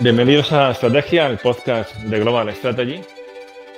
[0.00, 3.02] Bienvenidos a Estrategia, el podcast de Global Strategy.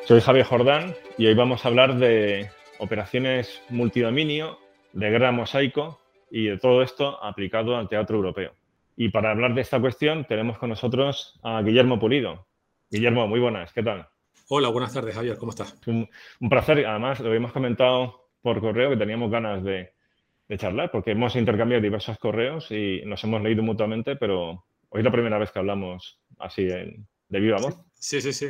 [0.07, 2.49] Soy Javier Jordán y hoy vamos a hablar de
[2.79, 4.59] operaciones multidominio,
[4.93, 8.53] de guerra mosaico y de todo esto aplicado al teatro europeo.
[8.97, 12.47] Y para hablar de esta cuestión tenemos con nosotros a Guillermo Pulido.
[12.89, 14.07] Guillermo, muy buenas, ¿qué tal?
[14.49, 15.81] Hola, buenas tardes, Javier, ¿cómo estás?
[15.87, 16.09] Un,
[16.49, 19.93] placer, además lo habíamos comentado por correo que teníamos ganas de,
[20.57, 25.11] charlar porque hemos intercambiado diversos correos y nos hemos leído mutuamente, pero hoy es la
[25.11, 27.79] primera vez que hablamos así de viva voz.
[27.95, 28.47] Sí, sí, sí,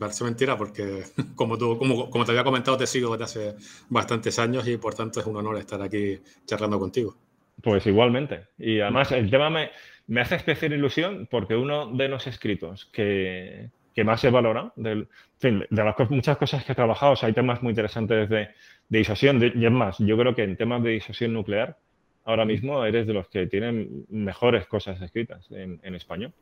[0.00, 1.04] parece mentira porque
[1.36, 4.94] como, tú, como, como te había comentado te sigo desde hace bastantes años y por
[4.94, 7.14] tanto es un honor estar aquí charlando contigo.
[7.62, 8.48] Pues igualmente.
[8.58, 9.70] Y además el tema me,
[10.06, 15.06] me hace especial ilusión porque uno de los escritos que, que más se valora, de,
[15.40, 18.48] de las muchas cosas que he trabajado, hay temas muy interesantes de,
[18.88, 21.78] de disuasión, y es más, yo creo que en temas de disuasión nuclear,
[22.24, 26.32] ahora mismo eres de los que tienen mejores cosas escritas en, en español.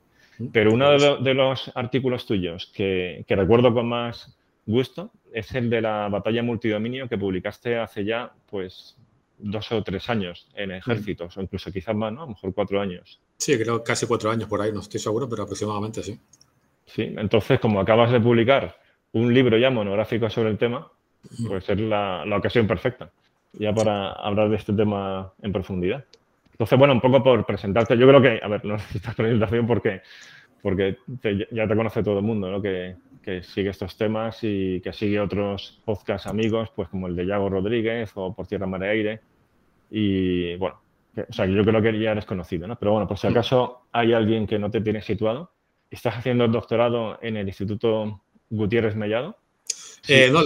[0.53, 5.71] Pero uno de, de, los artículos tuyos que, que, recuerdo con más gusto es el
[5.71, 8.97] de la batalla multidominio que publicaste hace ya, pues,
[9.39, 12.23] dos o tres años en ejércitos, o incluso quizás más, ¿no?
[12.23, 13.21] A lo mejor cuatro años.
[13.37, 16.19] Sí, creo casi cuatro años por ahí, no estoy seguro, pero aproximadamente sí.
[16.87, 18.77] Sí, entonces como acabas de publicar
[19.13, 20.91] un libro ya monográfico sobre el tema,
[21.47, 23.11] pues es la, la ocasión perfecta
[23.59, 26.05] ya para hablar de este tema en profundidad.
[26.55, 30.03] Entonces, bueno, un poco por presentarte, yo creo que, a ver, no necesitas presentación porque,
[30.63, 30.99] porque
[31.51, 32.63] ya te conoce todo el mundo, ¿no?
[32.63, 37.27] Que, que, sigue estos temas y que sigue otros podcast amigos, pues como el de
[37.27, 39.21] Yago Rodríguez o Por Tierra, Mar y Aire.
[39.91, 40.81] Y bueno,
[41.29, 42.77] o sea, yo creo que ya eres conocido, ¿no?
[42.77, 45.55] Pero bueno, por si acaso hay alguien que no te tiene situado,
[45.95, 48.21] ¿Estás haciendo el doctorado en el Instituto
[48.51, 49.37] Gutiérrez Mellado?
[50.09, 50.41] Eh, no,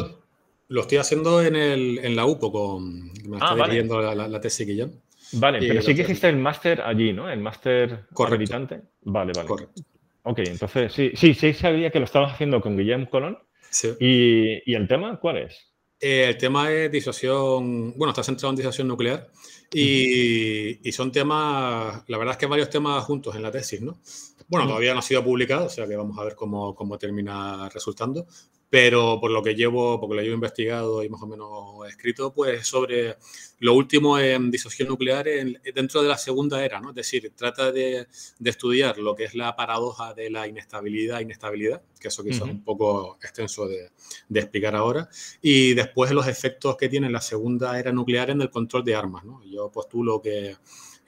[0.68, 4.40] lo estoy haciendo en, el, en la UPO, con, me ah, estoy leyendo la, la,
[4.42, 4.88] tesis ya.
[5.32, 7.30] Vale, pero sí que hiciste el máster allí, ¿no?
[7.30, 8.80] El máster habilitante.
[9.02, 9.48] Vale, vale.
[9.48, 9.82] Correcto.
[10.22, 13.38] Ok, entonces sí, sí, sí sabía que lo estabas haciendo con Guillermo Colón.
[13.70, 13.88] Sí.
[14.00, 15.72] ¿Y, ¿Y, el tema cuál es?
[16.00, 19.28] Eh, el tema es disuasión, bueno, está centrado en disuasión nuclear
[19.72, 24.00] y, y, son temas, la verdad es que varios temas juntos en la tesis, ¿no?
[24.48, 27.68] Bueno, todavía no ha sido publicado, o sea que vamos a ver cómo, cómo termina
[27.68, 28.26] resultando,
[28.70, 32.66] pero por lo que llevo, porque lo llevo investigado y más o menos escrito, pues
[32.66, 33.16] sobre
[33.60, 35.26] lo último en disociación nuclear
[35.74, 36.90] dentro de la segunda era, ¿no?
[36.90, 38.06] Es decir, trata de,
[38.38, 42.54] de, estudiar lo que es la paradoja de la inestabilidad, inestabilidad, que eso quizás es
[42.54, 43.90] un poco extenso de,
[44.28, 45.08] de, explicar ahora,
[45.40, 49.24] y después los efectos que tiene la segunda era nuclear en el control de armas,
[49.24, 49.42] ¿no?
[49.44, 50.56] Yo postulo que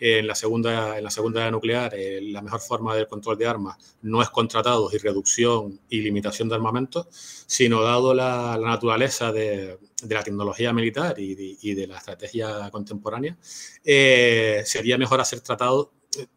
[0.01, 3.77] en la segunda, en la segunda nuclear, eh, la mejor forma del control de armas
[4.01, 10.15] no es contratados y reducción y limitación de armamento, sino dado la, naturaleza de, de,
[10.15, 13.37] la tecnología militar y de, y de la estrategia contemporánea,
[13.85, 15.89] eh, sería mejor hacer tratados,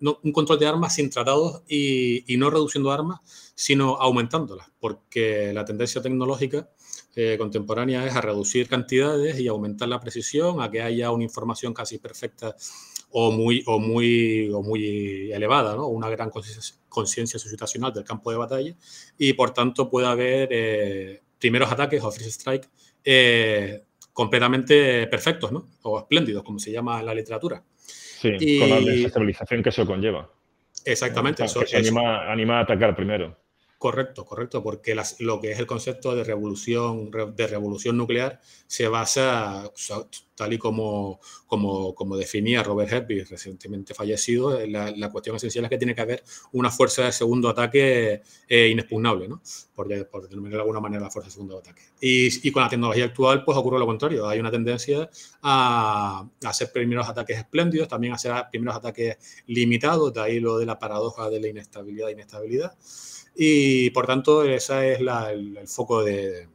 [0.02, 3.22] no, un control de armas sin tratados y, y, no reduciendo armas,
[3.56, 6.69] sino aumentándolas, porque la tendencia tecnológica
[7.16, 11.73] eh, contemporánea es a reducir cantidades y aumentar la precisión, a que haya una información
[11.73, 12.56] casi perfecta
[13.16, 15.88] o muy, o muy, o muy elevada, ¿no?
[15.88, 16.31] una gran
[16.90, 18.75] conciencia situacional del campo de batalla
[19.19, 22.68] y por tanto puede haber eh, primeros ataques o free strike
[23.06, 25.69] eh, completamente perfectos ¿no?
[25.84, 27.63] o espléndidos, como se llama en la literatura.
[27.78, 30.31] Sí, y, con la desestabilización que eso conlleva.
[30.84, 31.46] Exactamente.
[31.46, 33.38] Eso, se anima, anima, a atacar primero.
[33.84, 39.70] Correcto, correcto, porque lo que es el concepto de revolución, de revolución nuclear se basa,
[40.36, 45.78] tal y como, como, como definía Robert Hedby, recientemente fallecido, la, cuestión esencial es que
[45.78, 46.24] tiene que haber
[46.54, 49.42] una fuerza de segundo ataque eh, inexpugnable, ¿no?
[49.76, 51.82] por, por denominar de alguna manera la fuerza de segundo ataque.
[52.00, 55.09] Y, y, con la tecnología actual, pues ocurre lo contrario, hay una tendencia
[55.41, 60.58] a, a hacer primeros ataques espléndidos, también a hacer primeros ataques limitados, de ahí lo
[60.58, 62.78] de la paradoja de la inestabilidad inestabilidad.
[63.35, 66.47] Y por tanto, ese es el, foco de,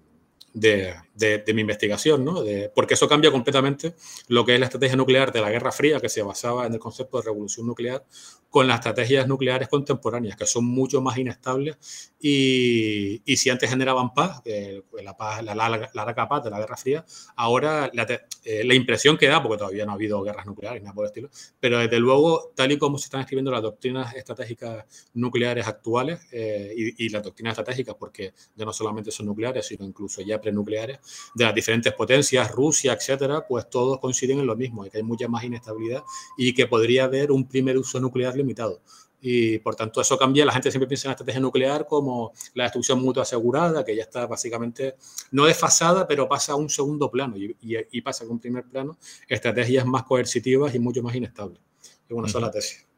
[0.53, 2.43] de, de, mi investigación, ¿no?
[2.75, 3.95] Porque eso cambia completamente
[4.29, 6.79] lo que es la estrategia nuclear de la Guerra Fría, que se basaba en el
[6.79, 8.05] concepto de revolución nuclear,
[8.51, 11.77] con las estrategias nucleares contemporáneas, que son mucho más inestables.
[12.21, 16.51] Y, y si antes generaban paz, eh, la, paz la, larga, la, larga paz de
[16.51, 17.05] la Guerra Fría,
[17.37, 18.07] ahora la,
[18.45, 21.11] eh, la, impresión que da, porque todavía no ha habido guerras nucleares, nada por el
[21.11, 21.31] estilo,
[21.61, 26.73] pero desde luego, tal y como se están escribiendo las doctrinas estratégicas nucleares actuales eh,
[26.77, 30.99] y, y, las doctrinas estratégicas, porque ya no solamente son nucleares, sino incluso ya prenucleares,
[31.35, 35.29] de las diferentes potencias, Rusia, etcétera, pues todos coinciden en lo mismo, que hay mucha
[35.29, 36.03] más inestabilidad
[36.37, 38.81] y que podría haber un primer uso nuclear limitado.
[39.21, 42.65] Y por tanto eso cambia, la gente siempre piensa en la estrategia nuclear como la
[42.65, 44.95] destrucción mutua asegurada, que ya está básicamente
[45.33, 48.65] no desfasada, pero pasa a un segundo plano y, y, y pasa a un primer
[48.65, 48.97] plano
[49.29, 51.61] estrategias más coercitivas y mucho más inestables.
[52.09, 52.89] Es una sola tesis.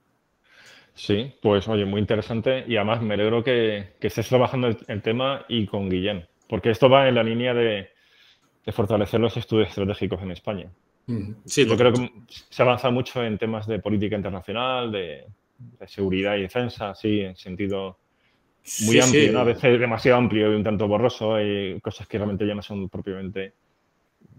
[1.00, 5.66] Sí, pues oye, muy interesante y además me alegro que, estés trabajando el, tema y
[5.66, 7.88] con Guillén, porque esto va en la línea de,
[8.70, 10.70] fortalecer los estudios estratégicos en España.
[11.44, 12.10] Sí, Yo creo que
[12.48, 15.26] se avanza mucho en temas de política internacional, de,
[15.86, 17.98] seguridad y defensa, sí, en sentido
[18.86, 22.54] muy amplio, a veces demasiado amplio y un tanto borroso, hay cosas que realmente ya
[22.54, 23.54] no son propiamente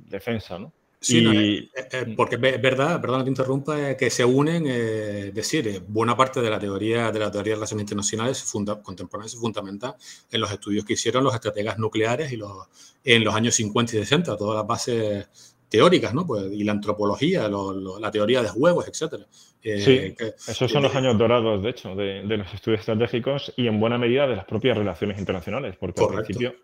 [0.08, 0.72] defensa, ¿no?
[1.04, 5.34] Sí, eh, eh, eh, porque es verdad, perdón que te interrumpa, que se unen, es
[5.34, 8.54] decir, buena parte de la teoría de la teoría de relaciones internacionales
[8.84, 9.96] contemporáneas se fundamenta
[10.32, 12.68] en los estudios que hicieron los estrategas nucleares y los,
[13.04, 16.28] en los años 50 y 60, todas las bases teóricas, ¿no?
[16.28, 19.26] Pues, y la antropología, la teoría de juegos, etcétera.
[19.62, 23.98] sí, esos son los años dorados, de hecho, de, los estudios estratégicos y en buena
[23.98, 26.56] medida de las propias relaciones internacionales, porque al principio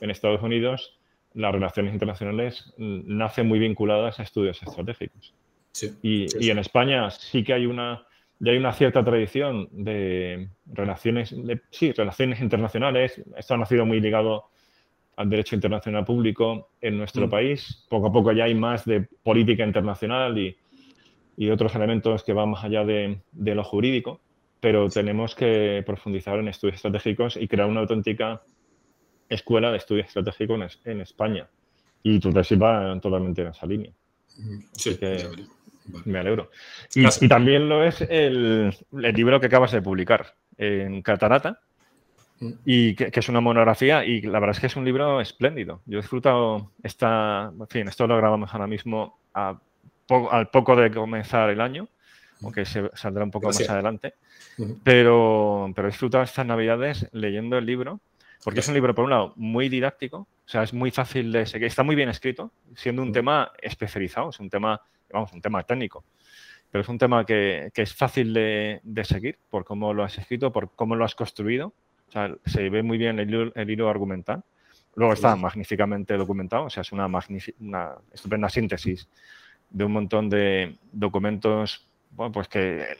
[0.00, 0.98] en Estados Unidos
[1.34, 5.32] las relaciones internacionales nacen muy vinculadas a estudios estratégicos.
[6.02, 8.04] y, en España sí que hay una,
[8.40, 11.32] ya hay una cierta tradición de relaciones,
[11.70, 13.22] sí, relaciones internacionales.
[13.36, 14.50] Esto ha nacido muy ligado
[15.16, 17.30] al derecho internacional público en nuestro mm.
[17.30, 17.86] país.
[17.88, 20.56] Poco a poco ya hay más de política internacional y,
[21.36, 24.20] y otros elementos que van más allá de, de, lo jurídico,
[24.60, 28.42] pero tenemos que profundizar en estudios estratégicos y crear una auténtica
[29.28, 31.48] escuela de estudios estratégicos en, España.
[32.02, 33.92] Y tu tesis va totalmente en esa línea.
[34.72, 34.98] Sí,
[36.04, 36.50] me alegro.
[36.94, 41.65] Y, también lo es el, libro que acabas de publicar en Catarata, mm.
[42.64, 45.80] Y que, es una monografía, y la verdad es que es un libro espléndido.
[45.86, 51.50] Yo he disfrutado esta, en fin, esto lo grabamos ahora mismo al poco de comenzar
[51.50, 51.88] el año,
[52.42, 54.14] aunque se, saldrá un poco más adelante,
[54.84, 58.00] pero, pero he disfrutado estas navidades leyendo el libro
[58.46, 61.46] porque es un libro, por un lado, muy didáctico, o sea, es muy fácil de
[61.46, 64.80] seguir, está muy bien escrito, siendo un tema especializado, es un tema,
[65.12, 66.04] vamos, un tema técnico,
[66.70, 70.70] pero es un tema que, es fácil de, seguir por cómo lo has escrito, por
[70.76, 71.72] cómo lo has construido,
[72.08, 74.42] o sea, se ve muy bien el, hilo argumental.
[74.94, 79.08] Luego está magníficamente documentado, o sea, es una, una estupenda síntesis
[79.68, 82.96] de un montón de documentos bueno, pues que,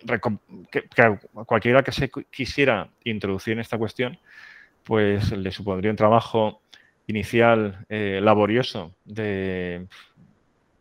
[0.70, 4.18] que, que, cualquiera que se quisiera introducir en esta cuestión
[4.86, 6.62] pues le supondría un trabajo
[7.08, 9.86] inicial eh, laborioso de,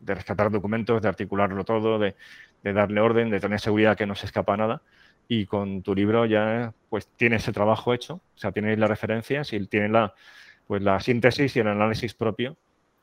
[0.00, 2.14] rescatar documentos, de articularlo todo, de,
[2.62, 4.80] darle orden, de tener seguridad que no se escapa nada.
[5.28, 9.52] Y con tu libro ya pues tiene ese trabajo hecho, o sea, tienes las referencias
[9.52, 10.14] y tiene la,
[10.66, 12.56] pues, la síntesis y el análisis propio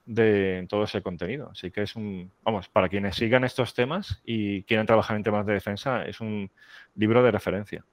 [0.06, 1.50] de todo ese contenido.
[1.52, 5.46] Así que es un, vamos, para quienes sigan estos temas y quieran trabajar en temas
[5.46, 6.50] de defensa, es un
[6.96, 7.86] libro de referencia.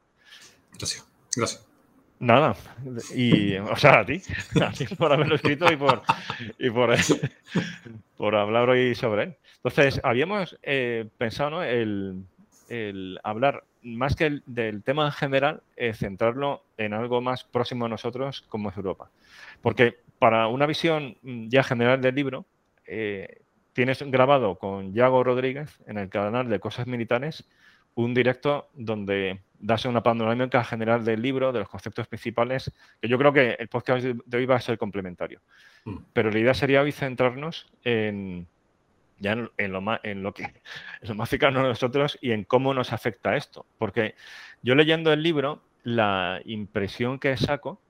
[0.78, 1.06] Gracias.
[1.36, 1.66] Gracias.
[2.18, 2.54] Nada,
[3.14, 4.20] y, o sea, a ti,
[4.60, 6.02] a ti por haberlo escrito y por,
[6.58, 6.94] y por,
[8.18, 9.36] por hablar hoy sobre él.
[9.56, 11.62] Entonces, habíamos eh, pensado ¿no?
[11.62, 12.22] el,
[12.68, 17.88] el, hablar más que del tema en general, eh, centrarlo en algo más próximo a
[17.88, 19.10] nosotros como es Europa.
[19.62, 22.44] Porque para una visión ya general del libro,
[22.86, 27.44] eh, tienes grabado con Yago Rodríguez en el canal de Cosas Militares
[27.94, 33.18] un directo donde das una panorámica general del libro, de los conceptos principales, que yo
[33.18, 35.40] creo que el podcast de hoy va a ser complementario.
[35.84, 35.96] Mm.
[36.12, 38.46] Pero la idea sería hoy centrarnos en,
[39.20, 40.52] ya en, lo más, en, lo que,
[41.02, 43.66] lo más cercano a nosotros y en cómo nos afecta esto.
[43.78, 44.14] Porque
[44.62, 47.80] yo leyendo el libro, la impresión que saco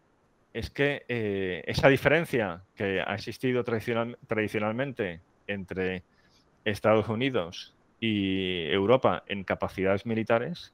[0.53, 6.03] es que eh, esa diferencia que ha existido tradicionalmente entre
[6.65, 10.73] Estados Unidos y Europa en capacidades militares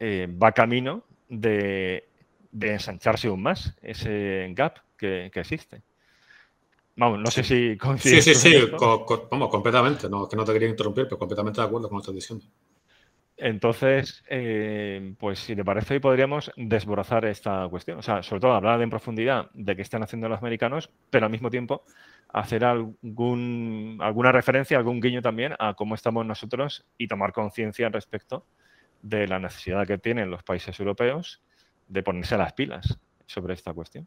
[0.00, 2.08] eh, va camino de,
[2.60, 5.82] ensancharse aún más ese gap que, existe.
[6.96, 8.24] Vamos, no sé si coincides.
[8.24, 8.70] Sí, sí, sí,
[9.30, 10.08] vamos, completamente.
[10.08, 12.44] No, que no te quería interrumpir, pero completamente de acuerdo con lo que estás diciendo.
[13.36, 17.98] Entonces, eh, pues si te parece, podríamos desbrozar esta cuestión.
[17.98, 21.32] O sea, sobre todo hablar en profundidad de qué están haciendo los americanos, pero al
[21.32, 21.84] mismo tiempo
[22.28, 28.46] hacer algún, alguna referencia, algún guiño también a cómo estamos nosotros y tomar conciencia respecto
[29.02, 31.42] de la necesidad que tienen los países europeos
[31.88, 34.06] de ponerse las pilas sobre esta cuestión.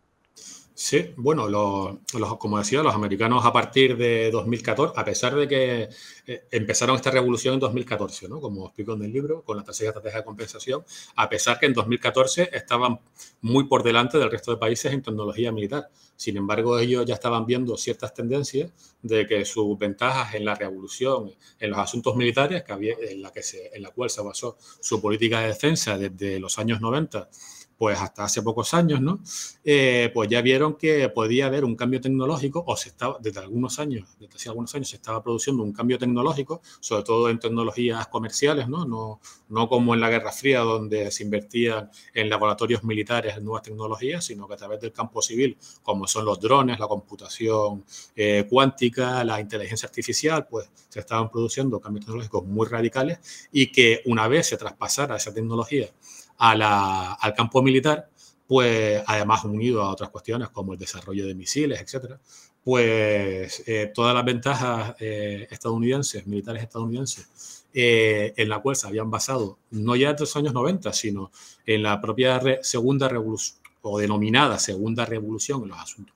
[0.78, 5.90] Sí, bueno, los, como decía, los americanos a partir de 2014, a pesar de que
[6.28, 8.42] eh, empezaron esta revolución en 2014, ¿no?
[8.42, 10.84] como explico en el libro, con la tercera estrategia de compensación,
[11.16, 13.00] a pesar que en 2014 estaban
[13.40, 15.90] muy por delante del resto de países en tecnología militar.
[16.18, 18.70] Sin embargo, ellos ya estaban viendo ciertas tendencias
[19.02, 23.32] de que sus ventajas en la revolución, en los asuntos militares, que había, en, la
[23.32, 27.30] que se, en la cual se basó su política de defensa desde los años 90,
[27.78, 29.20] pues hasta hace pocos años, ¿no?
[29.64, 33.80] Eh, pues ya vieron que podía haber un cambio tecnológico, o se estaba, desde algunos
[33.80, 38.08] años, desde hace algunos años se estaba produciendo un cambio tecnológico, sobre todo en tecnologías
[38.08, 38.86] comerciales, ¿no?
[38.86, 43.64] No, no como en la Guerra Fría, donde se invertían en laboratorios militares en nuevas
[43.64, 47.84] tecnologías, sino que a través del campo civil, como son los drones, la computación
[48.16, 53.20] eh, cuántica, la inteligencia artificial, pues se estaban produciendo cambios tecnológicos muy radicales
[53.52, 55.90] y que una vez se traspasara esa tecnología
[56.38, 58.10] al campo militar,
[58.48, 62.20] pues además unido a otras cuestiones como el desarrollo de misiles, etcétera,
[62.64, 69.12] pues eh, todas las ventajas eh, estadounidenses, militares estadounidenses, eh, en la cual se habían
[69.12, 71.32] basado no ya en los años 90, sino
[71.66, 76.16] en la propia segunda revolución, o denominada segunda revolución en los asuntos,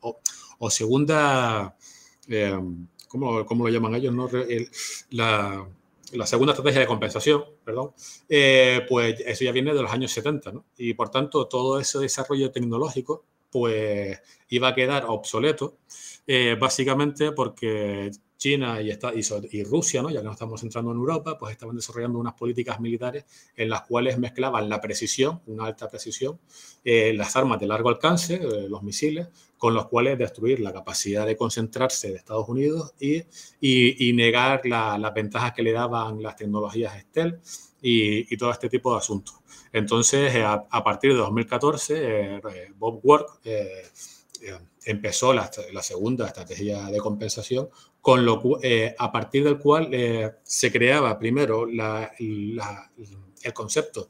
[0.58, 1.76] o, segunda,
[3.08, 4.14] ¿cómo, ¿cómo, lo llaman ellos?
[4.14, 4.28] No?
[5.12, 5.68] la,
[6.14, 7.92] la segunda estrategia de compensación, perdón,
[8.28, 10.66] eh, pues eso ya viene de los años 70, ¿no?
[10.78, 15.78] Y por tanto, todo ese desarrollo tecnológico, pues iba a quedar obsoleto,
[16.28, 20.10] eh, básicamente porque China y, Rusia, ¿no?
[20.10, 23.26] ya que no estamos entrando en Europa, pues estaban desarrollando unas políticas militares
[23.56, 26.40] en las cuales mezclaban la precisión, una alta precisión,
[26.86, 28.40] eh, las armas de largo alcance,
[28.70, 29.28] los misiles,
[29.60, 33.22] con los cuales destruir la capacidad de concentrarse de Estados Unidos y,
[33.62, 37.40] y, negar las ventajas que le daban las tecnologías Estel
[37.80, 39.36] y, todo este tipo de asuntos.
[39.72, 42.42] Entonces, eh, a, partir de 2014,
[42.80, 43.42] Bob Work
[44.86, 45.52] empezó la,
[45.82, 47.70] segunda estrategia de compensación
[48.02, 52.60] con lo, eh, a partir del cual eh, se creaba primero el
[53.54, 54.08] concepto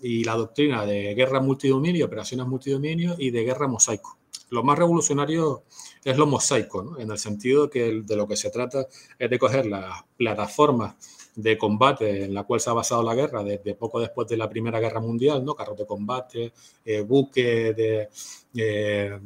[0.00, 4.18] y la doctrina de guerra multidominio, operaciones multidominio y de guerra mosaico.
[4.54, 5.64] Lo más revolucionario
[6.04, 8.86] es lo mosaico, en el sentido que de lo que se trata
[9.18, 10.94] es de coger las plataformas
[11.36, 14.48] de combate en la cual se ha basado la guerra desde poco después de la
[14.48, 15.54] Primera Guerra Mundial, ¿no?
[15.54, 16.52] carros de combate,
[16.84, 18.08] eh, buques, de,
[18.56, 19.20] eh,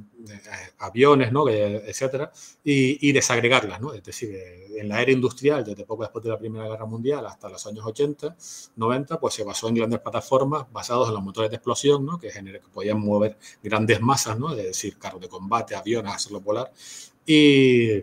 [0.78, 1.48] aviones, ¿no?
[1.48, 2.32] etcétera,
[2.64, 3.80] y, desagregarlas.
[3.80, 3.92] ¿no?
[3.92, 4.34] Es decir,
[4.76, 7.84] en la era industrial, desde poco después de la Primera Guerra Mundial hasta los años
[7.84, 8.36] 80,
[8.76, 12.18] 90, pues se basó en grandes plataformas basadas en los motores de explosión, ¿no?
[12.18, 14.52] que, que podían mover grandes masas, ¿no?
[14.52, 16.72] es decir, carros de combate, aviones, hacerlos volar.
[17.26, 18.02] Y,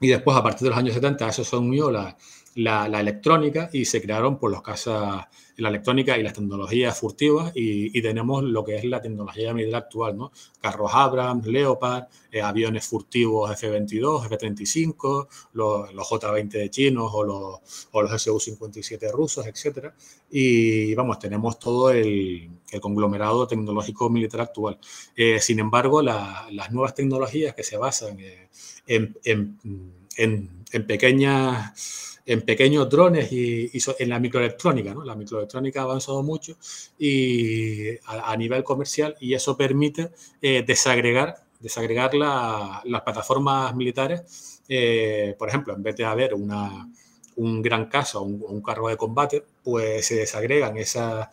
[0.00, 2.16] y después, a partir de los años 70, eso se unió la
[2.56, 8.00] la, electrónica y se crearon por los casas, la electrónica y las tecnologías furtivas y,
[8.00, 10.32] tenemos lo que es la tecnología militar actual, ¿no?
[10.60, 18.02] Carros Abrams, Leopard, eh, aviones furtivos F-22, F-35, los, J-20 de chinos o los, o
[18.02, 19.92] los Su-57 rusos, etc.
[20.30, 24.78] Y vamos, tenemos todo el, conglomerado tecnológico militar actual.
[25.14, 28.48] Eh, sin embargo, las nuevas tecnologías que se basan eh,
[28.86, 34.92] en, en, en pequeñas en pequeños drones y, en la microelectrónica.
[34.92, 35.04] ¿no?
[35.04, 36.56] La microelectrónica ha avanzado mucho
[36.98, 40.10] y a, nivel comercial y eso permite
[40.42, 44.62] eh, desagregar, desagregar las plataformas militares.
[44.68, 46.90] Eh, por ejemplo, en vez de haber una,
[47.36, 51.30] un gran caso, un, un carro de combate, pues se desagregan esa,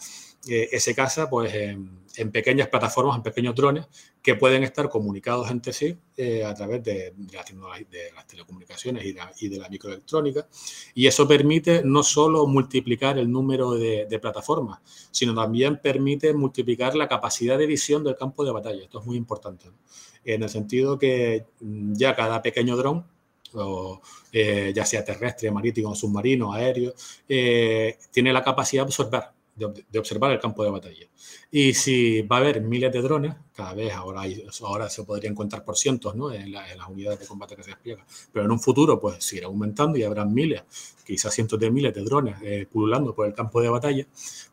[0.48, 3.86] eh, ese caza pues, en, pequeñas plataformas, en pequeños drones
[4.24, 9.68] que pueden estar comunicados entre sí eh, a través de, las telecomunicaciones y de, la
[9.68, 10.48] microelectrónica.
[10.96, 14.80] Y eso permite no solo multiplicar el número de, plataformas,
[15.12, 18.84] sino también permite multiplicar la capacidad de visión del campo de batalla.
[18.84, 19.66] Esto es muy importante,
[20.24, 23.06] en el sentido que mm, ya cada pequeño dron
[24.32, 26.94] eh, ya sea terrestre, marítimo, submarino, aéreo,
[27.28, 29.24] tiene la capacidad de absorber
[29.56, 31.08] de, observar el campo de batalla.
[31.52, 34.24] Y si va a haber miles de drones, cada vez ahora,
[34.62, 36.32] ahora se podrían contar por cientos ¿no?
[36.32, 39.98] en, las unidades de combate que se despliegan, pero en un futuro pues seguirá aumentando
[39.98, 40.64] y habrá miles,
[41.06, 44.08] quizás cientos de miles de drones eh, pululando por el campo de batalla,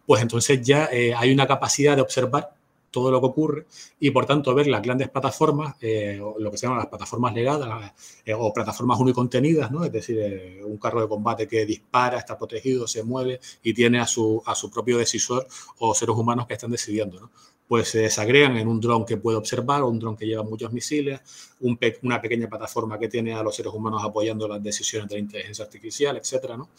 [0.04, 2.59] pues entonces ya eh, hay una capacidad de observar
[2.90, 3.66] todo lo que ocurre
[3.98, 7.92] y por tanto ver las grandes plataformas, eh, lo que se llaman las plataformas legadas
[8.24, 9.84] eh, o plataformas unicontenidas, ¿no?
[9.84, 14.00] es decir, eh, un carro de combate que dispara, está protegido, se mueve y tiene
[14.00, 15.46] a su, a su propio decisor
[15.78, 17.20] o seres humanos que están decidiendo.
[17.20, 17.30] ¿no?
[17.68, 21.20] Pues se desagregan en un dron que puede observar un dron que lleva muchos misiles,
[21.60, 25.64] una pequeña plataforma que tiene a los seres humanos apoyando las decisiones de la inteligencia
[25.64, 26.70] artificial, etcétera, ¿no?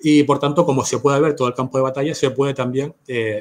[0.00, 2.94] Y por tanto, como se puede ver todo el campo de batalla, se puede también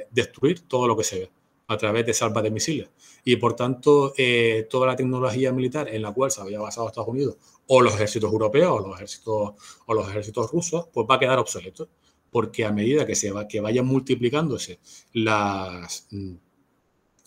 [0.09, 1.29] destruir todo lo que se ve
[1.67, 2.89] a través de salvas de misiles.
[3.23, 7.09] Y por tanto, eh, toda la tecnología militar en la cual se había basado Estados
[7.09, 9.53] Unidos o los ejércitos europeos o los ejércitos,
[9.85, 11.89] o los ejércitos rusos, pues va a quedar obsoleto.
[12.31, 14.79] Porque a medida que, se va, que vayan multiplicándose
[15.13, 16.35] las, mm,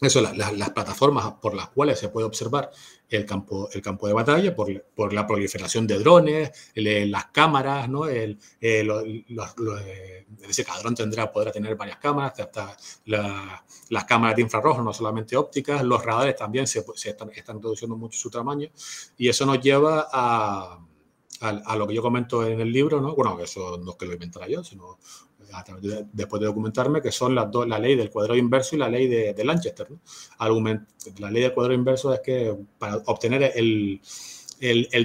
[0.02, 2.70] eso, las plataformas por las cuales se puede observar
[3.10, 8.06] el campo, el campo de batalla, por, por la proliferación de drones, las cámaras, ¿no?
[8.06, 14.92] El, eh, ese cadrón tendrá, podrá tener varias cámaras, hasta las cámaras de infrarrojo, no
[14.92, 18.68] solamente ópticas, los radares también se, están, reduciendo mucho su tamaño,
[19.16, 20.78] y eso nos lleva a,
[21.40, 23.14] a, lo que yo comento en el libro, ¿no?
[23.14, 24.98] Bueno, eso no es que lo inventara yo, sino
[26.12, 29.44] después de documentarme, que son la ley del cuadrado inverso y la ley de, de
[29.44, 29.88] Lanchester.
[31.18, 34.00] la ley del cuadrado inverso es que para obtener el,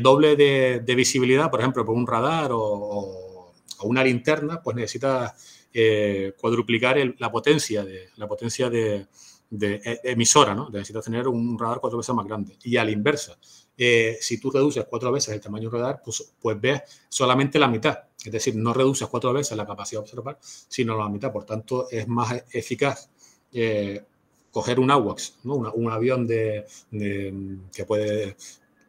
[0.01, 5.35] doble de, de, visibilidad, por ejemplo, por un radar o, una linterna, pues necesita
[5.73, 9.07] eh, cuadruplicar la potencia de la potencia de,
[9.49, 10.69] de e, emisora, ¿no?
[10.69, 12.57] Necesitas tener un radar cuatro veces más grande.
[12.63, 13.37] Y a la inversa,
[13.77, 17.97] eh, si tú reduces cuatro veces el tamaño radar, pues, pues ves solamente la mitad.
[18.25, 21.32] Es decir, no reduces cuatro veces la capacidad de observar, sino la mitad.
[21.32, 23.10] Por tanto, es más eficaz
[23.51, 24.03] eh,
[24.51, 25.55] coger un AWACS, ¿no?
[25.55, 28.36] un avión de, que puede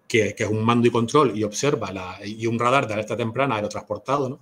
[0.07, 4.29] que, es un mando y control y observa y un radar de alerta temprana aerotransportado,
[4.29, 4.41] ¿no?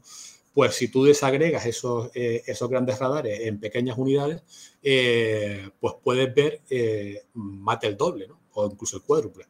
[0.52, 4.42] pues si tú desagregas esos, eh, grandes radares en pequeñas unidades,
[5.80, 6.60] pues puedes ver
[7.32, 8.38] más del doble ¿no?
[8.52, 9.46] o incluso el cuádruple.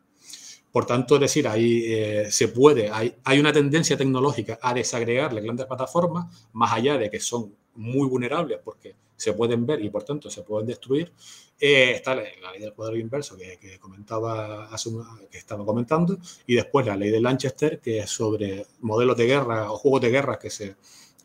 [0.75, 5.33] Por tanto, es decir, ahí eh, se puede, hay, hay, una tendencia tecnológica a desagregar
[5.33, 9.89] las grandes plataformas, más allá de que son muy vulnerables porque se pueden ver y
[9.89, 11.13] por tanto se pueden destruir.
[11.61, 14.91] Eh, está la, ley del cuadro inverso que, comentaba hace
[15.31, 19.71] que estaba comentando y después la ley de Lanchester que es sobre modelos de guerra
[19.71, 20.75] o juegos de guerra que se,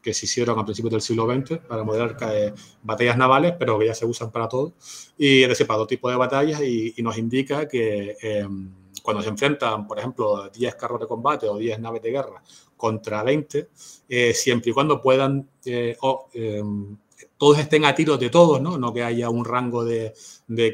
[0.03, 2.53] que se hicieron a principios del siglo XX para modelar eh,
[2.83, 4.73] batallas navales, pero que ya se usan para todo,
[5.17, 9.29] y es decir, para todo tipo de batallas, y, nos indica que em, cuando se
[9.29, 12.41] enfrentan, por ejemplo, 10 carros de combate o 10 naves de guerra
[12.75, 13.69] contra 20,
[14.07, 15.97] eh, siempre y cuando puedan eh,
[16.33, 16.97] em,
[17.39, 18.77] todos estén a tiros de todos, ¿no?
[18.77, 20.13] No que haya un rango de,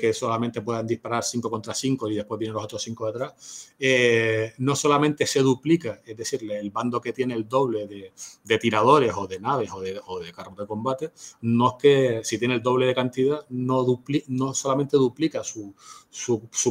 [0.01, 3.71] que solamente puedan disparar 5 contra 5 y después vienen los otros 5 detrás.
[3.77, 9.13] Eh, no solamente se duplica, es decir, el bando que tiene el doble de, tiradores
[9.15, 12.87] o de naves o de, carros de combate, no es que si tiene el doble
[12.87, 13.85] de cantidad, no,
[14.29, 15.75] no solamente duplica su,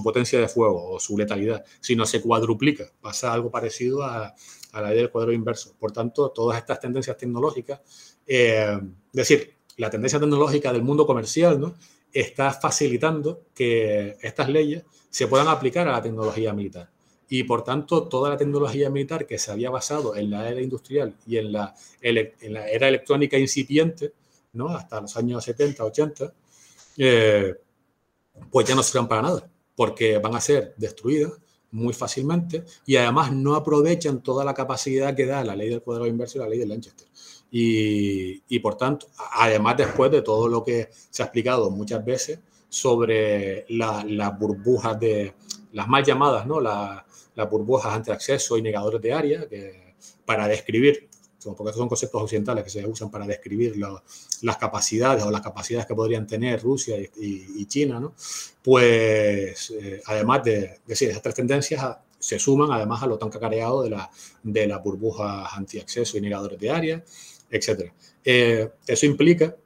[0.02, 2.90] potencia de fuego o su letalidad, sino se cuadruplica.
[3.00, 4.34] Pasa algo parecido a,
[4.72, 5.76] la idea del cuadro inverso.
[5.78, 7.80] Por tanto, todas estas tendencias tecnológicas,
[8.26, 11.74] eh, es decir, la tendencia tecnológica del mundo comercial ¿no?
[12.12, 16.90] está facilitando que estas leyes se puedan aplicar a la tecnología militar.
[17.28, 21.16] Y por tanto, toda la tecnología militar que se había basado en la era industrial
[21.26, 24.12] y en la, era electrónica incipiente,
[24.52, 24.68] ¿no?
[24.68, 26.32] hasta los años 70, 80,
[26.98, 27.54] eh,
[28.50, 31.32] pues ya no sirven para nada, porque van a ser destruidas
[31.74, 36.08] muy fácilmente y además no aprovechan toda la capacidad que da la ley del cuadrado
[36.08, 37.08] inverso y la ley de Lanchester.
[37.56, 43.64] Y, por tanto, además después de todo lo que se ha explicado muchas veces sobre
[43.68, 45.34] las burbujas de,
[45.70, 46.60] las mal llamadas, ¿no?
[46.60, 47.04] las
[47.48, 51.08] burbujas ante acceso y negadores de área, que para describir,
[51.44, 53.76] porque estos son conceptos occidentales que se usan para describir
[54.42, 58.14] las capacidades o las capacidades que podrían tener Rusia y, China, ¿no?
[58.64, 63.82] pues eh, además de, decir, esas tres tendencias se suman además a lo tan cacareado
[63.82, 64.10] de, la,
[64.42, 67.04] de las burbujas anti-acceso y negadores de área,
[67.50, 67.92] etc.
[68.24, 69.56] Eh, eso implica,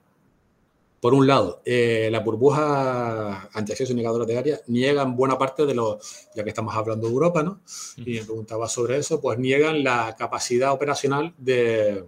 [1.01, 5.75] por un lado, eh, las burbujas anti-acceso y negadoras de área niegan buena parte de
[5.75, 5.99] lo,
[6.35, 7.61] ya que estamos hablando de Europa, ¿no?
[7.97, 12.05] Y me preguntaba sobre eso, pues niegan la capacidad operacional de,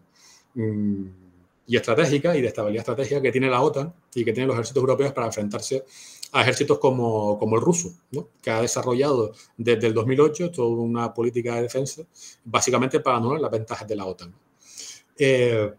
[0.55, 1.07] mm,
[1.71, 4.81] y estratégica y de estabilidad estratégica que tiene la OTAN y que tienen los ejércitos
[4.81, 5.85] europeos para enfrentarse
[6.33, 8.29] a ejércitos como, como el ruso, ¿no?
[8.43, 12.03] que ha desarrollado desde el 2008 toda una política de defensa,
[12.45, 14.35] básicamente para anular las ventajas de la OTAN.
[15.21, 15.71] Eh,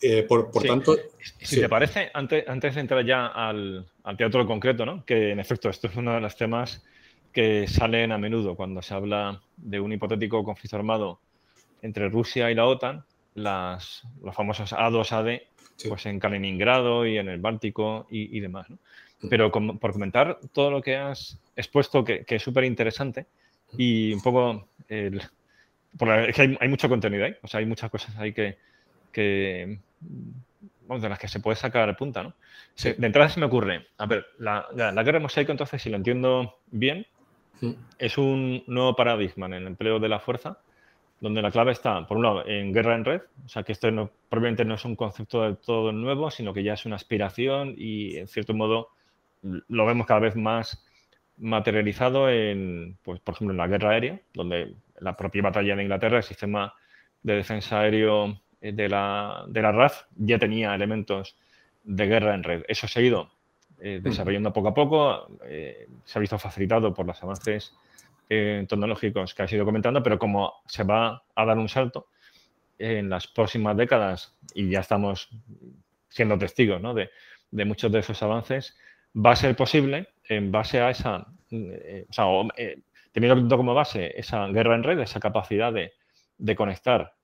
[0.00, 0.96] eh, por, tanto.
[1.40, 5.04] Si te parece, antes, antes de entrar ya al, teatro concreto, ¿no?
[5.04, 6.84] que en efecto esto es uno de los temas
[7.32, 11.20] que salen a menudo cuando se habla de un hipotético conflicto armado
[11.82, 15.42] entre Rusia y la OTAN, las, los famosos A2AD,
[15.88, 18.68] pues en Kaliningrado y en el Báltico y, demás.
[18.70, 18.78] ¿no?
[19.30, 23.26] Pero por comentar todo lo que has expuesto, que, es súper interesante,
[23.76, 25.22] y un poco, es
[26.34, 28.56] que hay, mucho contenido ahí, o sea, hay muchas cosas ahí que,
[29.12, 29.78] que
[30.96, 32.34] de las que se puede sacar punta, ¿no?
[32.82, 36.58] De entrada se me ocurre, a ver, la, la, guerra mosaico, entonces, si lo entiendo
[36.70, 37.06] bien,
[37.98, 40.58] es un nuevo paradigma en el empleo de la fuerza,
[41.20, 43.90] donde la clave está, por un lado, en guerra en red, o sea, que esto
[43.90, 47.74] no, probablemente no es un concepto del todo nuevo, sino que ya es una aspiración
[47.76, 48.90] y, en cierto modo,
[49.42, 50.84] lo vemos cada vez más
[51.38, 56.18] materializado en, pues, por ejemplo, en la guerra aérea, donde la propia batalla de Inglaterra,
[56.18, 56.72] el sistema
[57.22, 61.36] de defensa aéreo de la, de la RAF ya tenía elementos
[61.84, 62.64] de guerra en red.
[62.68, 63.30] Eso se ha ido
[63.80, 65.28] eh, desarrollando poco a poco.
[66.04, 67.74] se ha visto facilitado por los avances
[68.28, 72.08] tecnológicos que ha ido comentando, pero como se va a dar un salto
[72.78, 75.30] en las próximas décadas, y ya estamos
[76.08, 77.10] siendo testigos de,
[77.50, 78.76] de muchos de esos avances,
[79.14, 82.26] va a ser posible en base a esa, o sea,
[83.12, 85.92] teniendo como base esa guerra en red, esa capacidad de,
[86.36, 87.14] de conectar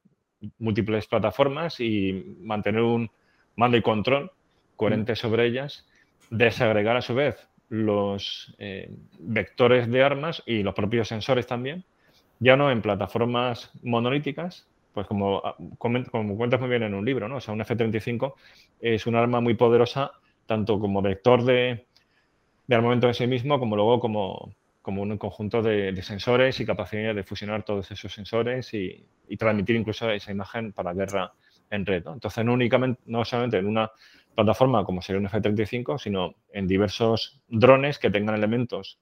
[0.59, 3.11] múltiples plataformas y mantener un
[3.57, 4.31] mando y control
[4.77, 5.17] coherente mm.
[5.17, 5.87] sobre ellas,
[6.31, 11.85] desagregar a su vez los eh, vectores de armas y los propios sensores también,
[12.39, 17.29] ya no en plataformas monolíticas, pues como, ah, como cuentas muy bien en un libro,
[17.29, 17.37] ¿no?
[17.37, 18.35] O sea, un F-35
[18.81, 20.13] es un arma muy poderosa
[20.47, 21.87] tanto como vector de,
[22.67, 24.55] de armamento en sí mismo, como luego como,
[24.85, 29.07] como un conjunto de, sensores y capacidad de fusionar todos esos sensores y,
[29.39, 31.33] transmitir incluso esa imagen para guerra
[31.71, 32.05] en red.
[32.07, 33.91] Entonces, no únicamente, no solamente en una
[34.35, 38.99] plataforma como sería un F-35, sino en diversos drones que tengan elementos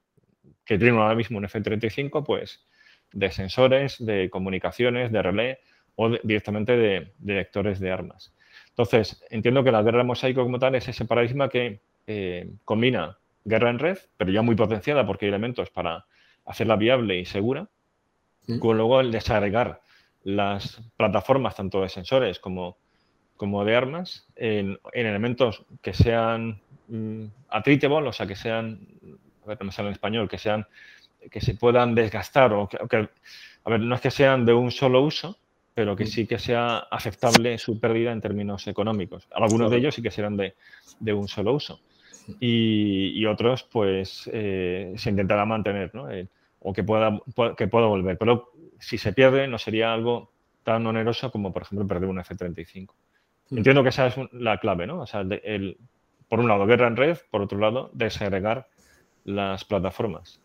[0.65, 2.65] que tienen ahora mismo un F-35, pues
[3.13, 5.59] de sensores, de comunicaciones, de relé
[5.97, 8.33] o directamente de, vectores de armas.
[8.69, 13.71] Entonces, entiendo que la guerra mosaico como tal es ese paradigma que eh, combina guerra
[13.71, 16.07] en red, pero ya muy potenciada porque hay elementos para
[16.45, 17.69] hacerla viable y segura.
[18.59, 19.81] Con luego el desagregar
[20.25, 22.77] las plataformas tanto de sensores como,
[23.37, 28.81] como de armas en, elementos que sean mm, o sea, que sean,
[29.45, 30.67] a ver, no me sale en español, que sean,
[31.31, 33.09] que se puedan desgastar o que,
[33.65, 35.39] a ver, no es que sean de un solo uso,
[35.73, 39.29] pero que sí que sea aceptable su pérdida en términos económicos.
[39.33, 40.57] Algunos de ellos sí que serán de,
[40.99, 41.81] de un solo uso
[42.41, 46.11] y, otros pues eh, se intentará mantener ¿no?
[46.11, 46.29] Eh,
[46.61, 47.21] o que pueda,
[47.57, 48.19] que pueda volver.
[48.19, 50.31] Pero si se pierde no sería algo
[50.63, 52.93] tan oneroso como por ejemplo perder un F-35.
[53.51, 53.57] Mm.
[53.59, 55.01] Entiendo que esa es la clave, ¿no?
[55.01, 55.77] O sea, el,
[56.29, 58.69] por un lado guerra en red, por otro lado desagregar
[59.25, 60.41] las plataformas.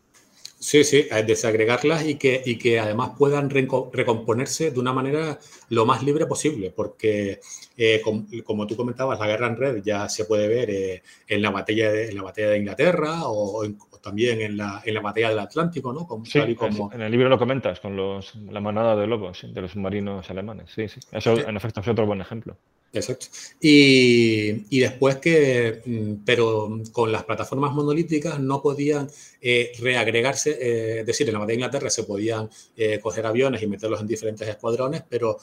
[0.60, 6.02] Sí, sí, desagregarlas y que, y que además puedan recomponerse de una manera lo más
[6.02, 7.40] libre posible, porque
[7.76, 8.02] eh,
[8.44, 11.92] como, tú comentabas, la guerra en red ya se puede ver eh, en, la batalla
[11.92, 13.64] de, en la batalla de Inglaterra o,
[14.02, 16.06] también en la, en la batalla del Atlántico, ¿no?
[16.06, 16.92] Como, sí, como...
[16.92, 20.70] en el libro lo comentas, con los, la manada de lobos de los submarinos alemanes.
[20.74, 20.98] Sí, sí.
[21.12, 22.56] Eso, en efecto, es otro buen ejemplo.
[22.92, 23.26] Exacto.
[23.60, 29.10] Y, después que, mm, pero con las plataformas monolíticas no podían
[29.42, 33.62] eh, reagregarse, eh, es decir, en la batalla de Inglaterra se podían eh, coger aviones
[33.62, 35.38] y meterlos en diferentes escuadrones, pero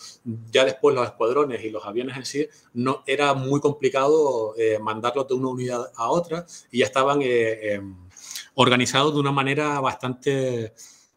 [0.51, 5.33] ya después los escuadrones y los aviones en sí no era muy complicado mandarlos de
[5.35, 7.95] una unidad a otra y ya estaban em,
[8.55, 10.73] organizados de una manera bastante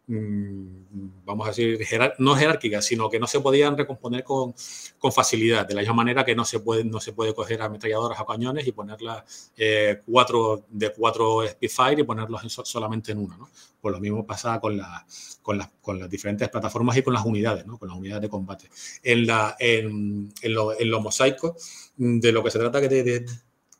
[0.09, 1.79] vamos a decir,
[2.17, 4.55] no jerárquicas, sino que no se podían recomponer con,
[4.97, 8.19] con, facilidad, de la misma manera que no se puede, no se puede coger ametralladoras
[8.19, 13.37] o cañones y ponerlas eh, cuatro, de cuatro Spitfire y ponerlos solamente en una.
[13.37, 13.49] ¿no?
[13.79, 15.05] Pues lo mismo pasa con, la,
[15.43, 17.77] con, con, las diferentes plataformas y con las unidades, ¿no?
[17.77, 18.67] con las unidades de combate.
[19.03, 20.53] En, la, en, en,
[20.89, 23.25] los mosaicos, de lo que se trata que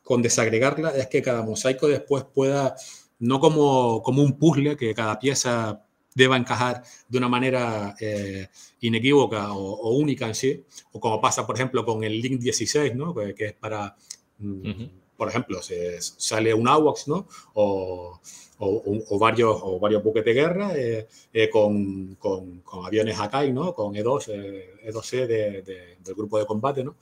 [0.04, 2.76] con desagregarla es que cada mosaico después pueda,
[3.18, 8.48] no como, como un puzzle, que cada pieza deba encajar de una manera eh,
[8.80, 13.14] inequívoca o, única en sí, o como pasa, por ejemplo, con el Link 16, ¿no?
[13.14, 13.96] que, es para,
[14.38, 14.84] mm,
[15.16, 17.28] por ejemplo, se, sale un AWACS ¿no?
[17.54, 18.20] o,
[18.58, 23.72] o, varios, o varios buques de guerra eh, eh, con, con, con, aviones Akai, ¿no?
[23.72, 25.62] con E2, E2C de,
[26.02, 26.96] del grupo de combate ¿no?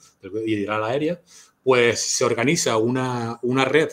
[0.44, 1.20] y de la aérea,
[1.64, 3.88] pues se organiza una, una red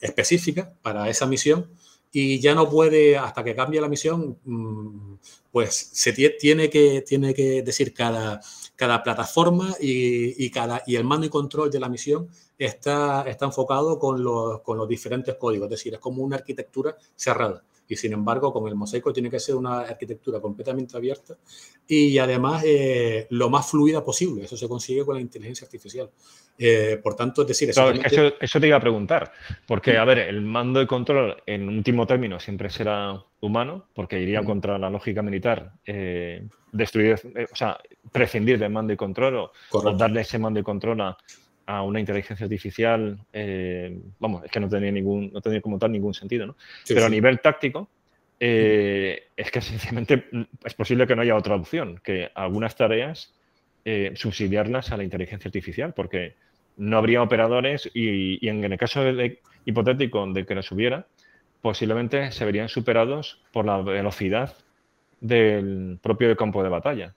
[0.00, 1.70] específica para esa misión
[2.12, 5.14] y ya no puede, hasta que cambie la misión, mm,
[5.52, 8.40] pues se tiene que, tiene que decir cada,
[8.76, 13.46] cada plataforma y, y, cada, y el mando y control de la misión está, está
[13.46, 17.96] enfocado con los, con los diferentes códigos, es decir, es como una arquitectura cerrada y
[17.96, 21.36] sin embargo con el mosaico tiene que ser una arquitectura completamente abierta
[21.88, 24.44] y además eh, lo más fluida posible.
[24.44, 26.08] Eso se consigue con la inteligencia artificial.
[26.56, 29.32] Eh, por tanto, es decir, eso, eso, te iba a preguntar,
[29.66, 34.44] porque a ver, el mando de control en último término siempre será humano, porque iría
[34.44, 37.18] contra la lógica militar, eh, destruir,
[37.50, 37.78] o sea,
[38.12, 41.16] prescindir del mando y control o, o darle ese mando y control a,
[41.66, 45.92] a una inteligencia artificial, eh, vamos, es que no tenía ningún, no tenía como tal
[45.92, 46.56] ningún sentido, ¿no?
[46.86, 47.88] Pero a nivel táctico,
[48.38, 50.24] eh, es que sencillamente
[50.64, 53.34] es posible que no haya otra opción, que algunas tareas
[53.84, 56.34] eh, subsidiarlas a la inteligencia artificial, porque
[56.76, 59.02] no habría operadores y, en el caso
[59.64, 61.06] hipotético de que las hubiera,
[61.60, 64.56] posiblemente se verían superados por la velocidad
[65.20, 67.14] del propio campo de batalla.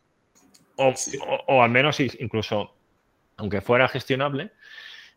[0.75, 0.93] O,
[1.47, 2.73] o al menos incluso
[3.38, 4.52] aunque fuera gestionable,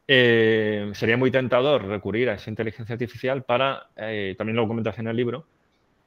[0.09, 5.09] eh, sería muy tentador recurrir a esa inteligencia artificial para, eh, también lo comentas en
[5.09, 5.47] el libro,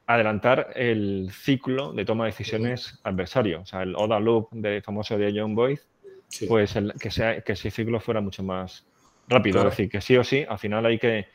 [0.06, 3.60] adelantar el ciclo de toma de decisiones adversario.
[3.60, 5.78] O sea, el ODA loop de, famoso de John Boyd,
[6.48, 8.86] pues que, sea, que ese ciclo fuera mucho más
[9.28, 9.58] rápido.
[9.60, 11.28] Es decir, que sí o sí, al final hay que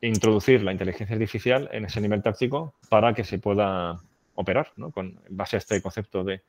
[0.00, 4.00] introducir la inteligencia artificial en ese nivel táctico para que se pueda
[4.34, 4.90] operar, ¿no?
[4.90, 6.42] Con base a este concepto de,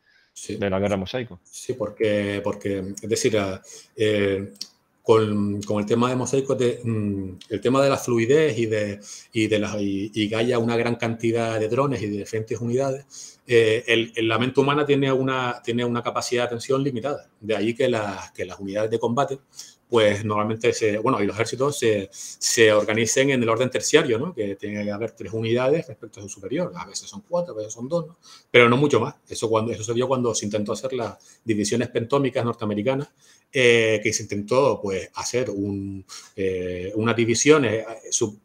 [0.48, 1.40] de la guerra mosaico.
[1.44, 3.38] Sí, porque, porque es decir,
[3.96, 4.54] eh,
[5.02, 9.00] con, con, el tema de mosaico, de, mm, el tema de la fluidez y, de,
[9.34, 13.40] y, de la, y, que haya una gran cantidad de drones y de diferentes unidades,
[13.46, 17.30] eh, el, la mente humana tiene una, tiene una capacidad de atención limitada.
[17.40, 19.40] De ahí que, la, que las unidades de combate
[19.94, 24.34] pues normalmente, se, bueno, y los ejércitos se, se, organicen en el orden terciario, ¿no?
[24.34, 26.74] Que tiene que haber tres unidades respecto a su superior.
[26.76, 28.18] A veces son cuatro, a veces son dos, ¿no?
[28.50, 29.14] Pero no mucho más.
[29.30, 33.10] Eso, cuando, eso se vio cuando se intentó hacer las divisiones pentómicas norteamericanas,
[33.52, 36.04] eh, que se intentó, pues, hacer un,
[36.38, 37.86] eh, unas divisiones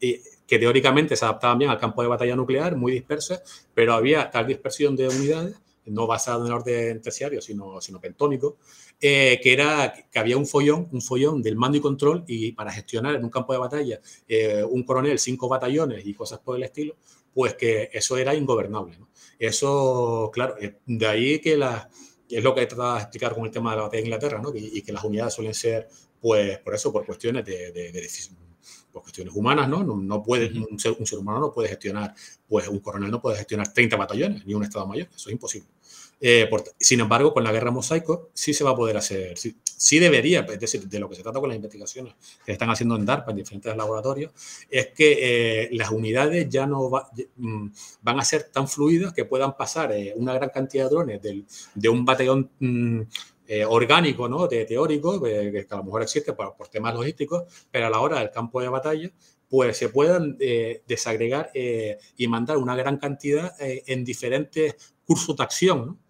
[0.01, 3.41] eh, que teóricamente se adaptaban bien al campo de batalla nuclear, muy dispersas,
[3.73, 5.55] pero había tal dispersión de unidades
[5.89, 8.57] no basado en orden terciario, sino, sino pentónico,
[8.99, 12.71] eh, que era que había un follón, un follón del mando y control y para
[12.71, 16.63] gestionar en un campo de batalla eh, un coronel, cinco batallones y cosas por el
[16.63, 16.95] estilo,
[17.33, 18.97] pues que eso era ingobernable.
[19.37, 21.89] Eso, claro, de ahí que la,
[22.29, 24.41] es lo que he tratado de explicar con el tema de la batalla de Inglaterra,
[24.41, 24.51] ¿no?
[24.53, 25.87] y, que las unidades suelen ser,
[26.21, 28.09] pues, por eso, por cuestiones de, de, de
[28.91, 29.83] por cuestiones humanas, ¿no?
[29.83, 32.13] No, puede, un, ser, un, ser, humano no puede gestionar,
[32.47, 35.69] pues un coronel no puede gestionar 30 batallones, ni un Estado Mayor, eso es imposible.
[36.21, 40.41] Eh, sin embargo, con la guerra mosaico sí se va a poder hacer, sí, debería,
[40.41, 42.13] es decir, de lo que se trata con las investigaciones
[42.45, 44.33] que están haciendo en DARPA en diferentes laboratorios,
[44.69, 46.89] es que eh, las unidades ya no
[47.37, 47.67] mm,
[48.01, 51.21] van a ser tan fluidas que puedan pasar eh, una gran cantidad de drones
[51.73, 53.01] de un batallón mm,
[53.69, 54.47] orgánico, ¿no?
[54.47, 58.61] Teórico, que a lo mejor existe por, temas logísticos, pero a la hora del campo
[58.61, 59.09] de batalla,
[59.49, 60.37] pues se puedan
[60.87, 66.08] desagregar y mandar una gran cantidad en diferentes cursos de acción, ¿no?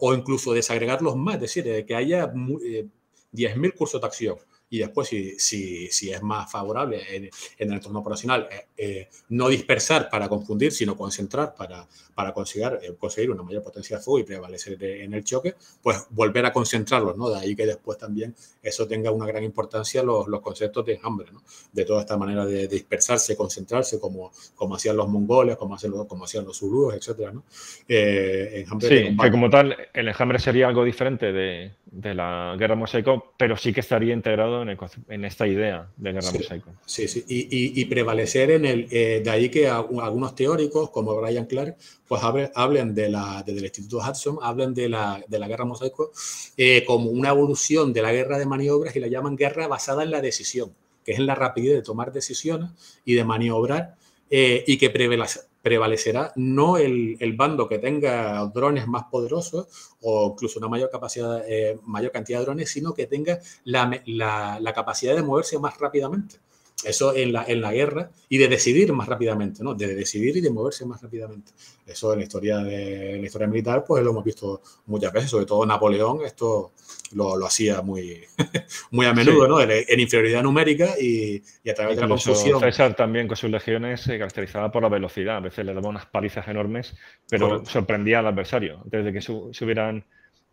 [0.00, 2.90] O incluso desagregarlos más, es decir, que haya 10.000
[3.32, 4.36] eh, cursos de acción
[4.68, 9.08] y después, si, si, si es más favorable en, en, el entorno operacional, eh, eh,
[9.28, 14.02] no dispersar para confundir, sino concentrar para, para conseguir, eh, conseguir una mayor potencia de
[14.02, 17.30] fuego y prevalecer en el choque, pues volver a concentrarlos, ¿no?
[17.30, 21.30] De ahí que después también eso tenga una gran importancia los, los conceptos de enjambre,
[21.30, 21.42] ¿no?
[21.72, 26.06] De toda esta manera de, dispersarse, concentrarse, como, como hacían los mongoles, como hacían los,
[26.06, 27.44] como hacían los zulúes, etcétera, ¿no?
[27.86, 33.32] enjambre sí, que como tal, el enjambre sería algo diferente de, de la guerra mosaico,
[33.36, 36.70] pero sí que estaría integrado en, esta idea de guerra sí, mosaico.
[36.84, 41.76] Sí, sí, y, prevalecer en el, eh, de ahí que algunos teóricos, como Brian Clark,
[42.08, 42.22] pues
[42.54, 46.10] hablen de la, desde el Instituto Hudson, hablen de la, de la guerra mosaico
[46.56, 50.10] eh, como una evolución de la guerra de maniobras y la llaman guerra basada en
[50.10, 52.70] la decisión, que es en la rapidez de tomar decisiones
[53.04, 53.94] y de maniobrar
[54.28, 59.66] eh, y que prevalece prevalecerá no el, el, bando que tenga drones más poderosos
[60.00, 64.60] o incluso una mayor capacidad, eh, mayor cantidad de drones, sino que tenga la, la,
[64.60, 66.36] la, capacidad de moverse más rápidamente.
[66.86, 69.74] Eso en la, en la guerra y de decidir más rápidamente, ¿no?
[69.74, 71.52] De decidir y de moverse más rápidamente.
[71.86, 75.30] Eso en la historia, de, en la historia militar, pues lo hemos visto muchas veces,
[75.30, 76.72] sobre todo Napoleón, esto
[77.12, 78.22] lo, lo hacía muy,
[78.90, 79.48] muy a menudo, sí.
[79.48, 79.60] ¿no?
[79.60, 82.60] En, en, inferioridad numérica y, y a través Incluso de la confusión.
[82.60, 86.06] César también con sus legiones se caracterizaba por la velocidad, a veces le daba unas
[86.06, 86.94] palizas enormes,
[87.28, 87.70] pero Correcto.
[87.70, 88.80] sorprendía al adversario.
[88.84, 90.04] Desde que su, se hubieran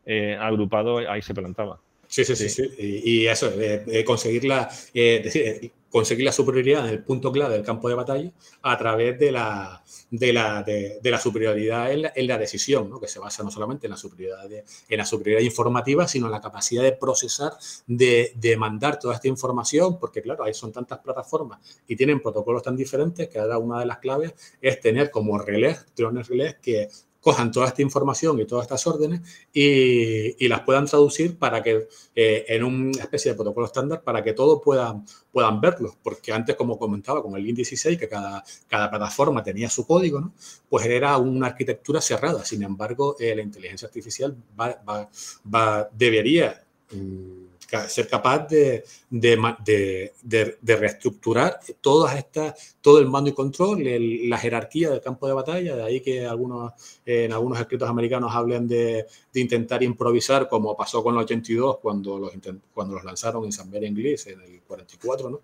[0.05, 1.79] eh, agrupado, ahí se plantaba.
[2.07, 2.69] Sí, sí, sí, sí.
[2.77, 7.31] Y, y, eso, eh, eh, conseguir la, eh, decir, conseguir la superioridad en el punto
[7.31, 8.31] clave del campo de batalla
[8.63, 13.43] a través de la, de la, de, la superioridad en la, decisión, que se basa
[13.43, 14.51] no solamente en la superioridad,
[14.89, 17.53] en la superioridad informativa, sino en la capacidad de procesar,
[17.85, 22.75] de, mandar toda esta información, porque claro, ahí son tantas plataformas y tienen protocolos tan
[22.75, 26.89] diferentes que ahora una de las claves es tener como relés, drones relés que
[27.23, 29.21] cojan toda esta información y todas estas órdenes
[29.53, 34.33] y, las puedan traducir para que eh, en una especie de protocolo estándar para que
[34.33, 35.93] todos puedan, puedan verlos.
[36.03, 40.19] Porque antes, como comentaba, con el IN 16, que cada, cada plataforma tenía su código,
[40.19, 40.33] ¿no?
[40.69, 42.43] pues era una arquitectura cerrada.
[42.43, 45.09] Sin embargo, eh, la inteligencia artificial va,
[45.47, 46.61] va, debería...
[46.91, 47.52] Mmm,
[47.87, 54.29] ser capaz de, de, de, de, reestructurar todas estas, todo el mando y control, el,
[54.29, 56.73] la jerarquía del campo de batalla, de ahí que algunos,
[57.05, 62.31] en algunos escritos americanos hablen de, intentar improvisar, como pasó con los 82 cuando los,
[62.73, 65.41] cuando los lanzaron en San English en el 44, ¿no?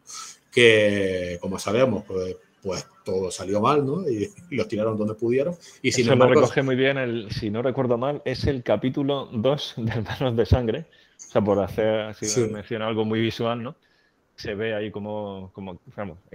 [0.52, 4.10] que como sabemos, pues, pues todo salió mal, ¿no?
[4.10, 5.56] Y, los tiraron donde pudieron.
[5.82, 8.64] Y sin Eso embargo, lo recoge muy bien, el, si no recuerdo mal, es el
[8.64, 10.86] capítulo 2 de Manos de Sangre,
[11.30, 12.50] o sea, por hacer, así sí.
[12.52, 13.76] menciona algo muy visual, ¿no?
[14.40, 15.80] se ve ahí como, como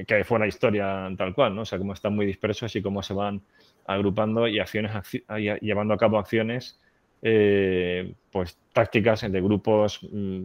[0.07, 1.62] que fue la historia tal cual, ¿no?
[1.62, 3.40] O sea, cómo están muy dispersos y cómo se van
[3.87, 4.92] agrupando y acciones,
[5.62, 6.78] llevando a cabo acciones,
[7.22, 10.42] eh, pues tácticas de grupos mm,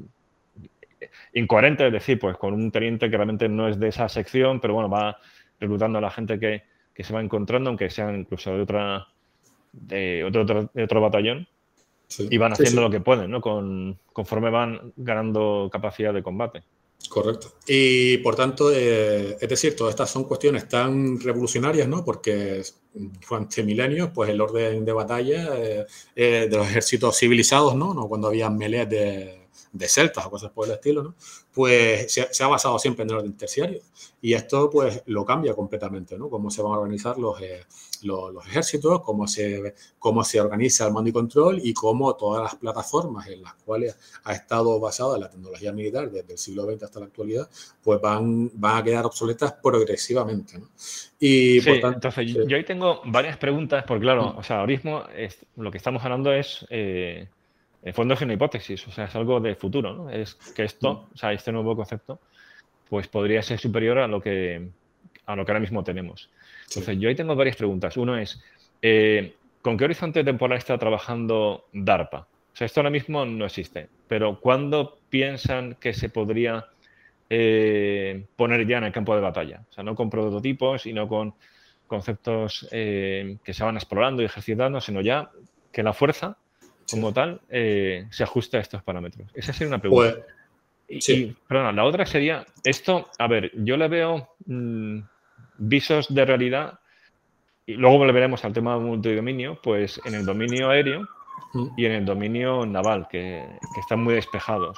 [1.33, 4.75] incoherentes, es decir, pues con un teniente que realmente no es de esa sección, pero
[4.75, 5.17] bueno, va
[5.59, 9.05] reclutando a la gente que, que se va encontrando, aunque sean incluso de otra
[9.73, 11.45] de otro, de otro batallón.
[12.17, 13.39] Y van haciendo lo que pueden, ¿no?
[13.41, 16.63] Con, conforme van ganando capacidad de combate.
[17.07, 17.53] Correcto.
[17.67, 22.03] Y por tanto, eh, es decir, todas estas son cuestiones tan revolucionarias, ¿no?
[22.03, 22.61] Porque
[22.93, 27.93] durante milenios, pues el orden de batalla eh, eh, de los ejércitos civilizados, ¿no?
[27.93, 28.07] ¿no?
[28.07, 29.38] Cuando había meleas de,
[29.71, 31.15] de celtas o cosas por el estilo, ¿no?
[31.53, 33.81] Pues se, ha basado siempre en el orden terciario.
[34.21, 36.29] Y esto, pues, lo cambia completamente, ¿no?
[36.29, 37.65] Cómo se van a organizar los, eh,
[38.03, 42.55] los, ejércitos, cómo se, cómo se organiza el mando y control y cómo todas las
[42.55, 46.99] plataformas en las cuales ha estado basada la tecnología militar desde el siglo XX hasta
[46.99, 47.49] la actualidad,
[47.83, 50.69] pues van, van a quedar obsoletas progresivamente, ¿no?
[51.19, 54.37] Y por tanto, entonces, yo ahí tengo varias preguntas, porque claro, mm.
[54.37, 56.65] o sea, ahora mismo es, lo que estamos hablando es...
[56.69, 57.27] Eh,
[57.81, 60.09] en fondo es una hipótesis, o sea, es algo de futuro, ¿no?
[60.09, 62.19] Es que esto, o sea, este nuevo concepto,
[62.89, 64.69] pues podría ser superior a lo que,
[65.25, 66.29] a lo que ahora mismo tenemos.
[66.67, 67.95] Entonces, yo ahí tengo varias preguntas.
[67.97, 68.43] Uno es,
[68.81, 72.19] eh, ¿con qué horizonte temporal está trabajando DARPA?
[72.19, 76.65] O sea, esto ahora mismo no existe, pero ¿cuándo piensan que se podría
[77.29, 79.61] eh, poner ya en el campo de batalla?
[79.69, 81.33] O sea, no con prototipos y no con
[81.87, 85.31] conceptos eh, que se van explorando y ejercitando, sino ya
[85.71, 86.37] que la fuerza
[86.89, 89.29] como tal eh, se ajusta a estos parámetros?
[89.33, 90.15] Esa sería una pregunta.
[90.87, 94.99] Pues, y, perdona, la otra sería, esto, a ver, yo le veo mm,
[95.59, 96.79] visos de realidad
[97.65, 101.07] y luego volveremos al tema multidominio, pues en el dominio aéreo
[101.53, 101.67] mm.
[101.77, 103.45] y en el dominio naval, que,
[103.79, 104.77] están muy despejados.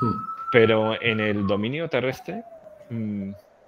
[0.00, 0.12] Mm.
[0.52, 2.42] Pero en el dominio terrestre,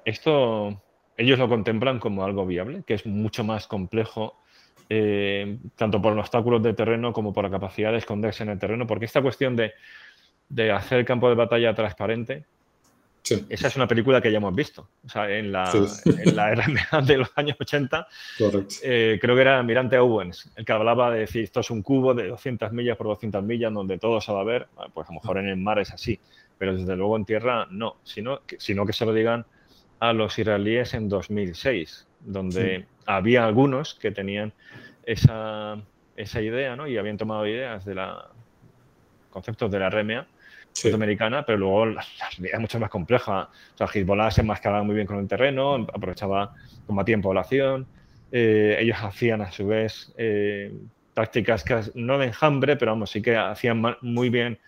[0.04, 0.82] esto
[1.16, 4.36] ellos lo contemplan como algo viable, que es mucho más complejo
[4.88, 8.58] eh, tanto por los obstáculos de terreno como por la capacidad de esconderse en el
[8.58, 9.72] terreno, porque esta cuestión de,
[10.48, 12.44] de hacer el campo de batalla transparente,
[13.48, 14.86] esa es una película que ya hemos visto.
[15.04, 18.06] O sea, en la, en la RMA de los años 80,
[18.82, 22.12] eh, creo que era Mirante Owens, el que hablaba de decir, esto es un cubo
[22.12, 24.66] de 200 millas por 200 millas donde todo se va a ver.
[24.92, 26.20] Pues a lo mejor en el mar es así,
[26.58, 29.46] pero desde luego en tierra no, sino que, sino que se lo digan
[30.00, 34.52] a los israelíes en 2006, donde había algunos que tenían
[35.04, 35.76] esa,
[36.16, 36.86] esa idea, ¿no?
[36.86, 38.28] Y habían tomado ideas de la
[39.30, 40.26] conceptos de la RMA
[40.92, 42.04] americana, pero luego la,
[42.36, 43.48] realidad es mucho más compleja.
[43.74, 46.54] O sea, Hezbollah se enmascaraba muy bien con el terreno, aprovechaba,
[46.86, 47.86] combatía en población.
[48.32, 50.72] Eh, ellos hacían a su vez eh,
[51.12, 54.58] tácticas no de enjambre, pero vamos, sí que hacían muy bien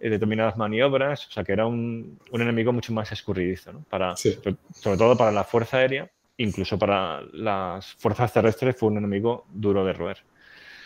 [0.00, 1.26] eh, determinadas maniobras.
[1.26, 3.84] O sea, que era un, un enemigo mucho más escurridizo, ¿no?
[3.90, 8.98] Para, sobre, sobre todo para la fuerza aérea incluso para las fuerzas terrestres fue un
[8.98, 10.18] enemigo duro de roer.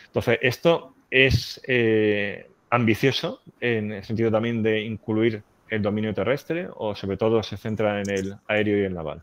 [0.06, 6.94] Entonces, esto es eh, ambicioso en el sentido también de incluir el dominio terrestre o
[6.94, 9.22] sobre todo se centra en el aéreo y el naval.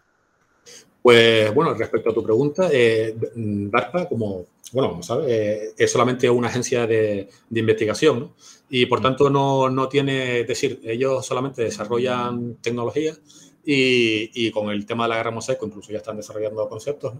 [1.01, 6.29] Pues bueno, respecto a tu pregunta, eh, DARPA, como, bueno, como sabes, eh, es solamente
[6.29, 8.33] una agencia de, investigación ¿no?
[8.69, 9.03] y por mm.
[9.03, 13.15] tanto no, no, tiene, es decir, ellos solamente desarrollan tecnología
[13.63, 17.13] y, con el tema de la guerra mosaico, incluso ya están desarrollando conceptos,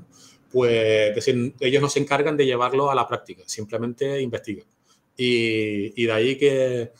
[0.52, 4.66] pues decir, ellos no se encargan de llevarlo a la práctica, simplemente investigan.
[5.16, 6.92] Y, de ahí que,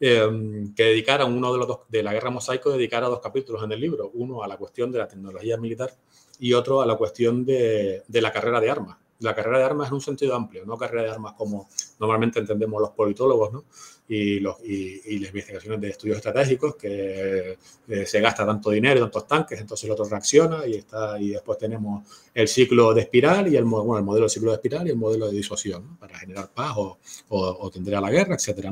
[0.00, 0.30] eh,
[0.76, 3.80] que dedicaran uno de los dos, de la guerra mosaico, dedicara dos capítulos en el
[3.80, 5.92] libro, uno a la cuestión de la tecnología militar
[6.38, 8.98] y otro a la cuestión de, de la carrera de armas.
[9.20, 12.80] La carrera de armas en un sentido amplio, no carrera de armas como normalmente entendemos
[12.80, 13.64] los politólogos, ¿no?
[14.08, 19.26] y, los, y, las investigaciones de estudios estratégicos, que eh, se gasta tanto dinero, tantos
[19.26, 23.56] tanques, entonces el otro reacciona y, está, y después tenemos el ciclo de espiral y
[23.56, 26.50] el, bueno, el modelo de ciclo de espiral y el modelo de disuasión para generar
[26.52, 26.98] paz o,
[27.28, 28.68] o, tender a la guerra, etc.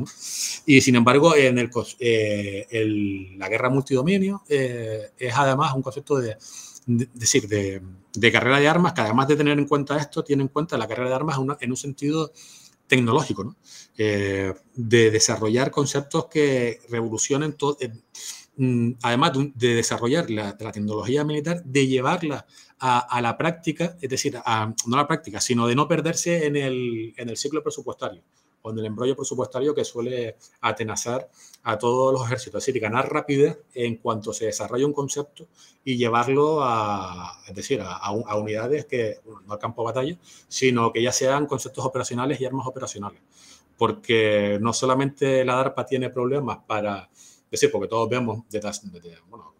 [0.66, 6.16] Y sin embargo, en el, eh, el, la guerra multidominio eh, es además un concepto
[6.16, 6.36] de,
[6.86, 7.82] decir, de,
[8.12, 10.86] de, carrera de armas que además de tener en cuenta esto, tiene en cuenta la
[10.86, 12.32] carrera de armas en un sentido
[12.86, 13.56] tecnológico, ¿no?
[13.96, 17.92] Eh, de desarrollar conceptos que revolucionen todo, eh,
[18.56, 22.46] mm, además de, desarrollar la, tecnología militar, de llevarla
[22.78, 26.56] a, la práctica, es decir, a, no a la práctica, sino de no perderse en
[26.56, 28.22] el, en el ciclo presupuestario
[28.64, 31.28] con el embrollo presupuestario que suele atenazar
[31.64, 32.62] a todos los ejércitos.
[32.62, 35.48] Es decir, ganar rapidez en cuanto se desarrolla un concepto
[35.84, 41.02] y llevarlo a, es decir, a, unidades que, no al campo de batalla, sino que
[41.02, 43.20] ya sean conceptos operacionales y armas operacionales.
[43.76, 47.10] Porque no solamente la DARPA tiene problemas para,
[47.50, 48.44] decir, porque todos vemos,
[49.28, 49.54] bueno,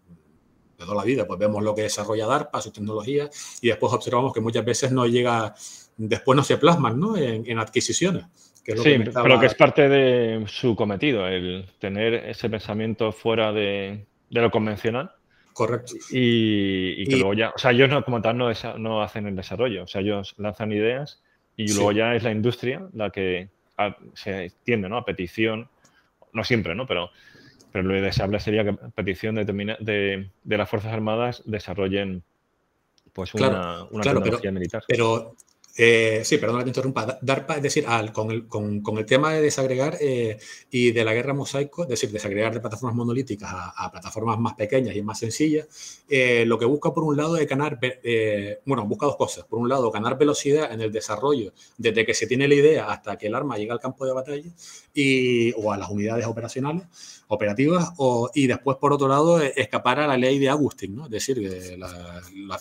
[0.79, 4.41] toda la vida, pues vemos lo que desarrolla DARPA, sus tecnologías, y después observamos que
[4.41, 5.55] muchas veces no llega,
[5.99, 7.19] después no se plasman ¿no?
[7.19, 8.25] En, adquisiciones.
[8.65, 14.51] Sí, pero que es parte de su cometido, el tener ese pensamiento fuera de, lo
[14.51, 15.12] convencional.
[15.53, 15.95] Correcto.
[16.11, 19.85] Y, que luego ya, o sea, ellos no, como tal no, no hacen el desarrollo,
[19.85, 21.23] o sea, ellos lanzan ideas
[21.57, 23.49] y luego ya es la industria la que
[24.15, 24.97] se tiende ¿no?
[24.97, 25.69] a petición,
[26.33, 26.87] no siempre, ¿no?
[26.87, 27.11] Pero
[27.75, 32.23] pero lo deseable sería que petición de, de, de las Fuerzas Armadas desarrollen
[33.12, 34.85] pues una, tecnología militar.
[34.87, 35.35] Pero
[35.77, 37.18] eh, sí, perdón que te interrumpa.
[37.20, 40.39] DARPA, es decir, al, con, el, con, con, el tema de desagregar eh,
[40.70, 44.95] y de la guerra mosaico, es decir, desagregar de plataformas monolíticas a, plataformas más pequeñas
[44.95, 45.66] y más sencillas,
[46.09, 47.81] eh, lo que busca por un lado es ganar,
[48.64, 49.45] bueno, busca dos cosas.
[49.47, 53.16] Por un lado, ganar velocidad en el desarrollo desde que se tiene la idea hasta
[53.16, 54.51] que el arma llega al campo de batalla
[54.95, 56.85] y, o a las unidades operacionales,
[57.29, 57.93] operativas,
[58.35, 61.07] y después, por otro lado, escapar a la ley de Agustín, ¿no?
[61.07, 61.39] es decir,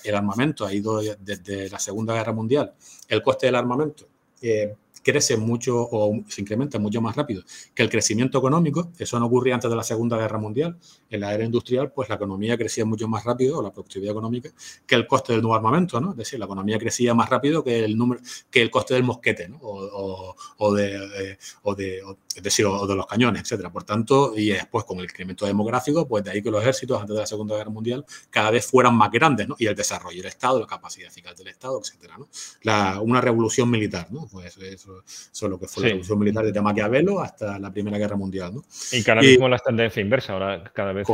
[0.03, 2.73] el armamento ha ido desde la Segunda Guerra Mundial
[3.09, 4.07] el coste del armamento.
[4.41, 7.43] Eh, crece mucho o se incrementa mucho más rápido
[7.73, 8.91] que el crecimiento económico.
[8.97, 10.77] Eso no ocurría antes de la Segunda Guerra Mundial.
[11.09, 14.49] En la era industrial, pues la economía crecía mucho más rápido, o la productividad económica,
[14.87, 16.11] que el coste del nuevo armamento, ¿no?
[16.11, 19.49] Es decir, la economía crecía más rápido que el número, que el coste del mosquete,
[19.49, 19.59] ¿no?
[19.61, 22.01] O, de, o de,
[22.41, 23.71] decir, o de los cañones, etcétera.
[23.71, 27.13] Por tanto, y después con el incremento demográfico, pues de ahí que los ejércitos antes
[27.13, 29.55] de la Segunda Guerra Mundial cada vez fueran más grandes, ¿no?
[29.59, 32.27] Y el desarrollo del Estado, la capacidad eficaz del Estado, etcétera, ¿no?
[32.61, 34.27] La, una revolución militar, ¿no?
[34.31, 38.15] Pues eso eso, lo que fue la revolución militar desde Maquiavelo hasta la Primera Guerra
[38.15, 38.55] Mundial.
[38.55, 38.63] ¿no?
[38.91, 41.07] Y cada vez la tendencia inversa, ahora cada vez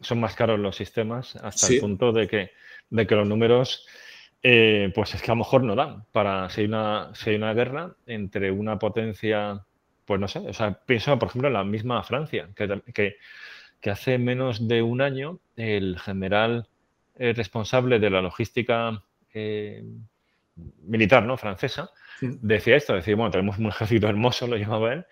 [0.00, 2.50] son más caros los sistemas hasta el punto de que,
[2.90, 3.86] de que los números,
[4.42, 7.36] eh, pues es que a lo mejor no dan para si hay una, si hay
[7.36, 9.64] una guerra entre una potencia,
[10.04, 13.16] pues no sé, o sea, pienso por ejemplo en la misma Francia, que,
[13.80, 16.66] que, hace menos de un año el general
[17.18, 19.00] eh, responsable de la logística
[19.32, 19.84] eh,
[20.82, 21.36] militar ¿no?
[21.36, 21.90] francesa
[22.20, 25.06] decía esto, decía, bueno, tenemos un ejército hermoso, lo llamaba él,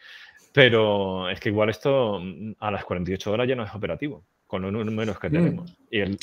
[0.52, 2.22] pero es que igual esto
[2.60, 5.32] a las 48 horas ya no es operativo, con los números que mm.
[5.32, 6.18] tenemos y el,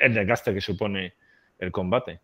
[0.00, 1.14] el desgaste que supone
[1.58, 2.20] el combate.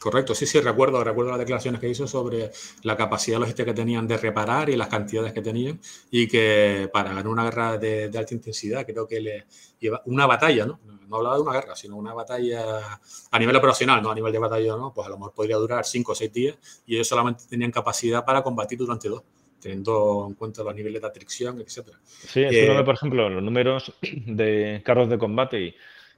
[0.00, 2.50] Correcto, sí, sí, recuerdo, recuerdo las declaraciones que hizo sobre
[2.82, 5.80] la capacidad logística que tenían de reparar y las cantidades que tenían
[6.10, 9.46] y que para ganar una guerra de, alta intensidad creo que le
[9.78, 10.80] lleva una batalla, ¿no?
[11.08, 12.98] No hablaba de una guerra, sino una batalla
[13.30, 14.92] a nivel operacional, no a nivel de batalla, ¿no?
[14.92, 18.24] Pues a lo mejor podría durar cinco o seis días y ellos solamente tenían capacidad
[18.24, 19.22] para combatir durante dos
[19.64, 21.98] teniendo en cuenta los niveles de atracción, etcétera.
[22.04, 25.74] Sí, eh, por ejemplo, los números de carros de combate y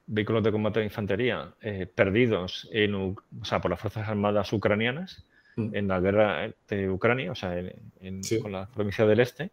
[0.07, 5.27] vehículos de combate de infantería eh, perdidos en, o sea, por las Fuerzas Armadas ucranianas
[5.57, 5.75] mm.
[5.75, 9.51] en la guerra de Ucrania, o sea, en, con la provincia del este.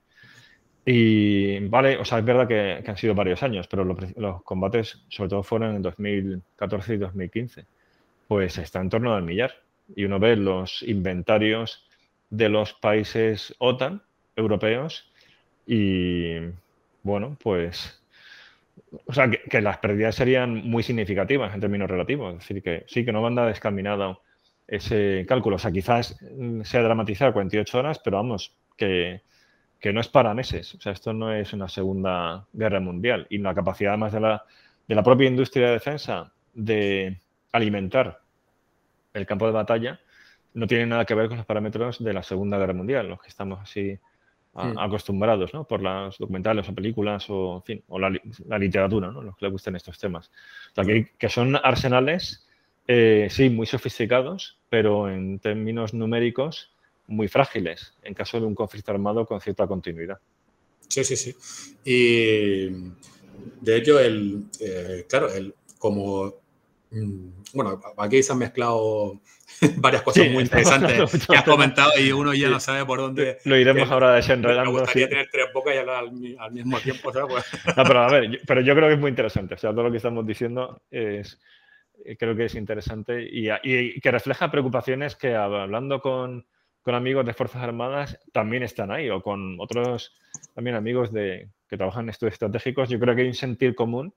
[0.86, 5.30] Y vale, o sea, es verdad que, han sido varios años, pero los, combates sobre
[5.30, 7.66] todo fueron en 2014 y 2015.
[8.28, 9.54] Pues está en torno al millar.
[9.96, 11.88] Y uno ve los inventarios
[12.30, 14.02] de los países OTAN,
[14.36, 15.12] europeos,
[15.66, 16.36] y
[17.04, 18.03] bueno, pues
[19.06, 22.34] o sea, que, las pérdidas serían muy significativas en términos relativos.
[22.34, 24.22] Es decir, que sí, que no manda descaminado
[24.68, 25.56] ese cálculo.
[25.56, 26.18] O sea, quizás
[26.64, 29.22] sea dramatizar 48 horas, pero vamos, que,
[29.84, 30.76] no es para meses.
[30.76, 33.28] O sea, esto no es una segunda guerra mundial.
[33.30, 34.44] Y la capacidad además de la,
[34.88, 37.20] de la propia industria de defensa de
[37.52, 38.22] alimentar
[39.14, 40.00] el campo de batalla
[40.54, 43.30] no tiene nada que ver con los parámetros de la Segunda Guerra Mundial, los que
[43.30, 43.98] estamos así
[44.56, 45.64] Acostumbrados, ¿no?
[45.64, 48.12] Por las documentales o películas o, en fin, o la,
[48.60, 49.24] literatura, ¿no?
[49.24, 50.30] Los que le gusten estos temas.
[50.72, 50.86] O sea,
[51.18, 52.48] que, son arsenales,
[52.88, 56.72] eh, sí, muy sofisticados, pero en términos numéricos
[57.08, 60.20] muy frágiles en caso de un conflicto armado con cierta continuidad.
[60.88, 61.36] Sí, sí, sí.
[61.84, 62.68] Y
[63.62, 66.36] de hecho, el, eh, claro, el, como,
[67.54, 69.20] bueno, aquí se han mezclado
[69.78, 73.38] varias cosas muy interesantes que has comentado y uno ya no sabe por dónde.
[73.46, 74.72] Lo iremos ahora desenredando.
[74.72, 76.04] Me gustaría tener tres bocas y hablar
[76.40, 77.12] al, mismo tiempo.
[77.12, 77.46] Pues
[77.78, 79.56] no, pero a ver, pero yo creo que es muy interesante.
[79.56, 81.40] O sea, todo lo que estamos diciendo es,
[82.06, 86.46] eh, creo que es interesante y, y que refleja preocupaciones que hablando con,
[86.82, 90.16] con, amigos de Fuerzas Armadas también están ahí o con otros
[90.56, 92.90] también amigos de, que trabajan en estudios estratégicos.
[92.90, 94.14] Yo creo que hay un sentir común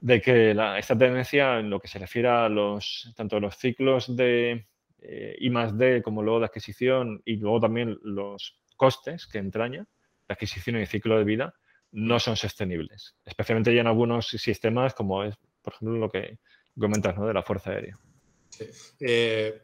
[0.00, 4.66] de que esta tendencia en lo que se refiere a los, tanto los ciclos de
[5.00, 9.86] eh, I más D como luego de adquisición y luego también los costes que entraña
[10.28, 11.54] la adquisición y ciclo de vida
[11.92, 16.38] no son sostenibles, especialmente ya en algunos sistemas como es, por ejemplo, lo que
[16.78, 17.26] comentas ¿no?
[17.26, 17.98] de la Fuerza Aérea.
[19.00, 19.62] Eh,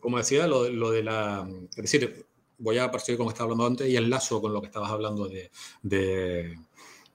[0.00, 1.46] como decía, lo, de la...
[1.70, 2.26] Es decir,
[2.58, 5.28] voy a partir lo que estaba hablando antes y enlazo con lo que estabas hablando
[5.28, 6.58] de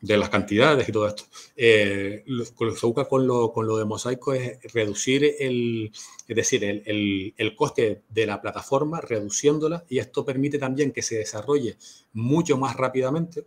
[0.04, 1.24] las cantidades y todo esto.
[1.56, 5.92] Eh, lo, que se busca con lo, con lo, de mosaico es reducir el,
[6.28, 11.18] es decir, el, el, coste de la plataforma, reduciéndola, y esto permite también que se
[11.18, 11.78] desarrolle
[12.14, 13.46] mucho más rápidamente.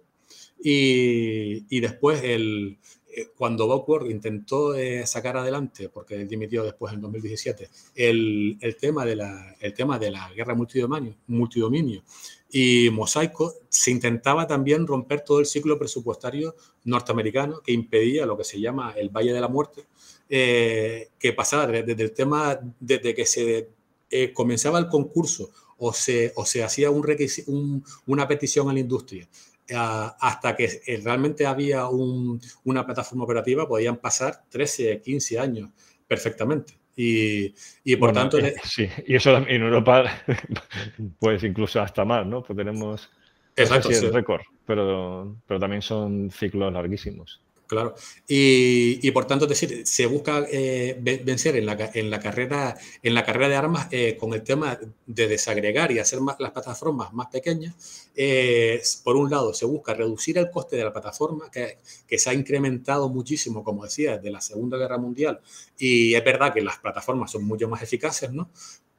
[0.63, 2.79] Y, y después, el,
[3.17, 9.07] eh, cuando Backward intentó eh, sacar adelante, porque dimitió después en 2017, el, el, tema,
[9.07, 12.03] de la, el tema de la guerra multidominio, multidominio.
[12.51, 18.45] Y Mosaico se intentaba también romper todo el ciclo presupuestario norteamericano que impedía lo que
[18.45, 19.87] se llama el Valle de la Muerte,
[20.29, 23.71] eh, que pasaba desde, el tema, desde que se
[24.11, 29.27] eh, comenzaba el concurso o se, o se hacía un, una petición a la industria
[29.75, 35.71] hasta que eh, realmente había una plataforma operativa, podían pasar 13, 15 años
[36.07, 36.75] perfectamente.
[36.97, 37.55] Y,
[37.85, 38.39] y por tanto...
[38.39, 40.05] Eh, sí, y eso en Europa,
[41.19, 42.43] pues incluso hasta más, ¿no?
[42.43, 43.11] Pues tenemos...
[43.55, 44.09] Exacto, sí.
[44.11, 47.43] récord, pero, pero también son ciclos larguísimos.
[47.67, 47.95] Claro.
[48.29, 53.15] Y, por tanto, es decir, se busca eh, vencer en la, en la, carrera, en
[53.15, 57.27] la carrera de armas eh, con el tema de desagregar y hacer las plataformas más
[57.29, 57.75] pequeñas.
[58.15, 62.31] Eh, por un lado, se busca reducir el coste de la plataforma, que, que, se
[62.31, 65.41] ha incrementado muchísimo, como decía, desde la Segunda Guerra Mundial.
[65.77, 68.51] Y es verdad que las plataformas son mucho más eficaces, ¿no?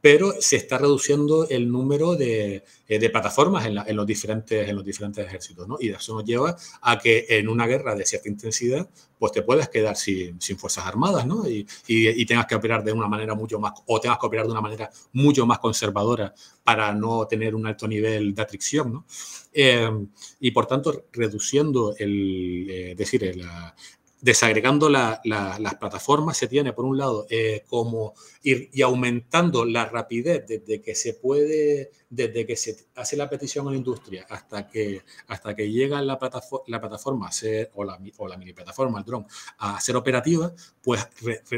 [0.02, 5.26] Pero se está reduciendo el número de, eh, plataformas en, los diferentes, en los diferentes
[5.26, 5.78] ejércitos, ¿no?
[5.80, 8.88] Y eso nos lleva a que en una guerra de cierta intensidad,
[9.18, 11.44] pues te puedes quedar sin, fuerzas armadas, ¿no?
[11.50, 11.66] Y,
[12.26, 14.90] tengas que operar de una manera mucho más, o tengas que operar de una manera
[15.14, 16.34] mucho más conservadora
[16.64, 19.06] para no tener un alto nivel de atricción, ¿no?
[19.54, 19.90] Eh,
[20.40, 23.44] y por tanto, reduciendo el, eh, decir, el,
[24.22, 28.14] desagregando las plataformas, se tiene por un lado eh, como
[28.44, 33.68] ir y aumentando la rapidez desde que se puede, desde que se hace la petición
[33.68, 37.84] a la industria hasta que, hasta que llega la, plataforma, la plataforma a ser, o
[37.84, 37.98] la,
[38.38, 39.28] mini plataforma, el dron,
[39.60, 40.52] a ser operativa,
[40.82, 41.08] pues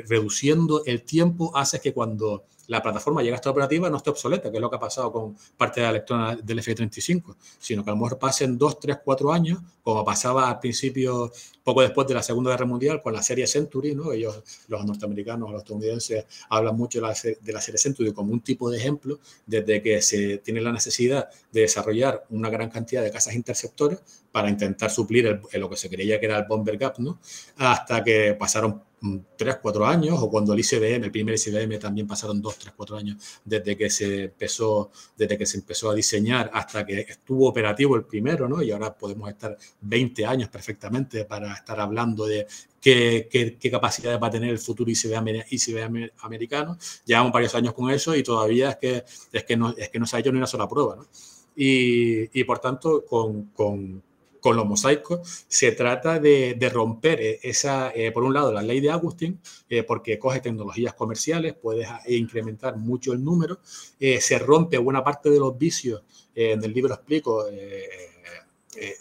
[0.08, 4.52] reduciendo el tiempo hace que cuando la plataforma llega a estar operativa no esté obsoleta,
[4.52, 7.90] que es lo que ha pasado con parte de la electrona del F-35, sino que
[7.90, 11.32] a lo mejor pasen dos, tres, cuatro años, como pasaba al principio,
[11.64, 14.12] poco después de la Segunda Guerra Mundial, con la serie Century, ¿no?
[14.12, 18.42] Ellos, los norteamericanos, los estadounidenses, hablan mucho de la, de la serie Century como un
[18.42, 23.10] tipo de ejemplo, desde que se tiene la necesidad de desarrollar una gran cantidad de
[23.10, 24.00] casas interceptores
[24.32, 27.20] para intentar suplir lo que se creía que era el bomber gap, ¿no?
[27.58, 32.08] Hasta que pasaron 3, mm, 4 años, o cuando el ICBM, el primer ICBM también
[32.08, 36.50] pasaron 2, 3, 4 años desde que se empezó, desde que se empezó a diseñar
[36.54, 38.62] hasta que estuvo operativo el primero, ¿no?
[38.62, 42.46] Y ahora podemos estar 20 años perfectamente para estar hablando de
[42.82, 46.78] qué, qué, qué capacidades va a tener el futuro ICBM, ICBM americano.
[47.06, 50.06] Llevamos varios años con eso y todavía es que, es que, no, es que no
[50.06, 51.08] se ha hecho ni una sola prueba, ¿no?
[51.56, 54.02] Y, y por tanto, con, con
[54.40, 58.80] con los mosaicos, se trata de, romper eh, esa, eh, por un lado, la ley
[58.80, 63.60] de Agustín, eh, porque coge tecnologías comerciales, puedes incrementar mucho el número,
[64.00, 66.04] se rompe buena parte de los vicios,
[66.36, 67.46] en el libro explico,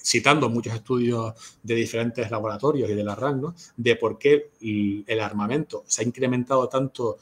[0.03, 5.85] citando muchos estudios de diferentes laboratorios y de la RAN, de por qué el armamento
[5.87, 7.19] se ha incrementado tanto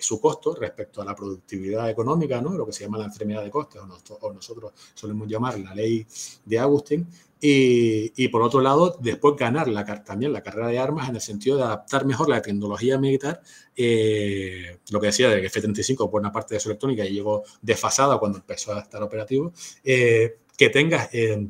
[0.00, 2.54] su costo respecto a la productividad económica, ¿no?
[2.54, 3.80] lo que se llama la enfermedad de costes,
[4.20, 6.04] o, nosotros solemos llamar la ley
[6.44, 7.06] de Agustín,
[7.46, 9.66] y, por otro lado, después ganar
[10.02, 13.42] también la carrera de armas en el sentido de adaptar mejor la tecnología militar,
[13.76, 18.18] eh, lo que decía de que F-35, por una parte de su electrónica, llegó desfasada
[18.18, 19.52] cuando empezó a estar operativo,
[19.84, 21.10] eh, que tengas...
[21.12, 21.48] Eh,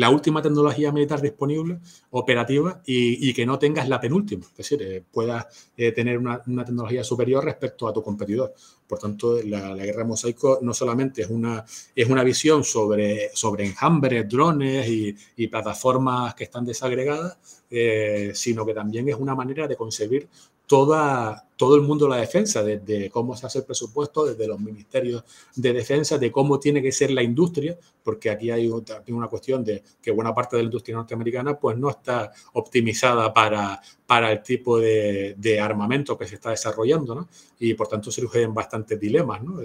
[0.00, 1.78] la última tecnología militar disponible,
[2.10, 7.04] operativa, y, que no tengas la penúltima, es decir, eh, puedas eh, tener una, tecnología
[7.04, 8.54] superior respecto a tu competidor.
[8.88, 14.26] Por tanto, la, guerra mosaico no solamente es una, es una visión sobre, sobre enjambres,
[14.26, 17.36] drones y, plataformas que están desagregadas,
[17.70, 20.28] eh, sino que también es una manera de concebir
[20.70, 24.60] toda, todo el mundo de la defensa, desde cómo se hace el presupuesto, desde los
[24.60, 25.24] ministerios
[25.56, 28.70] de defensa, de cómo tiene que ser la industria, porque aquí hay
[29.08, 33.80] una cuestión de que buena parte de la industria norteamericana pues no está optimizada para,
[34.06, 37.28] para el tipo de, armamento que se está desarrollando, ¿no?
[37.58, 39.60] Y por tanto surgen bastantes dilemas, ¿no?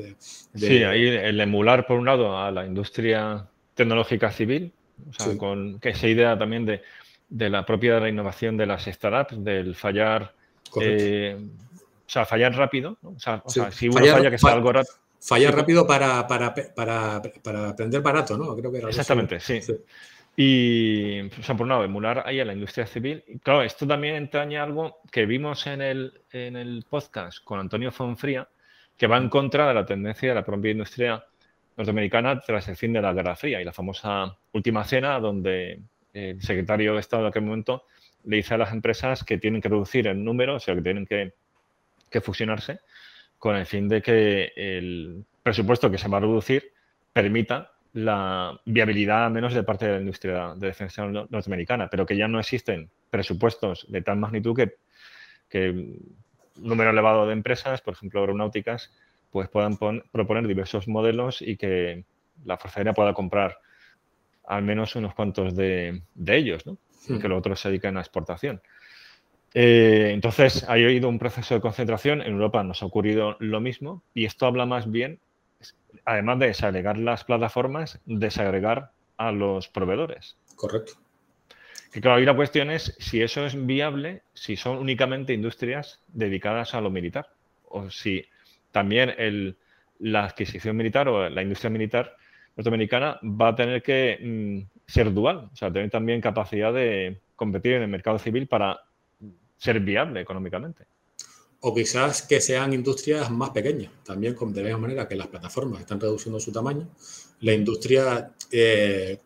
[0.56, 4.74] Sí, ahí el emular por un lado a la industria tecnológica civil,
[5.08, 6.82] o sea, con que esa idea también de,
[7.30, 10.34] de la propia de innovación de las startups, del fallar
[10.82, 12.98] eh, o sea, fallar rápido.
[13.04, 14.94] O, sea, si uno falla, que sea algo rápido.
[15.20, 18.56] Fallar rápido para, para, para, para, aprender barato, ¿no?
[18.56, 19.60] Creo que era Exactamente, sí.
[20.38, 23.24] Y, o sea, por un lado, emular ahí a la industria civil.
[23.42, 28.48] claro, esto también entraña algo que vimos en el, en el podcast con Antonio Fonfría,
[28.98, 31.26] que va en contra de la tendencia de la propia industria
[31.78, 35.80] norteamericana tras el fin de la Guerra Fría y la famosa Última Cena, donde
[36.14, 37.86] el secretario de Estado de aquel momento
[38.26, 41.06] le dice a las empresas que tienen que reducir el número, o sea, que tienen
[41.06, 41.34] que,
[42.10, 42.80] que fusionarse
[43.38, 46.72] con el fin de que el presupuesto que se va a reducir
[47.14, 52.28] permita la viabilidad menos de parte de la industria de defensa norteamericana, pero que ya
[52.28, 54.54] no existen presupuestos de tal magnitud
[55.50, 56.18] que, un
[56.58, 58.92] número elevado de empresas, por ejemplo aeronáuticas,
[59.32, 59.78] pues puedan
[60.12, 62.04] proponer diversos modelos y que
[62.44, 63.60] la Fuerza Aérea pueda comprar
[64.46, 66.78] al menos unos cuantos de, ellos, ¿no?
[67.08, 68.62] Y que los otros se dediquen a exportación.
[69.54, 72.22] Eh, entonces, ha habido un proceso de concentración.
[72.22, 75.20] En Europa nos ha ocurrido lo mismo y esto habla más bien
[76.06, 80.38] además de desagregar las plataformas, desagregar a los proveedores.
[80.56, 80.94] Correcto.
[81.92, 86.74] Que claro, ahí la cuestión es si eso es viable, si son únicamente industrias dedicadas
[86.74, 87.30] a lo militar,
[87.70, 88.26] o si
[88.72, 89.58] también el,
[90.00, 92.18] la adquisición militar o la industria militar
[92.56, 97.74] norteamericana va a tener que mm, ser dual, o sea, tener también capacidad de competir
[97.74, 98.80] en el mercado civil para
[99.58, 100.86] ser viable económicamente
[101.68, 105.82] o quizás que sean industrias más pequeñas, también de la misma manera que las plataformas
[105.82, 106.88] están reduciendo su tamaño.
[107.40, 109.20] La industria eh,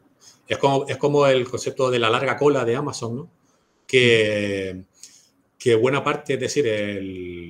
[0.48, 3.32] es, como, es como el concepto de la larga cola de Amazon, ¿no?
[3.86, 4.84] que,
[5.58, 6.66] que buena parte, es decir,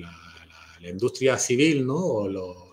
[0.00, 1.94] la, industria civil ¿no?
[1.94, 2.69] o, el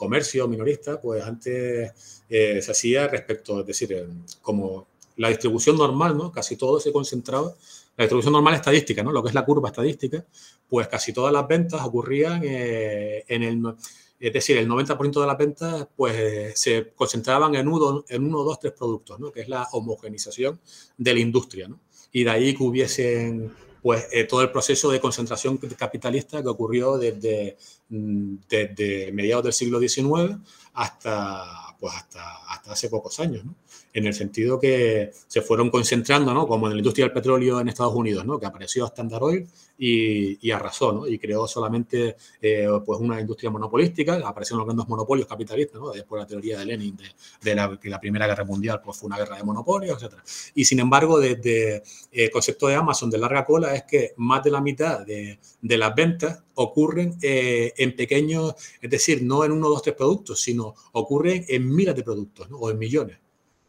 [0.00, 4.08] comercio minorista, pues antes eh, se hacía respecto, es decir,
[4.40, 4.86] como
[5.16, 6.32] la distribución normal, ¿no?
[6.32, 7.52] casi todo se concentraba
[7.98, 9.12] la distribución normal estadística, ¿no?
[9.12, 10.24] lo que es la curva estadística,
[10.66, 13.74] pues casi todas las ventas ocurrían eh, en el...
[14.18, 18.58] Es decir, el 90% de las ventas pues, se concentraban en uno, en uno, dos,
[18.58, 19.32] tres productos, ¿no?
[19.32, 20.60] que es la homogenización
[20.98, 21.68] de la industria.
[21.68, 21.80] ¿no?
[22.12, 23.50] Y de ahí que hubiesen
[23.82, 27.56] pues, eh, todo el proceso de concentración capitalista que ocurrió desde,
[27.88, 30.38] mm, desde mediados del siglo XIX
[30.74, 33.44] hasta, pues, hasta, hasta hace pocos años.
[33.44, 33.54] ¿no?
[33.92, 36.46] En el sentido que se fueron concentrando, ¿no?
[36.46, 38.38] como en la industria del petróleo en Estados Unidos, ¿no?
[38.38, 39.46] que apareció Standard Oil
[39.78, 41.06] y, arrasó, ¿no?
[41.06, 45.90] y creó solamente eh, pues una industria monopolística, aparecieron los grandes monopolios capitalistas, ¿no?
[45.90, 46.96] después la teoría de Lenin
[47.42, 50.14] de, la, que la Primera Guerra Mundial pues, fue una guerra de monopolios, etc.
[50.54, 51.82] Y sin embargo, desde eh,
[52.12, 55.94] el concepto de Amazon de larga cola es que más de la mitad de, las
[55.94, 61.44] ventas ocurren eh, en pequeños, es decir, no en uno, dos, tres productos, sino ocurren
[61.48, 62.58] en miles de productos ¿no?
[62.58, 63.18] o en millones.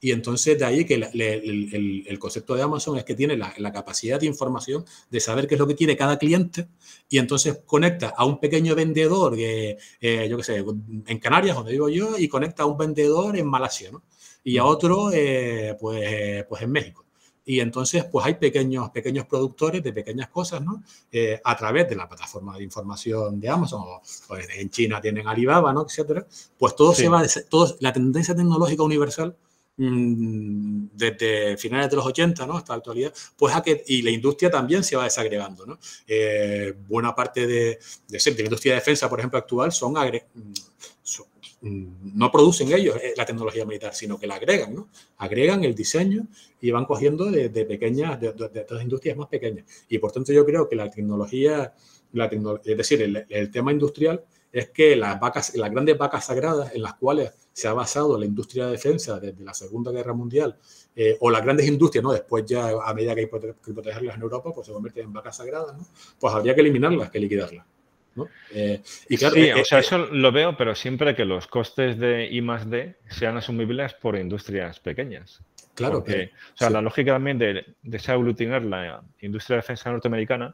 [0.04, 4.26] Y entonces de ahí que el, concepto de Amazon es que tiene la, capacidad de
[4.26, 6.68] información de saber qué es lo que tiene cada cliente
[7.08, 10.66] y entonces conecta a un pequeño vendedor, que, eh, yo qué sé,
[11.06, 14.02] en Canarias, donde vivo yo, y conecta a un vendedor en Malasia, ¿no?
[14.44, 17.06] Y a otro, eh, pues, pues en México.
[17.46, 20.84] Y entonces, pues hay pequeños, pequeños productores de pequeñas cosas, ¿no?
[21.12, 25.28] Eh, a través de la plataforma de información de Amazon, o, pues en China tienen
[25.28, 25.86] Alibaba, ¿no?
[25.86, 26.26] Etcétera.
[26.58, 32.46] Pues todo se va, todo, la tendencia tecnológica universal Mm, desde finales de los 80
[32.46, 32.58] ¿no?
[32.58, 35.66] hasta la actualidad, pues a que, y la industria también se va desagregando.
[35.66, 35.80] ¿no?
[36.08, 42.18] Eh, buena parte de, de, la industria de defensa, por ejemplo, actual, son, mm, mm,
[42.18, 44.90] no producen ellos eh, la tecnología militar, sino que la agregan, ¿no?
[45.18, 46.28] Agregan el diseño
[46.60, 49.66] y van cogiendo de, pequeñas, de, de, industrias más pequeñas.
[49.90, 51.74] Y por tanto yo creo que la tecnología,
[52.14, 56.74] la es decir, el, el tema industrial es que las vacas, las grandes vacas sagradas
[56.76, 60.58] en las cuales se ha basado la industria de defensa desde la Segunda Guerra Mundial,
[60.96, 62.12] eh, o las grandes industrias, ¿no?
[62.12, 65.38] Después ya a medida que hay que protegerlas en Europa, pues se convierten en vacas
[65.38, 65.86] sagradas, ¿no?
[66.20, 67.66] Pues habría que eliminarlas, que liquidarlas.
[68.16, 68.28] ¿no?
[68.54, 71.98] Eh, y claro, sí, eh, o sea, eso lo veo, pero siempre que los costes
[71.98, 75.42] de I más D sean asumibles por industrias pequeñas.
[75.76, 76.00] Claro.
[76.00, 80.54] Porque, o sea, la lógica también de, de aglutinar la industria de defensa norteamericana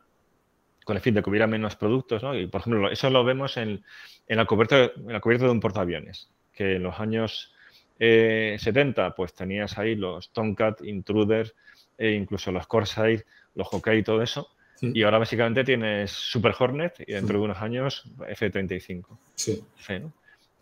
[0.88, 2.34] con el fin de que hubiera menos productos, ¿no?
[2.34, 3.84] Y, por ejemplo, eso lo vemos en,
[4.30, 7.54] la, cubierta, en la cubierta de un portaaviones, que en los años
[8.00, 11.54] 70 eh, pues tenías ahí los Tomcat, Intruder,
[11.98, 14.50] e incluso los Corsair, los Hawkeye y todo eso.
[14.80, 19.06] Y ahora básicamente tienes Super Hornet y dentro de unos años F-35.
[19.34, 19.64] Sí.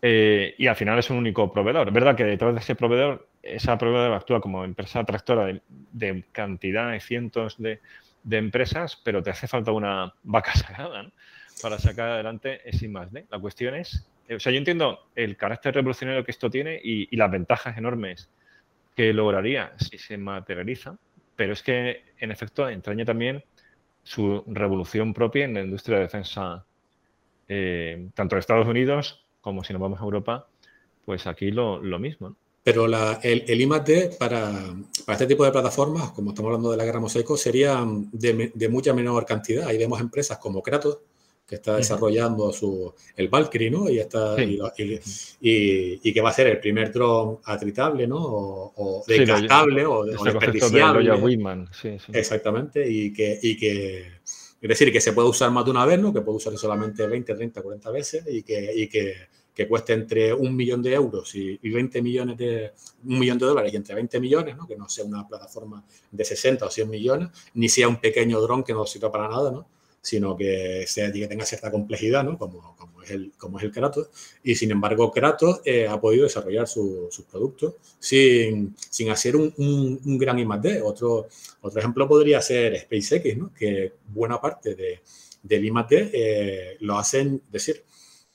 [0.00, 1.88] Eh, y al final es un único proveedor.
[1.88, 6.92] Es verdad que detrás de ese proveedor, esa proveedor actúa como empresa tractora de cantidad
[6.92, 7.80] de cientos de,
[8.22, 11.10] de empresas, pero te hace falta una vaca sagrada
[11.60, 13.26] para sacar adelante ese más D.
[13.30, 17.30] La cuestión es, o sea, yo entiendo el carácter revolucionario que esto tiene y, las
[17.30, 18.28] ventajas enormes
[18.94, 20.96] que lograría si se materializa,
[21.36, 23.44] pero es que en efecto entraña también
[24.02, 26.64] su revolución propia en la industria de defensa,
[27.48, 30.48] eh, tanto de Estados Unidos como si nos vamos a Europa,
[31.04, 32.36] pues aquí lo, lo mismo.
[32.64, 34.16] Pero el, el I+.D.
[34.18, 34.50] para,
[35.04, 38.68] para este tipo de plataformas, como estamos hablando de la guerra mosaico, sería de, de,
[38.68, 39.68] mucha menor cantidad.
[39.68, 40.98] Ahí vemos empresas como Kratos,
[41.46, 43.88] que está desarrollando su, el Valkyrie, ¿no?
[43.88, 48.18] Y, está, y, que va a ser el primer dron atritable, ¿no?
[48.18, 51.04] O, o desgastable o, o desperdiciable.
[51.04, 51.12] De
[52.12, 53.98] Exactamente, y que, y que,
[54.60, 56.12] es decir, que se puede usar más de una vez, ¿no?
[56.12, 59.14] Que puede usar solamente 20, 30, 40 veces y que, y que,
[59.54, 62.72] que cueste entre un millón de euros y, 20 millones de,
[63.04, 64.66] un millón de dólares y entre 20 millones, ¿no?
[64.66, 68.64] Que no sea una plataforma de 60 o 100 millones, ni sea un pequeño dron
[68.64, 69.75] que no sirva para nada, ¿no?
[70.06, 72.38] Sino que, sea, que tenga cierta complejidad, ¿no?
[72.38, 74.08] como, como, es el, como es el Kratos.
[74.44, 80.16] Y sin embargo, Kratos eh, ha podido desarrollar sus productos sin, sin hacer un, un,
[80.16, 80.80] gran I+.D.
[80.80, 81.26] Otro,
[81.60, 83.52] otro ejemplo podría ser SpaceX, ¿no?
[83.52, 85.00] que buena parte de,
[85.42, 86.10] del I+.D.
[86.12, 87.82] Eh, lo hacen, decir,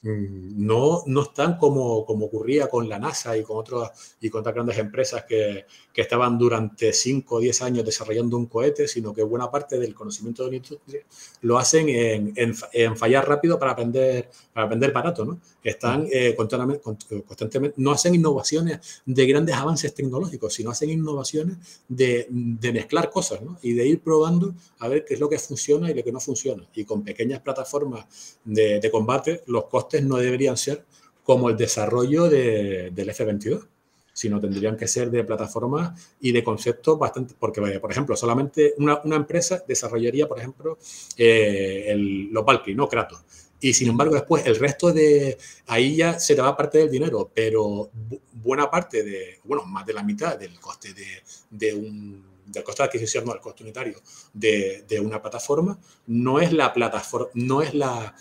[0.03, 4.55] no, no están como, como ocurría con la NASA y con, otras, y con otras
[4.55, 9.21] grandes empresas que, que estaban durante 5 o 10 años desarrollando un cohete, sino que
[9.21, 11.01] buena parte del conocimiento de la industria
[11.41, 15.23] lo hacen en, en, fallar rápido para aprender, para aprender barato.
[15.23, 15.39] ¿no?
[15.63, 22.73] Están eh, constantemente, no hacen innovaciones de grandes avances tecnológicos, sino hacen innovaciones de, de
[22.73, 23.59] mezclar cosas ¿no?
[23.61, 26.19] y de ir probando a ver qué es lo que funciona y lo que no
[26.19, 26.67] funciona.
[26.73, 30.85] Y con pequeñas plataformas de, de combate, los costes no deberían ser
[31.23, 33.67] como el desarrollo del F-22,
[34.13, 39.01] sino tendrían que ser de plataformas y de conceptos bastante, porque, por ejemplo, solamente una,
[39.15, 40.77] empresa desarrollaría, por ejemplo,
[41.17, 43.23] eh, el, los Valkyrie, no Kratos.
[43.61, 45.37] Y sin embargo, después el resto de.
[45.67, 47.91] Ahí ya se te va parte del dinero, pero
[48.33, 49.39] buena parte de.
[49.43, 51.05] Bueno, más de la mitad del coste de,
[51.51, 54.01] de un del coste de adquisición, no, el coste unitario
[54.33, 58.13] de, de, una plataforma, no es la plataforma, no es la,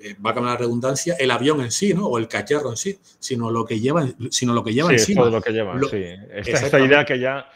[0.00, 2.06] eh, va a cambiar la redundancia, el avión en sí, ¿no?
[2.06, 5.22] O el cacharro en sí, sino lo que lleva, sino lo que lleva sí, encima.
[5.22, 6.04] Todo lo que lleva, sí.
[6.32, 7.48] Esta, idea que ya,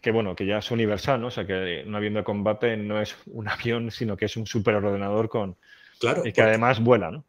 [0.00, 1.28] que bueno, que ya es universal, ¿no?
[1.28, 4.46] O sea, que un avión de combate no es un avión, sino que es un
[4.46, 5.56] superordenador con...
[5.98, 6.22] Claro.
[6.24, 7.24] Y que además vuela, ¿no?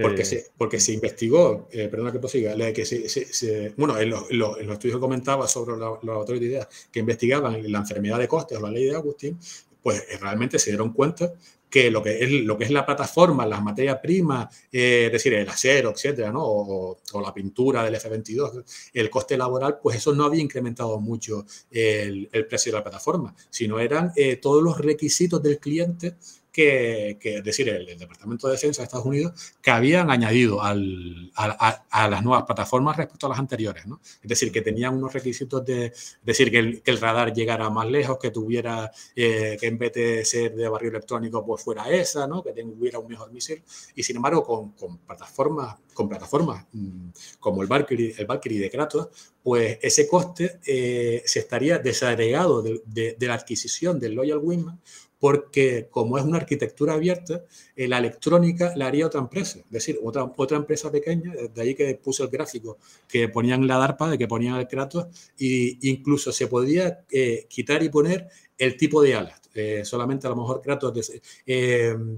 [0.00, 4.96] Porque, se, porque se investigó, eh, perdona que prosiga, que se, bueno, en, los estudios
[4.96, 8.70] que comentaba sobre los laboratorios de ideas que investigaban la enfermedad de costes o la
[8.70, 9.38] ley de Agustín,
[9.82, 11.32] pues eh, realmente se dieron cuenta
[11.70, 15.32] que lo que es, lo que es la plataforma, las materias primas, eh, es decir,
[15.34, 16.40] el acero, etcétera, ¿no?
[16.42, 22.28] O, la pintura del F-22, el coste laboral, pues eso no había incrementado mucho el,
[22.48, 26.16] precio de la plataforma, sino eran eh, todos los requisitos del cliente
[26.52, 32.08] que, es decir, el, Departamento de Defensa de Estados Unidos, que habían añadido al, a,
[32.08, 33.86] las nuevas plataformas respecto a las anteriores.
[33.86, 34.00] ¿no?
[34.22, 35.92] Es decir, que tenían unos requisitos de,
[36.22, 40.24] decir, que el, que radar llegara más lejos, que tuviera, eh, que en vez de
[40.24, 42.42] ser de barrio electrónico, pues fuera esa, ¿no?
[42.42, 43.62] que tuviera un mejor misil.
[43.94, 48.70] Y sin embargo, con, con plataformas, con plataformas mm, como el Valkyrie, el Valkyrie de
[48.70, 49.08] Kratos,
[49.42, 54.80] pues ese coste eh, se estaría desagregado de, de, la adquisición del Loyal Wingman
[55.20, 57.44] porque como es una arquitectura abierta,
[57.76, 61.74] eh, la electrónica la haría otra empresa, es decir, otra, otra empresa pequeña, de ahí
[61.74, 65.06] que puse el gráfico, que ponían la DARPA, de que ponían el Kratos,
[65.38, 69.40] e incluso se podía eh, quitar y poner el tipo de alas.
[69.54, 71.12] Eh, solamente a lo mejor Kratos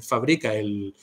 [0.01, 0.95] fabrica el,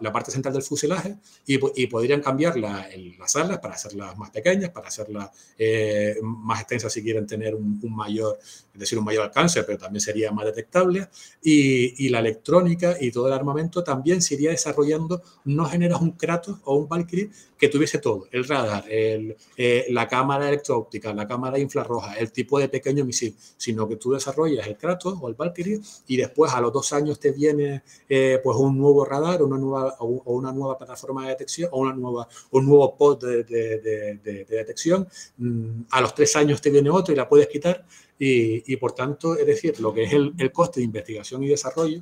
[0.00, 1.16] la parte central del fuselaje
[1.46, 7.02] y, podrían cambiar las alas para hacerlas más pequeñas, para hacerlas eh, más extensas si
[7.02, 8.38] quieren tener un, mayor,
[8.74, 11.08] es decir, un mayor alcance, pero también sería más detectable.
[11.40, 15.22] Y, la electrónica y todo el armamento también se iría desarrollando.
[15.44, 20.08] No generas un Kratos o un Valkyrie que tuviese todo, el radar, el, eh, la
[20.08, 24.76] cámara electro-óptica, la cámara infrarroja, el tipo de pequeño misil, sino que tú desarrollas el
[24.76, 28.76] Kratos o el Valkyrie y después a los dos años te viene eh, pues un
[28.76, 32.96] nuevo radar una nueva, o una nueva plataforma de detección o una nueva, un nuevo
[32.96, 35.06] pod de, de, detección.
[35.38, 37.84] Mm, a los tres años te viene otro y la puedes quitar.
[38.18, 41.48] Y, y por tanto, es decir, lo que es el, el coste de investigación y
[41.48, 42.00] desarrollo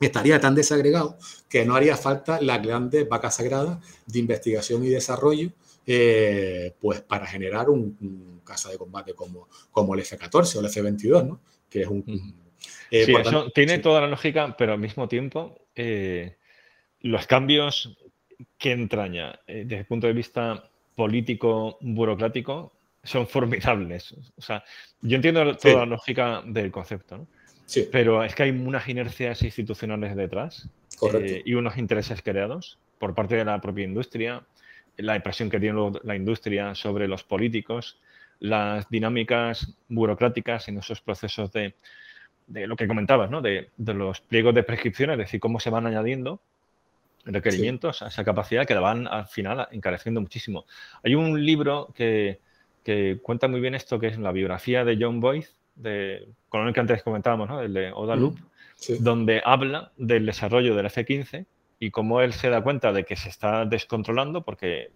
[0.00, 1.16] estaría tan desagregado
[1.48, 5.50] que no haría falta la grande vaca sagrada de investigación y desarrollo
[5.86, 10.66] eh, pues para generar un, un, caza de combate como, como el F-14 o el
[10.66, 11.40] F-22, ¿no?
[11.68, 12.04] que es un,
[12.90, 16.36] eh, sí, eso tiene toda la lógica, pero al mismo tiempo eh,
[17.00, 17.96] los cambios
[18.58, 20.64] que entraña eh, desde el punto de vista
[20.94, 24.14] político, burocrático, son formidables.
[24.36, 24.64] O sea,
[25.00, 27.26] yo entiendo toda la lógica del concepto, ¿no?
[27.66, 27.88] sí.
[27.90, 30.68] pero es que hay unas inercias institucionales detrás
[31.44, 34.44] y unos intereses creados por parte de la propia industria,
[34.96, 37.98] la impresión que tiene la industria sobre los políticos,
[38.38, 41.74] las dinámicas burocráticas en esos procesos de
[42.52, 43.40] de lo que comentabas, ¿no?
[43.40, 46.40] De, los pliegos de prescripciones, es decir, cómo se van añadiendo
[47.24, 50.66] requerimientos a esa capacidad que la van al final encareciendo muchísimo.
[51.02, 52.40] Hay un libro que,
[53.22, 55.44] cuenta muy bien esto, que es la biografía de John Boyd,
[55.76, 57.62] de, con el que antes comentábamos, ¿no?
[57.62, 58.38] el de Oda Loop,
[59.00, 61.46] donde habla del desarrollo del F-15
[61.78, 64.90] y cómo él se da cuenta de que se está descontrolando porque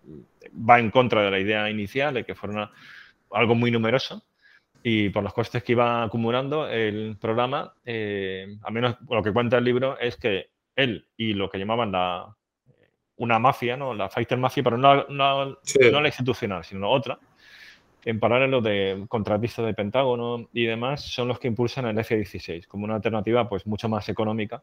[0.53, 2.71] va en contra de la idea inicial de que fuera
[3.31, 4.23] algo muy numeroso
[4.89, 9.59] y por los costes que iba acumulando el programa, eh, al menos lo que cuenta
[9.59, 12.37] el libro es que él y lo que llamaban la
[13.17, 13.95] una mafia, ¿no?
[13.95, 17.19] la Fighter Mafia, pero no, no, no la institucional, sino otra,
[18.05, 22.85] en paralelo de contratistas de Pentágono y demás, son los que impulsan el F-16 como
[22.85, 24.63] una alternativa pues mucho más económica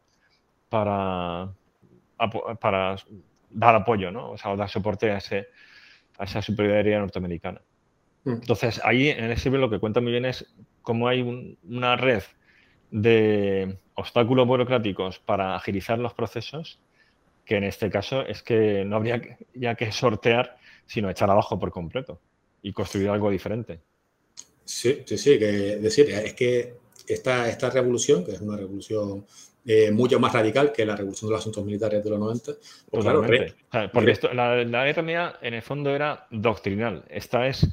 [0.70, 1.52] para,
[2.62, 2.96] para
[3.50, 4.30] dar apoyo, ¿no?
[4.30, 5.48] o sea, dar soporte a, ese,
[6.16, 7.60] a esa superioridad norteamericana.
[8.24, 8.32] Mm.
[8.32, 10.46] Entonces, ahí en ese libro lo que cuenta muy bien es
[10.82, 12.22] cómo hay una red
[12.90, 16.78] de obstáculos burocráticos para agilizar los procesos,
[17.44, 20.56] que en este caso es que no habría ya que sortear,
[20.86, 22.20] sino echar abajo por completo
[22.62, 23.80] y construir algo diferente.
[24.64, 25.46] Sí, sí, sí, que
[25.76, 26.74] decir, es que
[27.06, 29.26] esta, esta revolución, que es una revolución
[29.66, 32.52] eh, mucho más radical que la revolución de los asuntos militares de los 90.
[32.90, 33.22] Pues claro,
[33.92, 37.04] porque esto, la, la RMA en el fondo era doctrinal.
[37.08, 37.66] Esta es,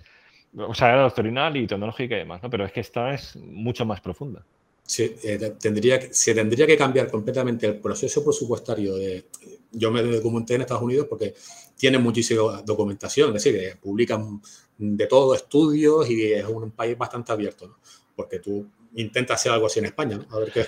[0.57, 2.49] o sea, era doctrinal y tecnológica y demás, ¿no?
[2.49, 4.43] Pero es que esta es mucho más profunda.
[4.83, 9.25] Sí, eh, tendría, se tendría que cambiar completamente el proceso presupuestario de...
[9.71, 11.33] Yo me documenté en Estados Unidos porque
[11.77, 14.41] tienen muchísima documentación, es decir, publican
[14.77, 17.77] de todo estudios y es un país bastante abierto, ¿no?
[18.15, 20.35] Porque tú intentas hacer algo así en España, ¿no?
[20.35, 20.65] A ver qué...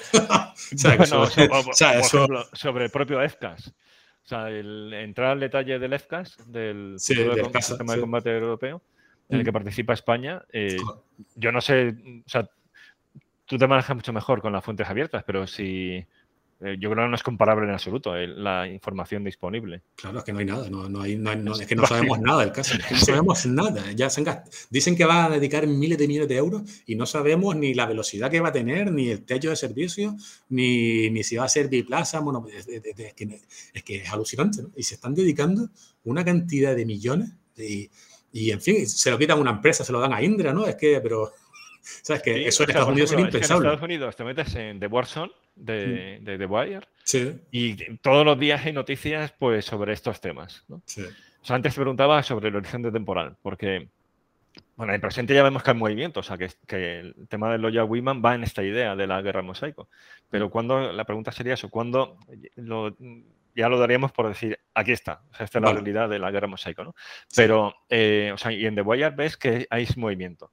[2.53, 3.67] sobre el propio EFCAS.
[3.67, 7.35] O sea, el, entrar al detalle del EFCAS, del, Sistema
[7.95, 8.81] de Combate Europeo,
[9.29, 9.53] en el que mm.
[9.53, 10.77] participa España, eh,
[11.35, 11.95] yo no sé,
[12.25, 12.49] o sea,
[13.45, 16.05] tú te manejas mucho mejor con las fuentes abiertas, pero si
[16.65, 19.81] eh, yo creo que no es comparable en absoluto eh, la información disponible.
[19.95, 21.21] Claro, es que no hay nada, no, hay,
[21.59, 23.91] es que no sabemos nada del caso, no sabemos nada.
[23.91, 24.07] Ya
[24.69, 27.85] dicen que va a dedicar miles de millones de euros y no sabemos ni la
[27.85, 30.15] velocidad que va a tener, ni el techo de servicio,
[30.47, 32.21] ni, ni si va a ser biplaza.
[32.21, 32.65] Bueno, es,
[33.83, 34.69] que, es, alucinante, ¿no?
[34.77, 35.67] Y se están dedicando
[36.05, 37.89] una cantidad de millones y,
[38.33, 40.65] y, en fin, se lo quitan a una empresa, se lo dan a Indra, ¿no?
[40.65, 41.31] Es que, pero
[42.01, 43.67] ¿Sabes que eso en Estados Unidos es impensable?
[43.67, 46.23] en Estados Unidos te metes en The Warzone de, mm.
[46.23, 46.87] de The Wire
[47.51, 50.63] y todos los días hay noticias pues, sobre estos temas.
[50.67, 50.77] ¿no?
[50.77, 53.89] O sea, antes te preguntaba sobre el horizonte temporal, porque
[54.75, 57.51] bueno, en el presente ya vemos que hay movimiento, o sea, que, que el tema
[57.51, 59.89] de Loya Wiman va en esta idea de la guerra mosaico.
[60.29, 60.49] Pero mm.
[60.49, 62.17] cuando, la pregunta sería eso, ¿cuándo
[63.55, 66.31] ya lo daríamos por decir, aquí está, o sea, esta es la realidad de la
[66.31, 66.95] guerra mosaico, ¿no?
[67.35, 70.51] Pero, eh, o sea, y en The Wire ves que hay movimiento.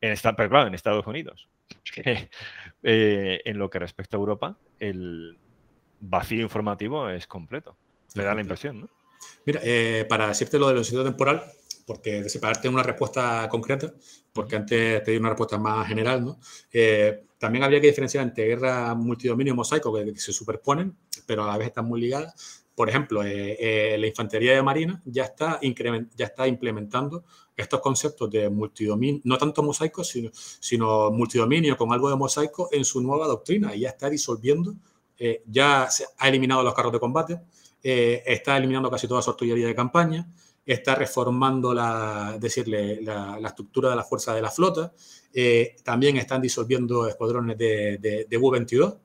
[0.00, 1.48] En pero claro, en Estados Unidos.
[2.84, 5.36] Eh, en lo que respecta a Europa, el
[5.98, 7.76] vacío informativo es completo.
[8.14, 8.88] Le da la impresión, ¿no?
[9.44, 11.42] Mira, eh, para decirte lo del sitio temporal,
[11.88, 13.94] porque de separarte una respuesta concreta,
[14.30, 16.38] porque antes te di una respuesta más general, ¿no?
[16.70, 21.46] Eh, también habría que diferenciar entre guerra multidominio y mosaico, que, se superponen, pero a
[21.46, 22.66] la vez están muy ligadas.
[22.74, 25.58] Por ejemplo, la infantería de marina ya está,
[26.14, 27.24] ya está implementando
[27.56, 32.84] estos conceptos de multidominio, no tanto mosaico, sino, sino multidominio con algo de mosaico en
[32.84, 34.74] su nueva doctrina y ya está disolviendo,
[35.18, 37.40] eh, ya se ha eliminado los carros de combate,
[37.82, 40.28] eh, está eliminando casi toda su artillería de campaña,
[40.72, 44.92] está reformando la, decirle, la, estructura de la fuerza de la flota,
[45.32, 48.98] eh, también están disolviendo escuadrones de, de, de U-22,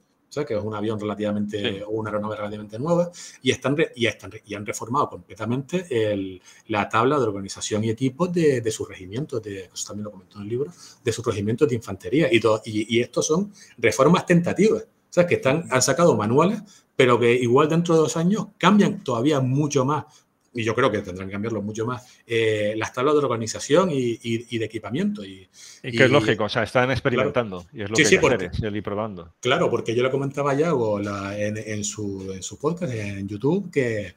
[0.45, 3.11] que es un avión relativamente, o una aeronave relativamente nueva,
[3.41, 8.33] y, están, y, están, y han reformado completamente el, la tabla de organización y equipos
[8.33, 10.71] de, de sus regimientos, de, eso también lo comentó en el libro,
[11.03, 12.33] de sus regimientos de infantería.
[12.33, 16.63] Y, todo, y, y estos son reformas tentativas, sea, que están, han sacado manuales,
[16.95, 20.05] pero que igual dentro de dos años cambian todavía mucho más
[20.53, 24.57] y yo creo que tendrán que cambiarlo mucho más, eh, las tablas de organización y,
[24.57, 25.23] de equipamiento.
[25.25, 25.47] Y,
[25.81, 29.33] que es lógico, o sea, están experimentando y es lo que sí, hay ir probando.
[29.39, 33.71] Claro, porque yo le comentaba a Yago en, en, su, en su podcast, en YouTube,
[33.71, 34.13] que,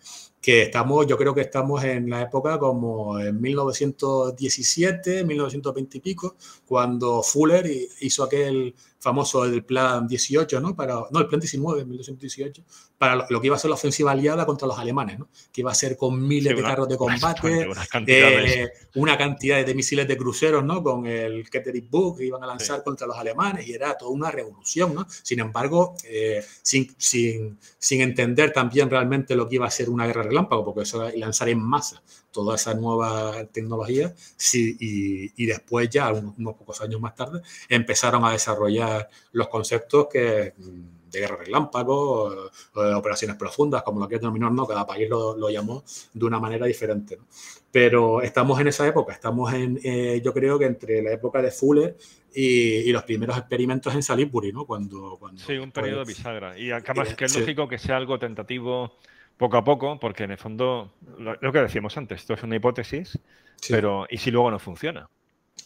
[0.47, 6.37] que estamos, yo creo que estamos en la época como en 1917, 1920 y pico,
[6.65, 7.69] cuando Fuller
[8.01, 8.73] hizo aquel
[9.07, 10.75] famoso el plan 18, ¿no?
[10.75, 12.65] Para, no, el plan 19, 1918,
[12.99, 15.29] para lo, que iba a ser la ofensiva aliada contra los alemanes, ¿no?
[15.53, 17.69] Que iba a ser con miles de carros de combate,
[18.09, 20.83] eh, una cantidad de misiles de cruceros, ¿no?
[20.83, 24.33] Con el Kettering Book que iban a lanzar contra los alemanes y era toda una
[24.33, 25.07] revolución, ¿no?
[25.09, 30.05] Sin embargo, eh, sin, sin, sin entender también realmente lo que iba a ser una
[30.07, 32.03] guerra relámpago, porque eso era lanzar en masa
[32.37, 37.41] toda esa nueva tecnología sí, y, y, después ya, unos, unos, pocos años más tarde,
[37.71, 38.96] empezaron a desarrollar
[39.33, 40.55] los conceptos que,
[41.11, 44.67] de guerra relámpago, operaciones profundas, como lo quieras denominar, ¿no?
[44.67, 47.19] Cada país lo, lo llamó de una manera diferente.
[47.71, 51.51] Pero estamos en esa época, estamos en, eh, yo creo que entre la época de
[51.51, 51.97] Fuller
[52.35, 54.65] y, los primeros experimentos en Salisbury, ¿no?
[54.65, 56.59] Cuando, cuando sí, un periodo bisagra.
[56.59, 58.97] Y además que es lógico que sea algo tentativo
[59.37, 63.19] poco a poco, porque en el fondo, lo, que decíamos antes, esto es una hipótesis,
[63.69, 65.09] pero ¿y si luego no funciona?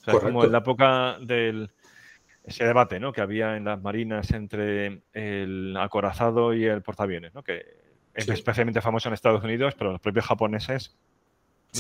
[0.00, 1.70] O sea, como en la época del
[2.50, 3.12] ese debate ¿no?
[3.12, 7.42] que había en las marinas entre el acorazado y el portaaviones, ¿no?
[7.42, 7.64] que
[8.14, 10.96] es especialmente famoso en Estados Unidos, pero los propios japoneses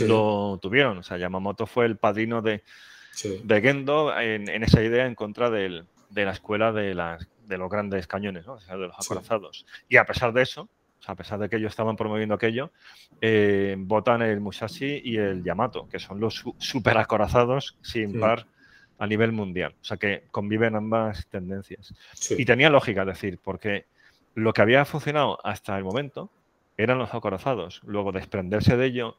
[0.00, 0.98] lo tuvieron.
[0.98, 2.62] O sea, Yamamoto fue el padrino de,
[3.44, 8.06] de Gendo en, esa idea en contra de la escuela de, las, de los grandes
[8.06, 8.54] cañones, ¿no?
[8.54, 9.66] o sea, de los acorazados.
[9.88, 10.68] Y a pesar de eso,
[11.06, 12.70] a pesar de que ellos estaban promoviendo aquello,
[13.20, 18.46] eh, votan el Musashi y el Yamato, que son los super acorazados sin par
[19.00, 19.74] a nivel mundial.
[19.80, 21.94] O sea que conviven ambas tendencias.
[22.30, 23.86] Y tenía lógica, decir, porque
[24.34, 26.30] lo que había funcionado hasta el momento
[26.76, 27.80] eran los acorazados.
[27.84, 29.16] Luego desprenderse de ello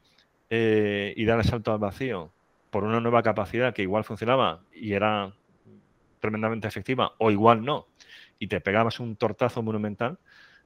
[0.50, 2.30] eh, y dar el salto al vacío
[2.70, 5.34] por una nueva capacidad que igual funcionaba y era
[6.20, 7.88] tremendamente efectiva, o igual no,
[8.38, 10.18] y te pegabas un tortazo monumental,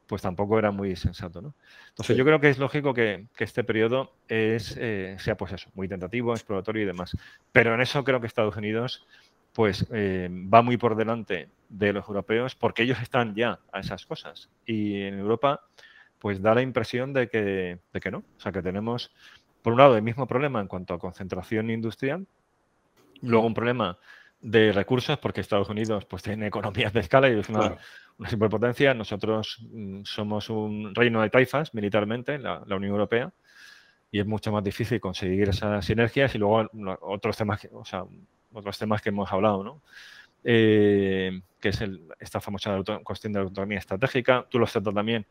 [0.07, 1.43] pues tampoco era muy sensato.
[1.43, 1.55] ¿no?
[1.89, 5.89] Entonces yo creo que es lógico que, este periodo es, eh, sea pues eso, muy
[5.89, 7.17] tentativo, exploratorio y demás.
[7.53, 9.07] Pero en eso creo que Estados Unidos
[9.53, 14.05] pues eh, va muy por delante de los europeos porque ellos están ya a esas
[14.07, 14.51] cosas.
[14.67, 15.63] Y en Europa
[16.19, 18.19] pues da la impresión de que, de que no.
[18.19, 19.13] O sea que tenemos,
[19.63, 22.27] por un lado, el mismo problema en cuanto a concentración industrial,
[23.23, 23.99] luego un problema
[24.41, 27.77] de recursos, porque Estados Unidos pues tiene economías de escala y es una,
[28.29, 28.95] superpotencia.
[28.95, 33.33] Nosotros mm, somos un reino de taifas militarmente, la, Unión Europea,
[34.11, 36.69] y es mucho más difícil conseguir esas sinergias y luego
[37.03, 38.05] otros temas, que, o sea,
[38.53, 39.83] otros temas que hemos hablado, ¿no?
[40.49, 41.83] Eh, que es
[42.21, 44.47] esta famosa cuestión de la autonomía estratégica.
[44.49, 45.27] Tú lo has tratado también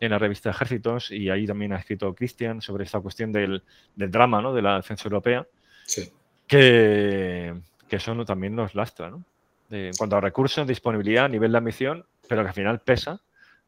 [0.00, 3.62] en la revista Ejércitos y ahí también ha escrito Cristian sobre esta cuestión del,
[3.94, 4.52] del drama ¿no?
[4.52, 5.46] de la defensa europea.
[5.84, 6.10] Sí.
[6.48, 7.54] Que,
[7.88, 9.24] que eso también nos lastra, ¿no?
[9.70, 13.20] en cuanto a recursos, disponibilidad, nivel de ambición, pero que al final pesa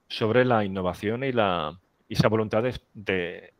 [0.08, 1.78] sobre la innovación y, la,
[2.08, 2.62] esa voluntad
[2.94, 3.52] de,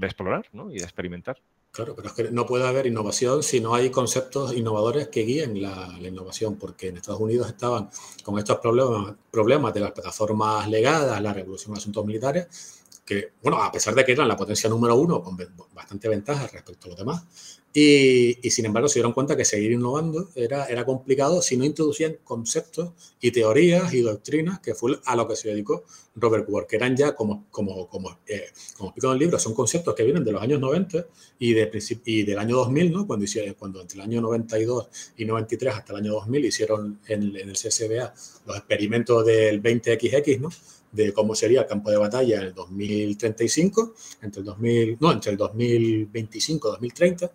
[0.00, 0.70] explorar ¿no?
[0.70, 1.40] y de experimentar.
[1.70, 5.62] Claro, pero es que no puede haber innovación si no hay conceptos innovadores que guíen
[5.62, 7.90] la, innovación, porque en Estados Unidos estaban
[8.24, 13.62] con estos problemas, problemas de las plataformas legadas, la revolución de asuntos militares, que, bueno,
[13.62, 15.36] a pesar de que eran la potencia número uno, con
[15.72, 20.30] bastante ventaja respecto a los demás, y, sin embargo se dieron cuenta que seguir innovando
[20.34, 25.28] era, era complicado si no introducían conceptos y teorías y doctrinas, que fue a lo
[25.28, 25.84] que se dedicó
[26.16, 29.54] Robert Ward, que eran ya, como, como, como, eh, como explico en el libro, son
[29.54, 31.06] conceptos que vienen de los años 90
[31.38, 31.70] y, de,
[32.04, 33.06] y del año 2000, ¿no?
[33.06, 37.36] cuando, hicieron, cuando entre el año 92 y 93 hasta el año 2000 hicieron en,
[37.36, 38.12] en el CSBA
[38.46, 40.48] los experimentos del 20XX, ¿no?
[40.92, 45.32] De cómo sería el campo de batalla en el 2035, entre el 2000, no, entre
[45.32, 47.30] el 2025 2030,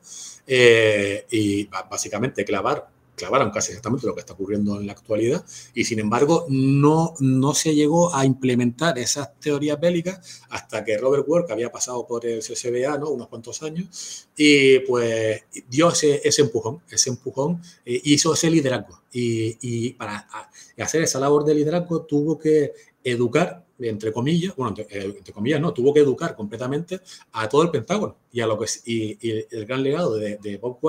[0.47, 5.83] eh, y básicamente clavar, clavaron casi exactamente lo que está ocurriendo en la actualidad, y
[5.83, 11.53] sin embargo no, no se llegó a implementar esas teorías bélicas hasta que Robert que
[11.53, 13.09] había pasado por el CSBA ¿no?
[13.09, 19.01] unos cuantos años, y pues dio ese, ese empujón, ese empujón, eh, hizo ese liderazgo.
[19.15, 20.27] Y, y para
[20.79, 22.73] hacer esa labor de liderazgo tuvo que
[23.03, 27.71] educar, entre comillas, bueno, entre, eh, comillas no, tuvo que educar completamente a todo el
[27.71, 29.17] Pentágono y a lo que y,
[29.55, 30.79] el gran legado de, de, Bob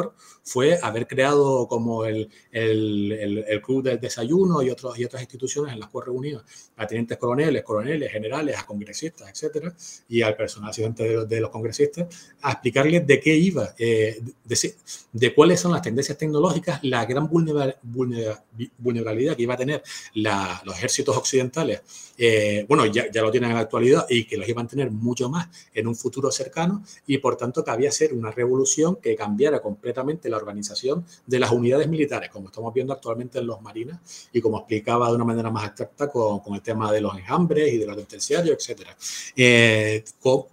[0.43, 5.75] fue haber creado como el, el, el, club del desayuno y, otros, y otras instituciones
[5.75, 6.43] en las cuales reunía
[6.77, 9.75] a tenientes coroneles, coroneles, generales, a congresistas, etcétera,
[10.09, 12.07] y al personal asistente de, los congresistas
[12.41, 14.75] a explicarles de qué iba, eh, de,
[15.13, 19.83] de, cuáles son las tendencias tecnológicas, la gran vulnerabilidad que iba a tener
[20.15, 21.83] la, los ejércitos occidentales
[22.17, 24.91] eh, bueno, ya, ya, lo tienen en la actualidad y que los iban a tener
[24.91, 29.15] mucho más en un futuro cercano y por tanto que había ser una revolución que
[29.17, 34.29] cambiara completamente la organización de las unidades militares, como estamos viendo actualmente en los marinas
[34.33, 35.73] y como explicaba de una manera más
[36.13, 38.97] con, con el tema de los enjambres y de los terciarios, etcétera.
[39.37, 40.05] Eh,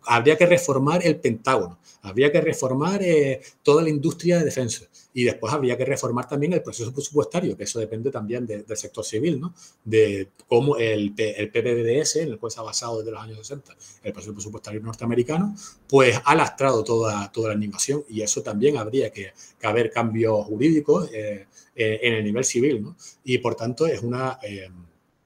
[0.03, 5.23] habría que reformar el Pentágono, habría que reformar eh, toda la industria de defensa y
[5.23, 9.39] después habría que reformar también el proceso presupuestario, que eso depende también del sector civil,
[9.39, 9.53] ¿no?
[9.83, 13.75] De cómo el, el PPDS, en el cual se ha basado desde los años 60
[14.03, 15.55] el proceso presupuestario norteamericano,
[15.87, 19.33] pues ha lastrado toda, toda la animación y eso también habría que,
[19.63, 22.95] haber cambios jurídicos eh, eh, en el nivel civil, ¿no?
[23.23, 24.69] Y por tanto es una, eh,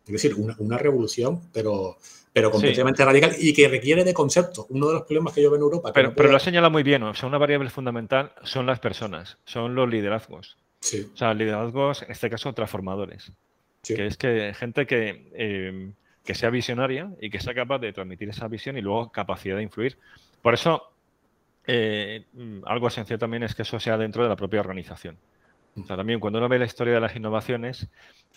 [0.06, 1.98] es decir, una, una revolución, pero
[2.36, 4.66] pero completamente radical y que requiere de conceptos.
[4.68, 5.94] Uno de los problemas que yo veo en Europa.
[5.94, 9.74] Pero, pero lo señala muy bien, o sea, una variable fundamental son las personas, son
[9.74, 10.58] los liderazgos.
[10.82, 11.10] Sí.
[11.14, 13.32] O sea, liderazgos, en este caso, transformadores.
[13.88, 15.92] Que es que gente que, eh,
[16.26, 19.64] que sea visionaria y que sea capaz de transmitir esa visión y luego capacidad de
[19.64, 19.98] influir.
[20.42, 20.92] Por eso,
[21.66, 25.18] eh, mm, algo esencial también es que eso sea dentro de la propia organización.
[25.78, 27.90] O sea, también cuando uno ve la historia de las innovaciones,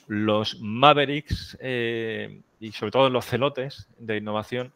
[0.09, 4.73] los mavericks eh, y sobre todo los celotes de innovación,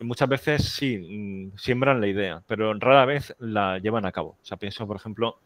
[0.00, 4.36] muchas veces sí mm, siembran la idea, pero rara vez la llevan a cabo.
[4.40, 5.40] O sea, pienso, por ejemplo,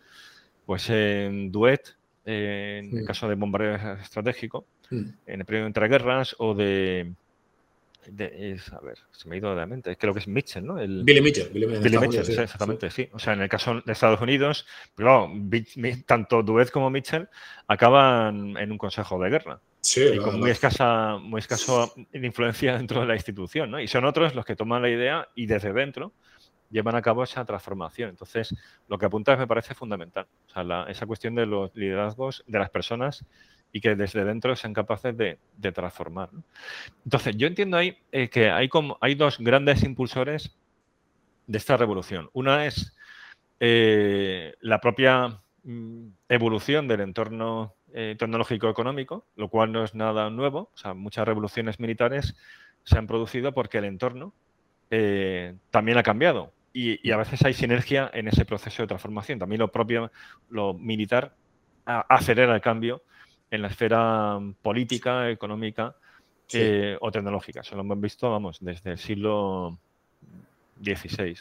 [0.66, 6.54] pues en Duet, en el caso de bombardeo estratégico, en el periodo entre guerras o
[6.54, 7.12] de,
[8.06, 10.78] a ver, se me ha ido de la mente, creo que es Mitchell, ¿no?
[10.78, 11.48] El, Billy Mitchell.
[11.50, 11.66] Billy,
[11.98, 13.08] Mitchell, exactamente, sí.
[13.12, 15.30] O sea, en el caso de Estados Unidos, claro,
[16.06, 17.28] tanto Duet como Mitchell
[17.68, 19.60] acaban en un consejo de guerra.
[19.80, 23.80] Sí, y con muy escasa, muy escaso influencia dentro de la institución, ¿no?
[23.80, 26.12] Y son otros los que toman la idea y desde dentro
[26.70, 28.10] llevan a cabo esa transformación.
[28.10, 28.54] Entonces,
[28.88, 30.26] lo que apuntas me parece fundamental.
[30.48, 33.24] O sea, esa cuestión de los liderazgos de las personas
[33.72, 35.38] y que desde dentro sean capaces de,
[35.72, 36.28] transformar.
[37.04, 40.54] Entonces, yo entiendo ahí eh, que hay, como, hay dos grandes impulsores
[41.46, 42.28] de esta revolución.
[42.34, 42.94] Una es
[43.60, 50.28] eh, la propia mm, evolución del entorno eh, tecnológico económico, lo cual no es nada
[50.28, 50.70] nuevo.
[50.74, 52.36] O sea, muchas revoluciones militares
[52.84, 54.34] se han producido porque el entorno
[55.70, 56.52] también ha cambiado.
[56.74, 59.38] Y, a veces hay sinergia en ese proceso de transformación.
[59.38, 60.12] También lo propio,
[60.50, 61.34] lo militar,
[61.86, 63.02] acelera el cambio
[63.52, 65.94] en la esfera política, económica
[66.54, 67.60] eh, o tecnológica.
[67.60, 69.78] Eso lo hemos visto, vamos, desde el siglo
[70.82, 71.36] XVI,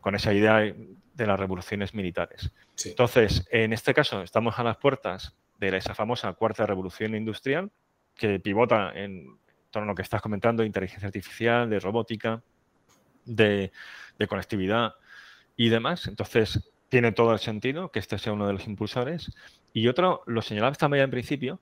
[0.00, 2.50] con esa idea de las revoluciones militares.
[2.86, 7.70] Entonces, en este caso, estamos a las puertas de esa famosa cuarta revolución industrial
[8.14, 9.36] que pivota en
[9.70, 12.42] torno a lo que estás comentando, de inteligencia artificial, de robótica,
[13.26, 13.70] de,
[14.18, 14.94] de conectividad
[15.54, 16.08] y demás.
[16.08, 19.32] Entonces, tiene todo el sentido que este sea uno de los impulsores.
[19.72, 21.60] Y otro, lo señalaba también en principio,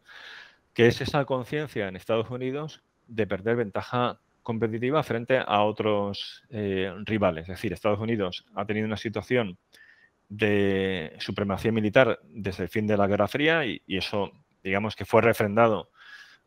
[0.74, 6.92] que es esa conciencia en Estados Unidos de perder ventaja competitiva frente a otros eh,
[7.04, 7.42] rivales.
[7.42, 9.58] Es decir, Estados Unidos ha tenido una situación
[10.30, 14.32] de supremacía militar desde el fin de la Guerra Fría y, eso,
[14.64, 15.90] digamos, que fue refrendado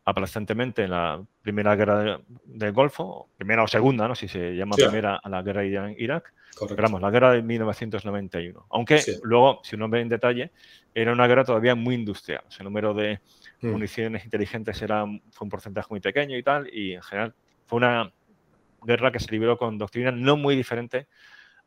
[0.04, 4.16] aplastantemente en la primera guerra del Golfo, primera o segunda, ¿no?
[4.16, 8.66] si se llama primera a la guerra de Irak, pero la guerra de 1991.
[8.70, 10.50] Aunque luego, si uno ve en detalle,
[10.94, 12.42] era una guerra todavía muy industrial.
[12.58, 13.20] el número de
[13.60, 13.68] mm.
[13.68, 17.34] municiones inteligentes era, fue un porcentaje muy pequeño y tal, y en general
[17.66, 18.12] fue una
[18.82, 21.06] guerra que se libró con doctrina no muy diferente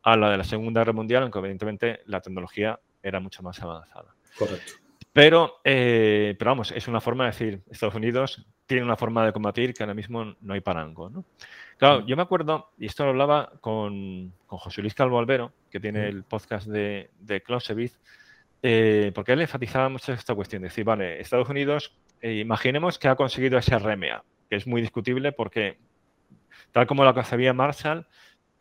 [0.03, 4.15] a la de la Segunda Guerra Mundial, aunque evidentemente la tecnología era mucho más avanzada.
[4.38, 4.73] Correcto.
[5.11, 9.34] Pero, eh, pero vamos, es una forma de decir, Estados Unidos tiene una forma de
[9.34, 11.09] combatir que ahora mismo no hay parango.
[11.09, 11.26] ¿no?
[11.78, 12.05] Claro, mm.
[12.05, 16.01] yo me acuerdo, y esto lo hablaba con, con José Luis Calvo Albero, que tiene
[16.01, 16.09] mm.
[16.09, 17.99] el podcast de, de Clausewitz,
[18.63, 23.07] eh, porque él enfatizaba mucho esta cuestión, de decir, vale, Estados Unidos, eh, imaginemos que
[23.07, 25.78] ha conseguido ese RMA, que es muy discutible porque,
[26.72, 28.07] tal como lo concebía Marshall,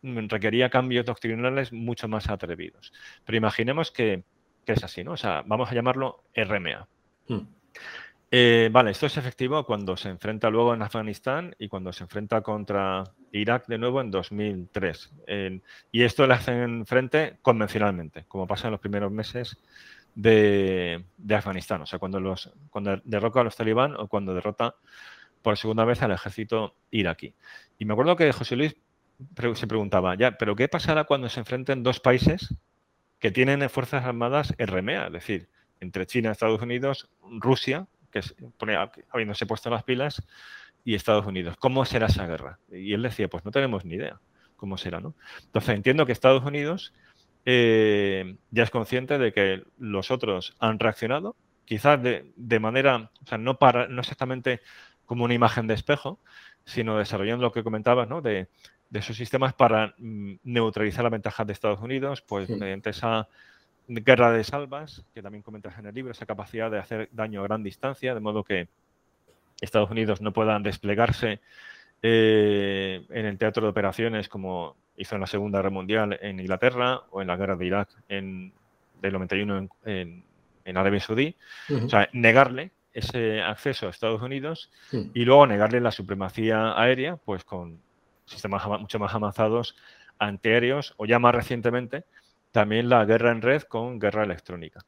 [0.01, 2.93] mm, requería cambios doctrinales mucho más atrevidos.
[3.25, 4.23] Pero imaginemos que
[4.65, 5.13] que es así, ¿no?
[5.13, 6.87] O sea, vamos a llamarlo RMA.
[7.27, 7.47] Hmm.
[8.37, 12.41] Eh, vale, esto es efectivo cuando se enfrenta luego en Afganistán y cuando se enfrenta
[12.41, 15.13] contra Irak de nuevo en 2003.
[15.93, 19.57] y esto le hacen frente convencionalmente, como pasa en los primeros meses
[20.15, 21.83] de, Afganistán.
[21.83, 24.75] O sea, cuando, los, cuando derroca a los talibán o cuando derrota
[25.41, 27.33] por segunda vez al ejército iraquí.
[27.79, 28.75] Y me acuerdo que José Luis
[29.53, 32.53] se preguntaba, ya, ¿pero qué pasará cuando se enfrenten dos países
[33.19, 35.47] que tienen fuerzas armadas RMA, es decir,
[35.79, 38.35] entre China, Estados Unidos, Rusia, que es,
[39.11, 40.23] habiéndose puesto las pilas,
[40.85, 41.57] y Estados Unidos.
[41.57, 42.59] ¿Cómo será esa guerra?
[42.71, 44.19] Y él decía, pues no tenemos ni idea
[44.55, 45.15] cómo será, ¿no?
[45.43, 46.93] Entonces entiendo que Estados Unidos
[47.45, 51.35] eh, ya es consciente de que los otros han reaccionado,
[51.65, 54.61] quizás de, manera, o sea, no, para, no exactamente
[55.05, 56.19] como una imagen de espejo,
[56.63, 58.21] sino desarrollando lo que comentabas, ¿no?
[58.21, 58.47] De
[58.89, 63.27] de esos sistemas para mm, neutralizar la ventaja de Estados Unidos, pues mediante esa
[63.87, 67.43] guerra de salvas, que también comentas en el libro, esa capacidad de hacer daño a
[67.43, 68.67] gran distancia, de modo que
[69.61, 71.39] Estados Unidos no puedan desplegarse
[72.01, 77.01] eh, en el teatro de operaciones como hizo en la Segunda Guerra Mundial en Inglaterra
[77.11, 78.53] o en la guerra de Irak en,
[79.01, 80.23] del 91 en,
[80.65, 81.35] en, Arabia Saudí.
[81.69, 84.71] O sea, negarle ese acceso a Estados Unidos
[85.13, 87.79] y luego negarle la supremacía aérea, pues con
[88.25, 89.75] sistemas mucho más avanzados
[90.17, 92.05] antiaéreos o ya más recientemente
[92.55, 94.79] también la guerra en red con guerra electrónica.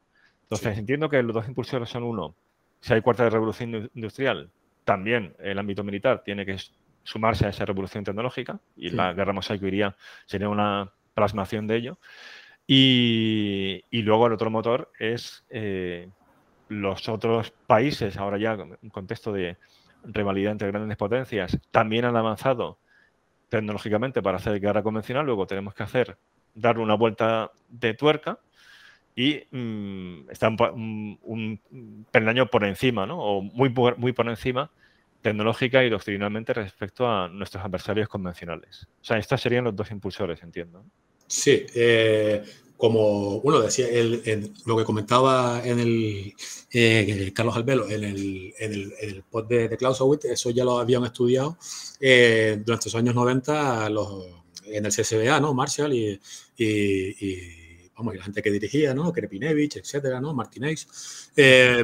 [0.44, 2.34] Entonces entiendo que los dos impulsores son uno,
[2.80, 4.50] si hay cuarta revolución industrial,
[4.84, 6.56] también el ámbito militar tiene que
[7.02, 11.98] sumarse a esa revolución tecnológica y la guerra mosaico iría, sería una plasmación de ello.
[12.66, 16.08] Y, luego el otro motor es eh,
[16.70, 19.58] los otros países, ahora ya en contexto de
[20.04, 22.78] rivalidad entre grandes potencias, también han avanzado
[23.50, 26.16] tecnológicamente para hacer guerra convencional, luego tenemos que hacer,
[26.58, 28.38] dar una vuelta de tuerca
[29.14, 33.18] y mm, están un, un, peldaño por encima, ¿no?
[33.18, 34.70] o muy, muy por encima
[35.22, 38.86] tecnológica y doctrinalmente respecto a nuestros adversarios convencionales.
[39.00, 40.84] O sea, estos serían los dos impulsores, entiendo.
[41.26, 42.42] Sí, eh,
[42.76, 48.92] como uno decía, el, lo que comentaba en el Carlos Albelo en el, en el,
[49.00, 51.58] en post de, de Clausewitz, eso ya lo habían estudiado
[52.00, 54.26] eh, durante los años 90 los,
[54.72, 55.54] en el CSBA, ¿no?
[55.54, 56.20] Marshall y,
[56.56, 59.12] y, vamos, la gente que dirigía, ¿no?
[59.12, 60.34] Krepinevich, etcétera, ¿no?
[60.34, 60.86] Martinez,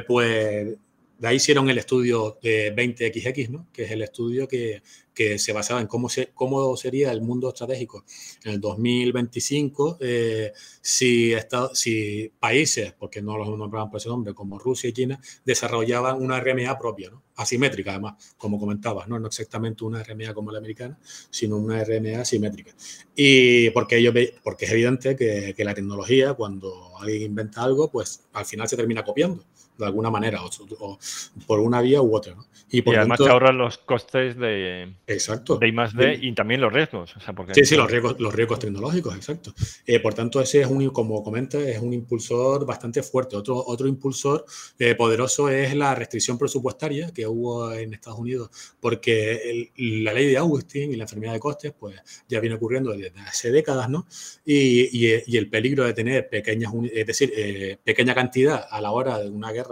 [0.07, 0.77] pues
[1.17, 3.67] de ahí hicieron el estudio de 20XX, ¿no?
[3.71, 4.81] que es el estudio que,
[5.13, 8.03] que se basaba en cómo, se, cómo sería el mundo estratégico
[8.43, 10.51] en el 2025 eh,
[10.81, 11.33] si,
[11.73, 16.39] si países, porque no los nombraban por ese nombre, como Rusia y China, desarrollaban una
[16.39, 17.23] RMA propia, ¿no?
[17.37, 19.17] asimétrica además, como comentabas, ¿no?
[19.17, 22.73] no exactamente una RMA como la americana, sino una RMA asimétrica.
[23.15, 24.13] Y porque, ellos,
[24.43, 28.75] porque es evidente que, que la tecnología, cuando alguien inventa algo, pues al final se
[28.75, 29.45] termina copiando
[29.77, 30.99] de alguna manera, o,
[31.45, 32.35] por una vía u otra.
[32.35, 32.45] ¿no?
[32.69, 35.57] Y, por además te ahorran los costes de, exacto.
[35.57, 37.15] de I más D y también los riesgos.
[37.15, 39.53] O sea, porque sí, sí, los riesgos, los riesgos tecnológicos, exacto.
[39.85, 43.35] Eh, por tanto, ese es un, como comenta, es un impulsor bastante fuerte.
[43.35, 44.45] Otro, otro impulsor
[44.79, 48.49] eh, poderoso es la restricción presupuestaria que hubo en Estados Unidos,
[48.79, 51.95] porque la ley de Augustin y la enfermedad de costes, pues
[52.27, 54.07] ya viene ocurriendo desde hace décadas, ¿no?
[54.45, 58.91] Y, y, y el peligro de tener pequeñas, es decir, eh, pequeña cantidad a la
[58.91, 59.64] hora de una guerra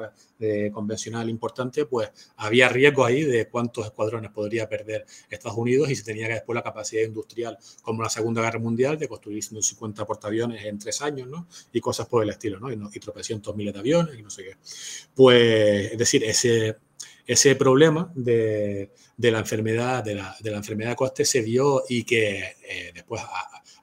[0.71, 6.03] convencional importante, pues había riesgo ahí de cuántos escuadrones podría perder Estados Unidos y se
[6.03, 10.65] tenía que después la capacidad industrial, como la Segunda Guerra Mundial, de construir 150 portaaviones
[10.65, 11.47] en tres años, ¿no?
[11.71, 12.71] Y cosas por el estilo, ¿no?
[12.71, 14.57] Y, y tropecientos miles de aviones y no sé qué.
[15.15, 16.77] Pues, es decir, ese,
[17.25, 21.83] ese problema de, de la enfermedad de la, de la, enfermedad de coste se dio
[21.87, 23.21] y que eh, después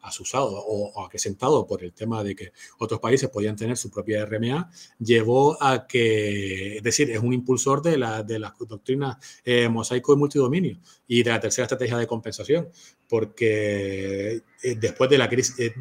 [0.02, 4.24] asusado o, o, acrecentado por el tema de que otros países podían tener su propia
[4.24, 9.68] RMA, llevó a que, es decir, es un impulsor de, la, de las doctrinas eh,
[9.68, 12.68] mosaico y multidominio y de la tercera estrategia de compensación,
[13.08, 15.74] porque eh, después de la crisis, eh,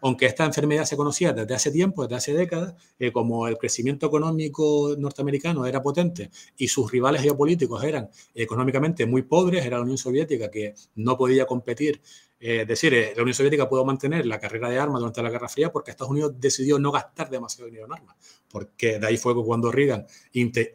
[0.00, 4.06] aunque esta enfermedad se conocía desde hace tiempo, desde hace décadas, eh, como el crecimiento
[4.06, 9.98] económico norteamericano era potente y sus rivales geopolíticos eran económicamente muy pobres, era la Unión
[9.98, 12.00] Soviética que no podía competir
[12.46, 15.30] eh, es decir, eh, la Unión Soviética pudo mantener la carrera de armas durante la
[15.30, 18.16] Guerra Fría porque Estados Unidos decidió no gastar demasiado dinero en armas.
[18.50, 20.06] Porque de ahí fue cuando Reagan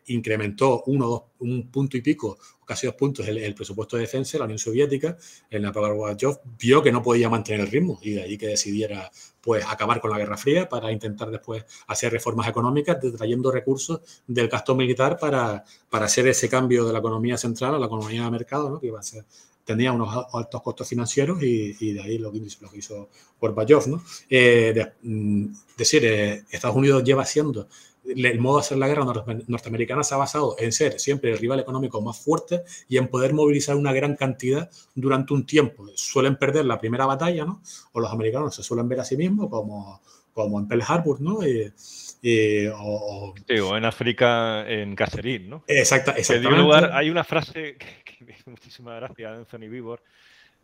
[0.08, 4.40] incrementó uno, dos, un punto y pico, casi dos puntos, el, el presupuesto de defensa,
[4.40, 5.16] la Unión Soviética,
[5.48, 9.12] en la Gorbachev vio que no podía mantener el ritmo y de ahí que decidiera
[9.40, 14.48] pues acabar con la Guerra Fría para intentar después hacer reformas económicas, trayendo recursos del
[14.50, 18.32] gasto militar para, para hacer ese cambio de la economía central a la economía de
[18.32, 18.80] mercado, ¿no?
[18.80, 19.24] que iba a ser
[19.70, 22.42] tenía unos altos costos financieros y, de ahí lo que,
[22.74, 23.10] hizo
[23.40, 23.88] Gorbachev.
[23.88, 24.04] ¿no?
[24.28, 25.46] Eh, de, mm,
[25.78, 27.68] decir, eh, Estados Unidos lleva siendo
[28.04, 29.06] el modo de hacer la guerra
[29.48, 33.34] norteamericana se ha basado en ser siempre el rival económico más fuerte y en poder
[33.34, 35.86] movilizar una gran cantidad durante un tiempo.
[35.94, 37.62] Suelen perder la primera batalla, ¿no?
[37.92, 40.02] O los americanos se suelen ver a sí mismos como,
[40.34, 41.46] como en Pearl Harbor, ¿no?
[41.46, 41.72] Y,
[42.22, 45.64] y, o, sí, o, en África, en Cacerín, ¿no?
[45.68, 46.62] Exacta, exactamente.
[46.62, 50.02] Lugar, hay una frase que me hizo muchísima gracia de Anthony Vivor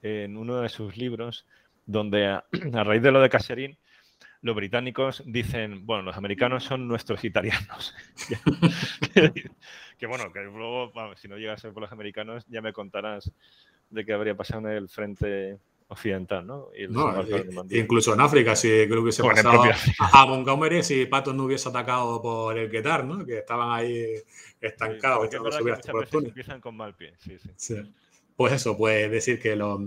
[0.02, 1.46] en uno de sus libros,
[1.86, 3.78] donde a, a raíz de lo de Cacerín,
[4.42, 7.96] los británicos dicen, bueno, los americanos son nuestros italianos.
[9.98, 12.72] que bueno, que luego, vamos, si no llega a ser por los americanos, ya me
[12.72, 13.32] contarás
[13.90, 15.58] de qué habría pasado en el frente
[15.88, 16.70] occidental, ¿no?
[16.90, 19.64] no eh, incluso en África, si creo que se pasado
[20.00, 23.26] a Montgomery si Patos no hubiese atacado por el Qatar, ¿no?
[23.26, 24.16] Que estaban ahí
[24.60, 25.30] estancados.
[25.30, 27.50] Sí, que que empiezan con mal pie, sí, sí.
[27.56, 27.76] sí.
[28.36, 29.80] Pues eso, pues decir que lo,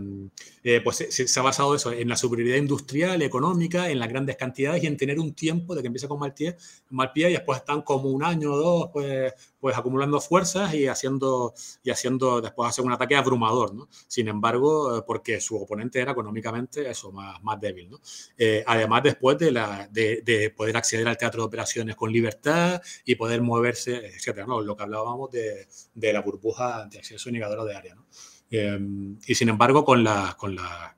[0.65, 4.37] eh, pues se, se, ha basado eso en la superioridad industrial, económica, en las grandes
[4.37, 6.57] cantidades y en tener un tiempo de que empieza con mal pie,
[6.89, 10.87] mal pie y después están como un año o dos pues, pues acumulando fuerzas y
[10.87, 13.75] haciendo, y haciendo después hacer un ataque abrumador.
[13.75, 13.89] ¿no?
[14.07, 17.91] Sin embargo, eh, porque su oponente era económicamente eso, más, más débil.
[17.91, 18.01] ¿no?
[18.37, 22.81] Eh, además, después de, la, de, de, poder acceder al teatro de operaciones con libertad
[23.05, 24.61] y poder moverse, etcétera, ¿no?
[24.61, 27.95] Lo que hablábamos de, de la burbuja de acceso negadora de área.
[27.95, 28.07] ¿no?
[28.51, 28.79] Eh,
[29.27, 30.97] y sin embargo, con la, con la,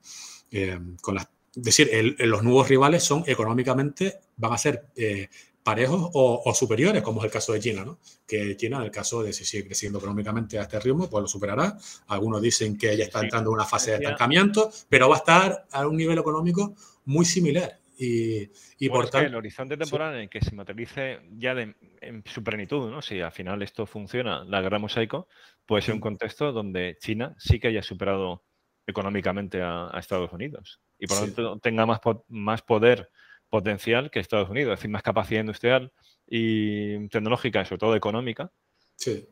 [0.51, 5.27] eh, con la es decir, los nuevos rivales son económicamente, van a ser eh,
[5.63, 7.99] parejos o, o, superiores, como es el caso de China, ¿no?
[8.27, 11.27] Que China, en el caso de si sigue creciendo económicamente a este ritmo, pues lo
[11.27, 11.77] superará.
[12.07, 15.67] Algunos dicen que ya está entrando en una fase de estancamiento, pero va a estar
[15.71, 16.75] a un nivel económico
[17.05, 17.77] muy similar.
[17.97, 19.27] Y, y por tanto...
[19.27, 23.01] El horizonte temporal en que se materialice ya en su plenitud, ¿no?
[23.01, 25.27] Si al final esto funciona, la guerra mosaico,
[25.67, 28.43] puede ser un contexto donde China sí que haya superado
[28.87, 33.09] económicamente a, Estados Unidos y por lo tanto tenga más, más poder
[33.51, 35.91] potencial que Estados Unidos, es decir, más capacidad industrial
[36.25, 38.51] y tecnológica, sobre todo económica,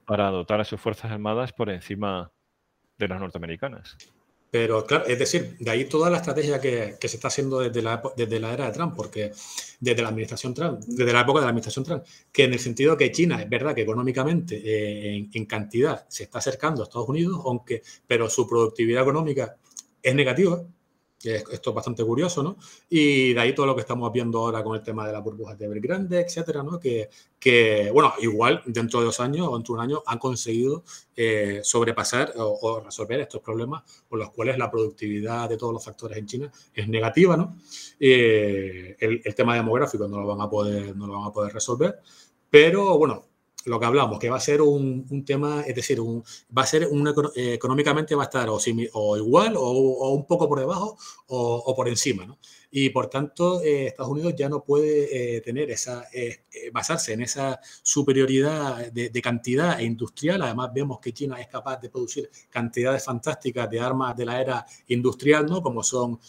[0.06, 2.32] para dotar a sus Fuerzas Armadas por encima
[2.98, 3.98] de las norteamericanas.
[4.52, 8.02] Pero claro, es decir, de ahí toda la estrategia que, se está haciendo desde la,
[8.18, 9.32] desde la era de Trump, porque
[9.80, 12.98] desde la administración Trump, desde la época de la administración Trump, que en el sentido
[12.98, 17.40] que China es verdad que económicamente eh, en, cantidad se está acercando a Estados Unidos,
[17.46, 19.56] aunque, pero su productividad económica
[20.02, 20.64] es negativa,
[21.22, 22.58] esto es bastante curioso, ¿no?
[22.90, 25.58] Y de ahí todo lo que estamos viendo ahora con el tema de las burbujas
[25.58, 26.80] de Evergrande, etcétera, ¿no?
[26.80, 30.84] Que, que, bueno, igual dentro de dos años o dentro de un año han conseguido
[31.16, 36.18] eh, sobrepasar o, resolver estos problemas por los cuales la productividad de todos los factores
[36.18, 37.58] en China es negativa, ¿no?
[38.00, 41.54] Eh, el, el, tema demográfico no lo van a poder, no lo van a poder
[41.54, 42.00] resolver,
[42.50, 43.29] pero bueno,
[43.70, 46.24] lo que hablamos, que va a ser un, tema, es decir, un,
[46.56, 48.58] va a ser un, eh, económicamente va a estar o,
[48.94, 50.98] o igual o, un poco por debajo
[51.28, 52.38] o, por encima, ¿no?
[52.72, 57.22] Y por tanto eh, Estados Unidos ya no puede eh, tener esa, eh, basarse en
[57.22, 60.42] esa superioridad de, cantidad industrial.
[60.44, 64.66] Además vemos que China es capaz de producir cantidades fantásticas de armas de la era
[64.88, 65.62] industrial, ¿no?
[65.62, 66.20] como son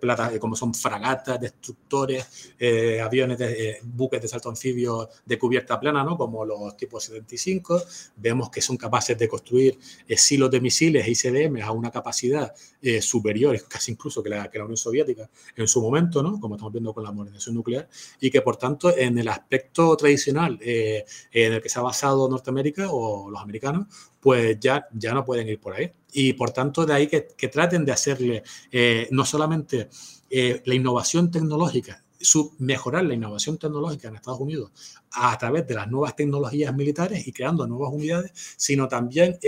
[0.00, 2.54] plata, como son fragatas, destructores,
[3.02, 3.38] aviones,
[3.82, 6.16] buques de salto anfibio de cubierta plana, ¿no?
[6.16, 7.82] como los tipos 75.
[8.16, 9.78] Vemos que son capaces de construir
[10.16, 12.54] silos de misiles e ICBM a una capacidad
[13.00, 15.13] superior, casi incluso que la Unión Soviética
[15.56, 16.40] en su momento, ¿no?
[16.40, 17.88] como estamos viendo con la modernización nuclear,
[18.20, 22.28] y que por tanto en el aspecto tradicional eh, en el que se ha basado
[22.28, 23.86] Norteamérica o los americanos,
[24.20, 25.90] pues ya, ya no pueden ir por ahí.
[26.12, 29.88] Y por tanto de ahí que, traten de hacerle eh, no solamente
[30.30, 34.70] eh, la innovación tecnológica, su, mejorar la innovación tecnológica en Estados Unidos
[35.12, 39.38] a través de las nuevas tecnologías militares y creando nuevas unidades, sino también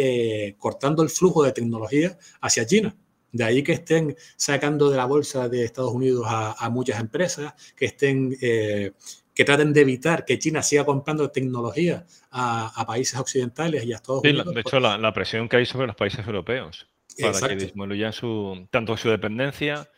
[0.59, 2.95] cortando el flujo de tecnología hacia China.
[3.33, 7.87] De ahí que estén sacando de la bolsa de Estados Unidos a, muchas empresas, que
[7.87, 8.93] estén, eh,
[9.35, 14.23] que traten de evitar que China siga comprando tecnología a, países occidentales y a Estados
[14.23, 14.55] Unidos.
[14.55, 16.89] de hecho, la, presión que hay sobre los países europeos
[17.21, 19.89] para que disminuyan su, tanto su dependencia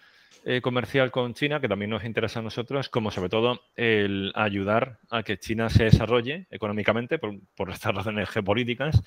[0.45, 4.99] eh, comercial con China, que también nos interesa a nosotros, como sobre todo el ayudar
[5.11, 9.03] a que China se desarrolle económicamente por, por estas razones geopolíticas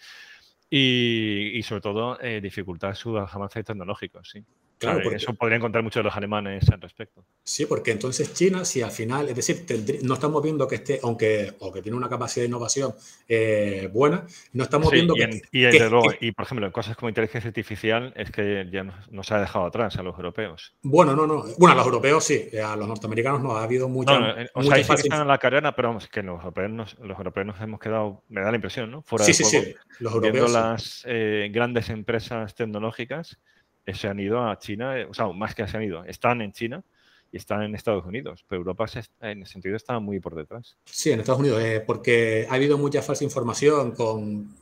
[0.74, 4.44] y, sobre todo eh, dificultar sus avances tecnológicos, sí.
[4.82, 7.24] Claro, eso podrían contar muchos de los alemanes al respecto.
[7.44, 9.64] Sí, porque entonces China, si al final, es decir,
[10.02, 12.96] no estamos viendo que esté, aunque o que tiene una capacidad de innovación
[13.28, 18.32] eh, buena, no estamos viendo que, y, por ejemplo, en cosas como inteligencia artificial, es
[18.32, 20.74] que ya nos, ha dejado atrás a los europeos.
[20.82, 21.46] Bueno, no, no.
[21.60, 23.56] Bueno, a los europeos sí, a los norteamericanos no.
[23.56, 24.18] Ha habido mucha.
[24.18, 27.18] No, eh, o sea, están en la carrera, pero vamos, que los europeos, nos, los
[27.18, 29.04] europeos nos hemos quedado, me da la impresión, ¿no?
[29.04, 29.76] Fuera sí, sí, sí.
[30.00, 30.34] Los europeos.
[30.34, 33.38] Viendo las eh, grandes empresas tecnológicas
[33.86, 36.52] se han ido a China, eh, o sea, más que se han ido, están en
[36.52, 36.84] China
[37.32, 38.86] y están en Estados Unidos, pero Europa
[39.22, 40.78] en ese sentido está muy por detrás.
[40.84, 44.54] Sí, en Estados Unidos, eh, porque ha habido mucha falsa información con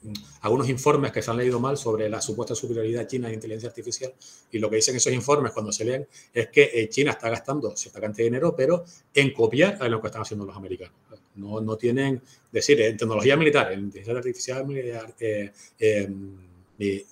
[0.41, 4.13] algunos informes que se han leído mal sobre la supuesta superioridad china en inteligencia artificial
[4.51, 7.75] y lo que dicen esos informes cuando se leen es que eh, China está gastando
[7.75, 8.85] cierta cantidad de dinero, pero
[9.15, 10.93] en copiar a lo que están haciendo los americanos.
[11.35, 12.21] No, no tienen,
[12.51, 15.15] decir, en tecnología militar, en inteligencia artificial militar,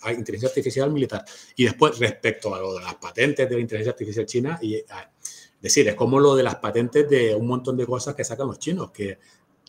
[0.02, 1.26] hay inteligencia artificial militar.
[1.56, 5.10] Y después, respecto a lo de las patentes de la inteligencia artificial china, y, ah,
[5.62, 8.60] decir, es como lo de las patentes de un montón de cosas que sacan los
[8.60, 9.18] chinos, que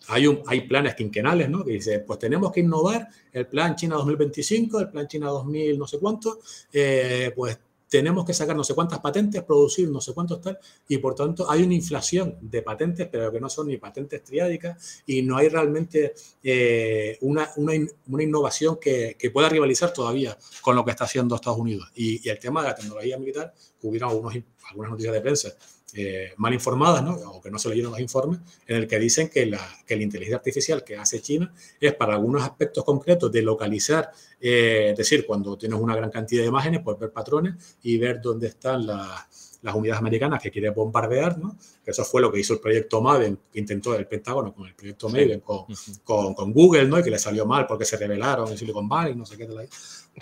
[0.08, 1.64] hay, un, hay planes quinquenales, ¿no?
[1.64, 5.86] Que dice, pues tenemos que innovar el plan China 2025, el plan China 2000 no
[5.86, 6.38] sé cuánto,
[6.72, 7.58] eh, pues
[7.88, 10.58] tenemos que sacar no sé cuántas patentes, producir no sé cuántos tal,
[10.88, 15.02] y por tanto hay una inflación de patentes, pero que no son ni patentes triádicas,
[15.06, 17.72] y no hay realmente eh, una, una,
[18.08, 21.90] una, innovación que, que, pueda rivalizar todavía con lo que está haciendo Estados Unidos.
[21.94, 24.34] Y, el tema de la tecnología militar, hubieron algunos,
[24.68, 25.56] algunas noticias de prensa
[25.94, 27.14] eh, mal informadas, ¿no?
[27.14, 30.02] o que no se leyeron los informes, en el que dicen que la, que la
[30.02, 31.50] inteligencia artificial que hace China
[31.80, 36.42] es para algunos aspectos concretos de localizar, eh, es decir, cuando tienes una gran cantidad
[36.42, 41.38] de imágenes, puedes ver patrones y ver dónde están las unidades americanas que quiere bombardear,
[41.38, 41.56] ¿no?
[41.82, 44.74] Que eso fue lo que hizo el proyecto Maven, que intentó el Pentágono con el
[44.74, 45.64] proyecto Maven, con,
[46.04, 46.98] con, con, Google, ¿no?
[46.98, 49.58] Y que le salió mal porque se rebelaron en Silicon Valley, no sé qué tal
[49.58, 49.68] ahí.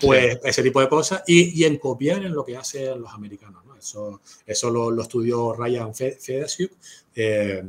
[0.01, 3.65] Pues ese tipo de cosas y, y en copiar en lo que hacen los americanos,
[3.65, 3.75] ¿no?
[3.75, 6.71] Eso, eso lo, estudió Ryan Fedasiuk,
[7.15, 7.63] eh,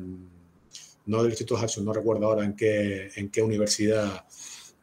[1.07, 4.25] no del Instituto Hudson, no recuerdo ahora en qué, en qué universidad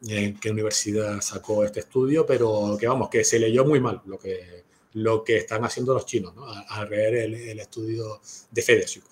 [0.08, 4.18] en qué universidad sacó este estudio, pero que vamos, que se leyó muy mal lo
[4.18, 6.46] que, lo que están haciendo los chinos, ¿no?
[6.46, 8.20] al ver el, el, estudio
[8.50, 9.02] de FEDESIC.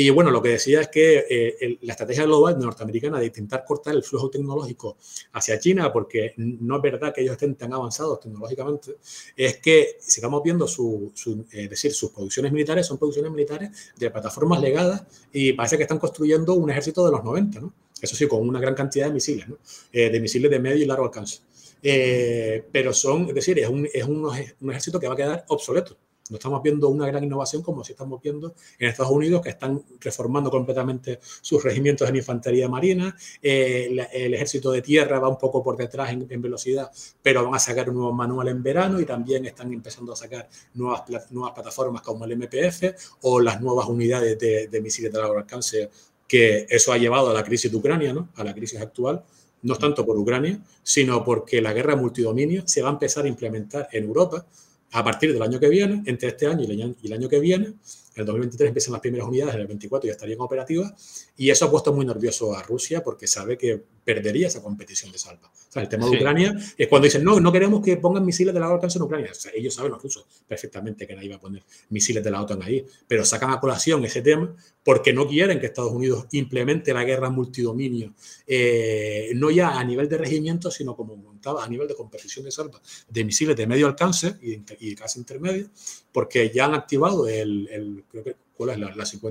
[0.00, 3.96] Y bueno, lo que decía es que eh, la estrategia global norteamericana de intentar cortar
[3.96, 4.96] el flujo tecnológico
[5.32, 8.94] hacia China, porque no es verdad que ellos estén tan avanzados tecnológicamente,
[9.36, 11.12] es que sigamos viendo su,
[11.50, 15.02] es decir, sus producciones militares son producciones militares de plataformas legadas
[15.32, 17.74] y parece que están construyendo un ejército de los 90, ¿no?
[18.00, 19.58] Eso sí, con una gran cantidad de misiles, ¿no?
[19.92, 21.40] Eh, de misiles de medio y largo alcance.
[21.82, 25.96] Eh, pero son, es decir, es un, es un ejército que va a quedar obsoleto
[26.30, 29.82] no estamos viendo una gran innovación como si estamos viendo en Estados Unidos, que están
[30.00, 33.16] reformando completamente sus regimientos en infantería marina.
[33.42, 36.90] Eh, el ejército de tierra va un poco por detrás en, velocidad,
[37.22, 40.48] pero van a sacar un nuevo manual en verano y también están empezando a sacar
[40.74, 45.90] nuevas, nuevas plataformas como el MPF o las nuevas unidades de, misiles de largo alcance,
[46.26, 48.28] que eso ha llevado a la crisis de Ucrania, ¿no?
[48.36, 49.24] a la crisis actual
[49.62, 53.88] no tanto por Ucrania, sino porque la guerra multidominio se va a empezar a implementar
[53.92, 54.46] en Europa
[54.92, 57.76] a partir del año que viene, entre este año y el año, que viene, en
[58.14, 61.70] el 2023 empiezan las primeras unidades, en el 24 ya estarían operativas, y eso ha
[61.70, 65.50] puesto muy nervioso a Rusia porque sabe que perdería esa competición de salva.
[65.68, 68.54] O sea, el tema de Ucrania es cuando dicen, no, no queremos que pongan misiles
[68.54, 69.30] de largo alcance en Ucrania.
[69.32, 72.40] O sea, ellos saben, los rusos, perfectamente que nadie va a poner misiles de la
[72.40, 76.94] OTAN ahí, pero sacan a colación ese tema porque no quieren que Estados Unidos implemente
[76.94, 78.14] la guerra multidominio,
[78.46, 82.50] eh, no ya a nivel de regimiento, sino como montaba a nivel de competición de
[82.50, 85.68] salva de misiles de medio alcance y, casi intermedio,
[86.10, 88.88] porque ya han activado el, el creo que ¿cuál es la,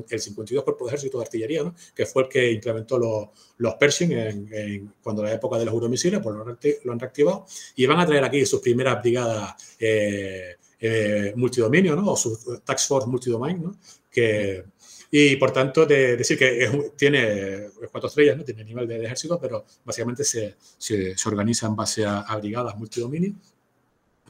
[0.09, 1.75] el 52 Cuerpo de Ejército de Artillería, ¿no?
[1.93, 3.27] que fue el que implementó los,
[3.57, 6.33] los Pershing en, cuando la época de los euromisiles, pues
[6.83, 7.45] lo, han reactivado
[7.75, 12.13] y van a traer aquí sus primeras brigadas eh, eh, multidominio, ¿no?
[12.13, 13.77] o su Tax Force Multidomain, ¿no?
[14.09, 14.63] que,
[15.11, 18.45] y por tanto, de decir que tiene cuatro estrellas, ¿no?
[18.45, 23.35] tiene nivel de, ejército, pero básicamente se, se, organiza en base a, a brigadas multidominio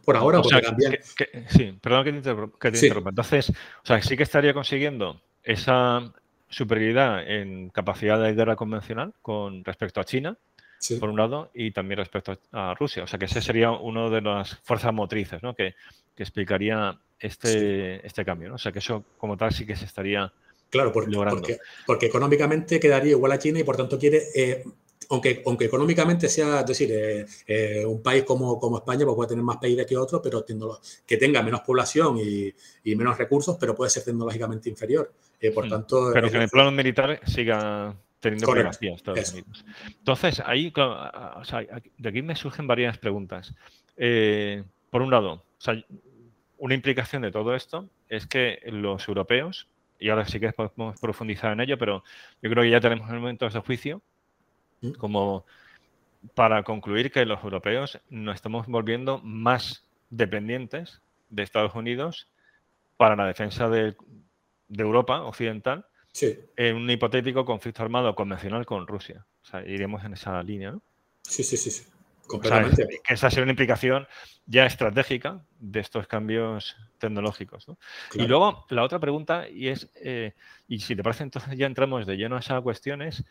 [0.08, 1.00] por ahora, porque también...
[1.50, 2.12] sí, perdón que
[2.72, 3.10] te, interrumpa.
[3.10, 6.14] Entonces, o sea, sí que estaría consiguiendo esa
[6.48, 10.38] superioridad en capacidad de guerra convencional con respecto a China,
[11.02, 13.04] por un lado, y también respecto a Rusia.
[13.04, 15.54] O sea, que ese sería uno de las fuerzas motrices ¿no?
[15.54, 15.76] que,
[16.16, 18.48] explicaría este, este cambio.
[18.48, 18.56] ¿no?
[18.56, 20.32] O sea, que eso como tal sí que se estaría
[20.70, 21.42] claro, logrando.
[21.42, 24.64] Porque, porque económicamente quedaría igual a China y por tanto quiere eh,
[25.10, 29.30] aunque, aunque económicamente sea, es decir, eh, eh, un país como, como España pues puede
[29.30, 30.46] tener más PIB que otro, pero
[31.06, 32.54] que tenga menos población y,
[32.84, 35.14] y, menos recursos, pero puede ser tecnológicamente inferior.
[35.40, 35.70] Eh, por hmm.
[35.70, 39.66] tanto, pero que en el plano militar siga teniendo primacía Estados Unidos.
[39.88, 41.62] Entonces, ahí, o sea,
[41.98, 43.54] de aquí me surgen varias preguntas.
[43.96, 45.76] por un lado, o sea,
[46.58, 49.68] una implicación de todo esto es que los europeos,
[50.00, 52.04] y ahora sí que podemos profundizar en ello, pero
[52.42, 54.16] yo creo que ya tenemos el momento de juicio, Mm.
[54.98, 55.45] Como
[56.34, 62.28] para concluir que los europeos nos estamos volviendo más dependientes de Estados Unidos
[62.98, 63.95] para la defensa de,
[64.70, 65.86] Europa occidental
[66.58, 69.26] en un hipotético conflicto armado convencional con Rusia.
[69.44, 70.82] O sea, iremos en esa línea, ¿no?
[71.22, 71.86] Sí, sí, sí, sí.
[72.26, 72.86] Completamente.
[73.02, 74.06] que esa sería una implicación
[74.45, 77.68] ya estratégica de estos cambios tecnológicos.
[78.14, 80.34] Y luego la otra pregunta, y es, eh,
[80.68, 83.24] y si te parece, entonces ya entramos de lleno a esa cuestión, es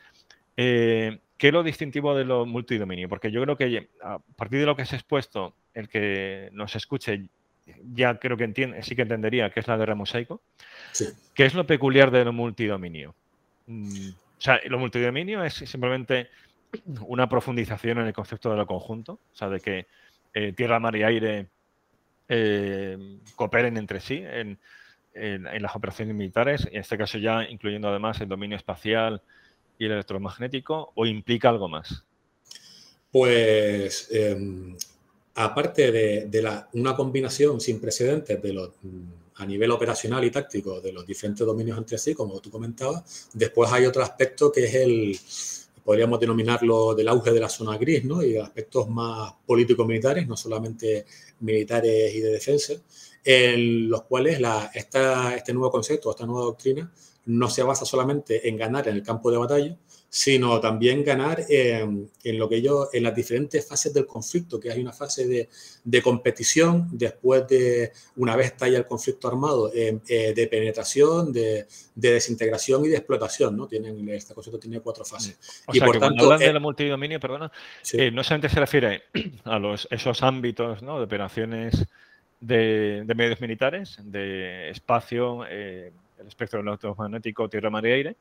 [0.57, 3.09] eh, ¿Qué es lo distintivo de lo multidominio?
[3.09, 7.29] Porque yo creo que a partir de lo que has expuesto, el que nos escuche
[7.93, 10.41] ya creo que entiende, sí que entendería qué es la guerra mosaico.
[11.35, 13.15] ¿Qué es lo peculiar de lo multidominio?
[13.67, 16.29] Mm, o sea, lo multidominio es simplemente
[17.01, 19.87] una profundización en el concepto de lo conjunto, o sea, de que
[20.35, 21.47] eh, tierra, mar y aire
[22.29, 24.59] eh, cooperen entre sí en,
[25.15, 29.23] en, las operaciones militares, en este caso ya incluyendo además el dominio espacial,
[29.79, 32.05] y el electromagnético o implica algo más?
[33.11, 34.77] Pues em,
[35.35, 38.71] aparte de, una combinación sin precedentes de los,
[39.37, 43.71] a nivel operacional y táctico de los diferentes dominios entre sí, como tú comentabas, después
[43.73, 45.19] hay otro aspecto que es el,
[45.85, 48.23] podríamos denominarlo del auge de la zona gris, ¿no?
[48.23, 51.07] Y aspectos más político-militares, no solamente
[51.41, 52.73] militares y de defensa,
[53.23, 56.91] en los cuales la, este nuevo concepto, esta nueva doctrina,
[57.27, 59.77] no se basa solamente en ganar en el campo de batalla,
[60.09, 64.81] sino también ganar en, lo que yo, en las diferentes fases del conflicto, que hay
[64.81, 65.49] una fase
[65.85, 71.67] de, competición, después de, una vez estalla el conflicto armado, eh, eh, de penetración, de,
[71.95, 73.67] desintegración y de explotación, ¿no?
[73.67, 75.39] Tienen, este concepto tiene cuatro fases.
[75.73, 77.51] y por tanto, cuando hablan de la multidominio, perdona,
[77.93, 79.03] eh, no solamente se refiere
[79.45, 80.99] a los, esos ámbitos ¿no?
[80.99, 81.85] de operaciones
[82.41, 85.45] de, medios militares, de espacio,
[86.19, 88.17] el espectro electromagnético tierra, mar y aire,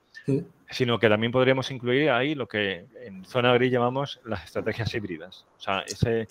[0.69, 5.45] sino que también podríamos incluir ahí lo que en zona gris llamamos las estrategias híbridas.
[5.57, 6.27] O sea, ese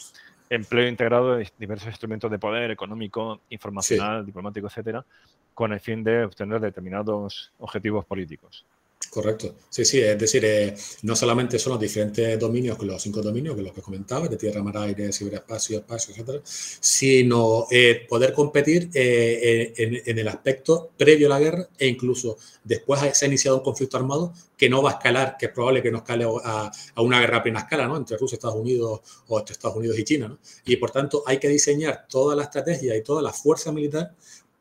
[0.50, 5.04] empleo integrado de diversos instrumentos de poder económico, informacional, diplomático, etcétera,
[5.54, 8.66] con el fin de obtener determinados objetivos políticos.
[9.14, 9.54] Correcto.
[9.70, 13.62] Sí, sí, es decir, eh, no solamente son los diferentes dominios, los cinco dominios que
[13.62, 19.72] los que comentaba, de tierra, mar, aire, ciberespacio, espacio, etcétera, sino eh, poder competir eh,
[19.76, 23.96] en, el aspecto previo a la guerra e incluso después se ha iniciado un conflicto
[23.96, 27.20] armado que no va a escalar, que es probable que no escale a, a una
[27.20, 27.96] guerra a plena escala, ¿no?
[27.96, 30.38] Entre Rusia, Estados Unidos o entre Estados Unidos y China, ¿no?
[30.64, 34.12] Y por tanto hay que diseñar toda la estrategia y toda la fuerza militar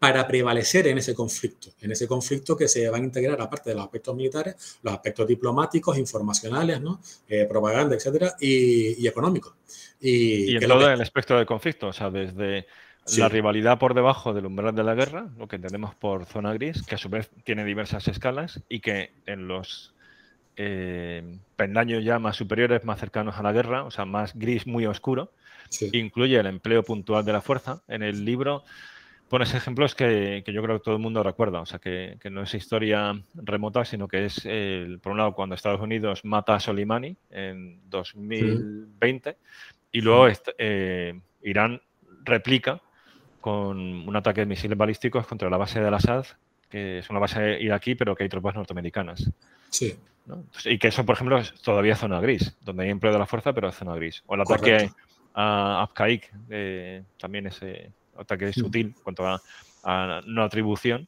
[0.03, 3.77] para prevalecer en ese conflicto, en ese conflicto que se van a integrar, aparte de
[3.77, 6.99] los aspectos militares, los aspectos diplomáticos, informacionales, ¿no?
[7.25, 9.53] Eh, propaganda, etcétera, y, económicos.
[10.01, 12.67] Y, en todo el aspecto del conflicto, o sea, desde
[13.15, 16.84] la rivalidad por debajo del umbral de la guerra, lo que entendemos por zona gris,
[16.84, 19.93] que a su vez tiene diversas escalas y que en los
[20.57, 24.85] eh, pendaños ya más superiores, más cercanos a la guerra, o sea, más gris muy
[24.85, 25.31] oscuro,
[25.93, 27.81] incluye el empleo puntual de la fuerza.
[27.88, 28.65] En el libro
[29.29, 32.53] pones ejemplos que, yo creo que todo el mundo recuerda, o sea, que, no es
[32.53, 34.41] historia remota, sino que es,
[35.01, 39.37] por un lado, cuando Estados Unidos mata a Soleimani en 2020
[39.93, 40.27] y luego
[40.57, 41.81] eh, Irán
[42.23, 42.81] replica
[43.39, 43.77] con
[44.07, 46.25] un ataque de misiles balísticos contra la base de Al-Assad,
[46.69, 49.29] que es una base iraquí, pero que hay tropas norteamericanas.
[49.69, 49.95] Sí.
[50.65, 53.53] y que eso, por ejemplo, es todavía zona gris, donde hay empleo de la fuerza,
[53.53, 54.23] pero es zona gris.
[54.25, 54.89] O el ataque
[55.35, 61.07] a Abqaiq, eh, también ese ataque sutil en cuanto a, no atribución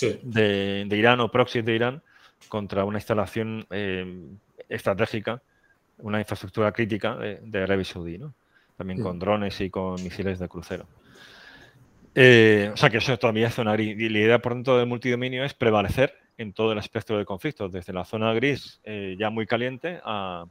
[0.00, 2.02] de, Irán o proxies de Irán
[2.48, 4.28] contra una instalación eh,
[4.68, 5.42] estratégica,
[5.98, 8.34] una infraestructura crítica de, Arabia Saudí, ¿no?
[8.76, 9.20] también con mm.
[9.20, 10.86] drones y con misiles de crucero.
[12.14, 13.98] Eh, o sea que eso todavía es zona gris.
[13.98, 17.72] Y la idea, por tanto, del multidominio es prevalecer en todo el espectro de conflictos,
[17.72, 20.46] desde la zona gris eh, ya muy caliente a,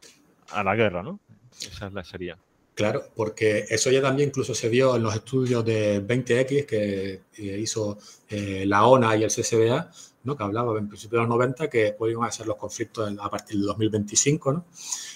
[0.51, 1.19] a, la guerra, ¿no?
[1.59, 2.37] Esa es la sería.
[2.75, 7.57] Claro, porque eso ya también incluso se vio en los estudios de 20X que eh,
[7.57, 7.97] hizo
[8.27, 9.89] eh, la ONA y el CCBA,
[10.25, 10.35] ¿no?
[10.35, 13.67] que hablaba en principio de los 90 que podían ser los conflictos a partir del
[13.67, 14.51] 2025.
[14.51, 14.65] ¿no?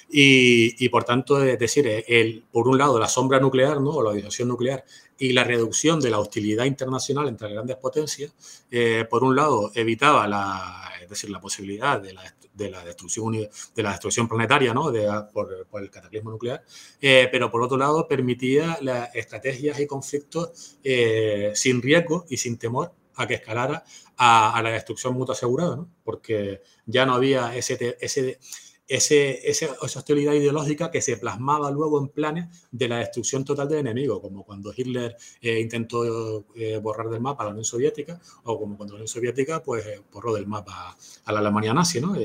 [0.10, 3.90] Y, por tanto, es decir, el, por un lado la sombra nuclear ¿no?
[3.90, 4.86] o la disuasión nuclear
[5.18, 8.32] y la reducción de la hostilidad internacional entre grandes potencias,
[8.72, 12.24] eh, por un lado evitaba la, es decir, la posibilidad de la
[12.60, 14.92] de la destrucción, de la destrucción planetaria ¿no?
[14.92, 16.64] de, por, el cataclismo nuclear,
[17.02, 22.60] eh, pero por otro lado permitía las estrategias y conflictos eh, sin riesgo y sin
[22.60, 23.84] temor a que escalara
[24.18, 25.90] a, la destrucción mutua asegurada, ¿no?
[26.04, 28.40] porque ya no había ese, ese
[28.90, 33.80] ese, esa hostilidad ideológica que se plasmaba luego en planes de la destrucción total del
[33.80, 38.60] enemigo, como cuando Hitler eh, intentó eh, borrar del mapa a la Unión Soviética, o
[38.60, 42.02] como cuando la Unión Soviética pues, eh, borró del mapa a la Alemania nazi.
[42.02, 42.16] ¿no?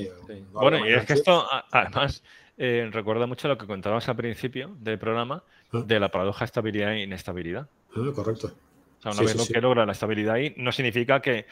[0.53, 2.23] Bueno, y es que esto además
[2.57, 5.83] recuerda mucho lo que contabas al principio del programa ah.
[5.87, 7.69] de la paradoja estabilidad e inestabilidad.
[7.95, 8.53] Ah, correcto.
[9.01, 11.45] O sea, una vez que logra la estabilidad ahí, no significa que,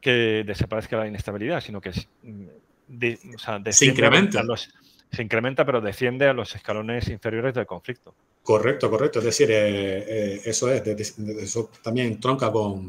[0.00, 1.92] que desaparezca la inestabilidad, sino que
[3.70, 4.44] se incrementa.
[5.10, 8.14] se incrementa, pero desciende a los escalones inferiores del conflicto.
[8.42, 9.18] Correcto, correcto.
[9.18, 10.86] Es decir, eh, eh, eso es,
[11.18, 12.88] eso también tronca con,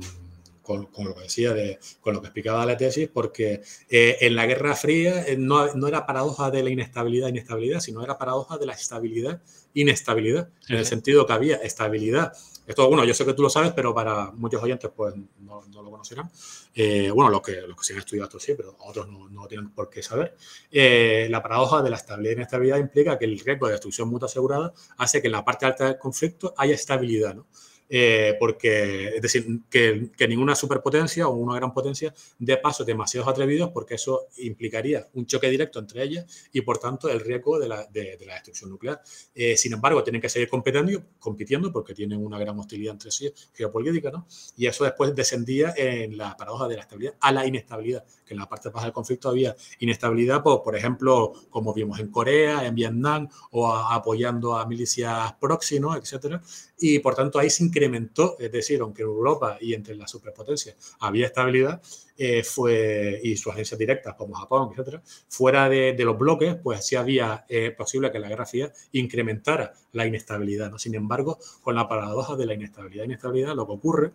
[0.61, 4.45] con, lo que decía, de, con lo que explicaba la tesis, porque eh, en la
[4.45, 8.73] Guerra Fría no, no, era paradoja de la inestabilidad, inestabilidad, sino era paradoja de la
[8.73, 9.41] estabilidad,
[9.73, 12.33] inestabilidad, en el sentido que había estabilidad
[12.67, 15.89] esto, bueno, yo sé que tú lo sabes, pero para muchos oyentes pues no, lo
[15.89, 16.29] conocerán.
[16.75, 19.47] Eh, bueno, los que, los que se han estudiado esto sí, pero otros no, no
[19.47, 20.35] tienen por qué saber.
[20.69, 24.25] Eh, la paradoja de la estabilidad y inestabilidad implica que el riesgo de destrucción mutua
[24.25, 27.47] asegurada hace que en la parte alta del conflicto haya estabilidad, ¿no?
[27.89, 33.69] Eh, porque, es decir, que, ninguna superpotencia o una gran potencia dé pasos demasiado atrevidos
[33.69, 37.85] porque eso implicaría un choque directo entre ellas y, por tanto, el riesgo de la,
[37.85, 39.01] de, la destrucción nuclear.
[39.33, 43.31] Eh, sin embargo, tienen que seguir compitiendo, compitiendo porque tienen una gran hostilidad entre sí
[43.53, 44.27] geopolítica, ¿no?
[44.57, 48.39] Y eso después descendía en la paradoja de la estabilidad a la inestabilidad, que en
[48.39, 52.75] la parte baja del conflicto había inestabilidad, por, por ejemplo, como vimos en Corea, en
[52.75, 55.95] Vietnam, o apoyando a milicias proxy, ¿no?
[55.95, 56.41] Etcétera.
[56.79, 60.75] Y, por tanto, ahí sin incrementó, es decir, aunque en Europa y entre las superpotencias
[60.99, 61.81] había estabilidad,
[62.17, 66.95] eh, fue, y sus agencias directas como Japón, etcétera, fuera de, los bloques, pues sí
[66.95, 70.71] había eh, posible que la Guerra Fría incrementara la inestabilidad.
[70.71, 70.79] ¿no?
[70.79, 74.11] Sin embargo, con la paradoja de la inestabilidad inestabilidad, lo que ocurre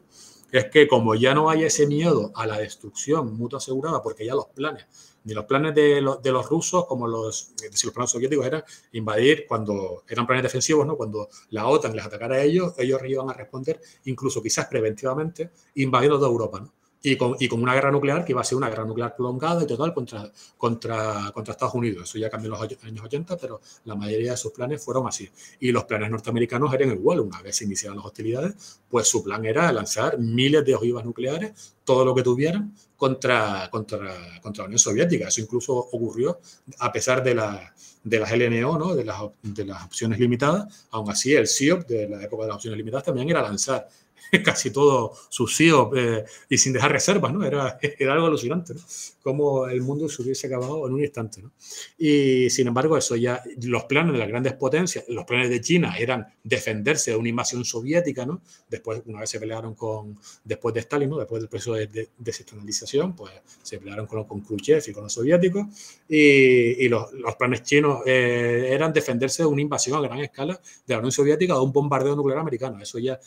[0.52, 4.34] es que como ya no hay ese miedo a la destrucción mutua asegurada, porque ya
[4.34, 4.86] los planes
[5.24, 10.26] ni los planes de, los rusos como los, los planes soviéticos eran invadir cuando eran
[10.26, 10.96] planes defensivos, ¿no?
[10.96, 16.18] cuando la OTAN les atacara a ellos, ellos iban a responder incluso quizás preventivamente invadiendo
[16.18, 16.60] toda Europa.
[16.60, 16.72] ¿no?
[17.02, 19.62] Y con, y con, una guerra nuclear que iba a ser una guerra nuclear prolongada
[19.62, 22.08] y total contra, contra, contra Estados Unidos.
[22.08, 25.28] Eso ya cambió en los años 80, pero la mayoría de sus planes fueron así.
[25.60, 27.20] Y los planes norteamericanos eran igual.
[27.20, 31.74] Una vez se iniciaron las hostilidades, pues su plan era lanzar miles de ojivas nucleares,
[31.84, 35.28] todo lo que tuvieran, contra, contra, contra la Unión Soviética.
[35.28, 36.38] Eso incluso ocurrió
[36.78, 37.74] a pesar de, la,
[38.04, 38.94] de las LNO, ¿no?
[38.94, 40.86] de, las, de las opciones limitadas.
[40.92, 43.88] Aún así, el SIOP de la época de las opciones limitadas también era lanzar
[44.44, 47.44] casi todo sucio eh, y sin dejar reservas, ¿no?
[47.44, 48.80] Era, era algo alucinante, ¿no?
[49.22, 51.52] Cómo el mundo se hubiese acabado en un instante, ¿no?
[51.98, 55.94] Y sin embargo, eso ya, los planes de las grandes potencias, los planes de China
[55.98, 58.40] eran defenderse de una invasión soviética, ¿no?
[58.68, 61.18] Después, una vez se pelearon con, después de Stalin, ¿no?
[61.18, 63.32] Después del proceso de, desestabilización, pues
[63.62, 65.66] se pelearon con, con Khrushchev y con los soviéticos
[66.08, 70.60] y, y los, los, planes chinos eh, eran defenderse de una invasión a gran escala
[70.86, 72.80] de la Unión Soviética o de un bombardeo nuclear americano.
[72.80, 73.18] Eso ya,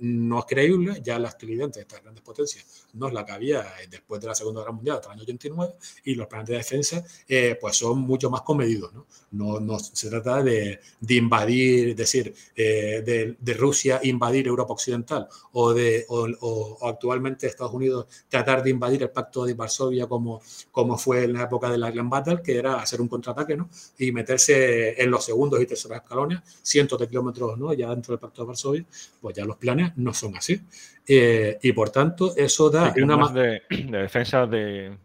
[0.00, 3.64] no es creíble, ya la hostilidad de estas grandes potencias no es la que había
[3.88, 5.74] después de la Segunda Guerra Mundial, hasta el año 89,
[6.04, 8.92] y los planes de defensa eh, pues son mucho más comedidos.
[8.92, 9.06] ¿no?
[9.32, 14.72] No, no se trata de, de invadir, es decir, eh, de, de, Rusia invadir Europa
[14.72, 20.40] Occidental o, de, o, actualmente Estados Unidos tratar de invadir el pacto de Varsovia como,
[20.72, 23.68] como fue en la época de la Grand Battle, que era hacer un contraataque ¿no?
[23.98, 27.72] y meterse en los segundos y terceros escalones, cientos de kilómetros ¿no?
[27.72, 28.84] ya dentro del pacto de Varsovia,
[29.20, 30.60] pues ya los planes no son así.
[31.06, 34.96] Eh, y por tanto, eso da una más de, de defensa de,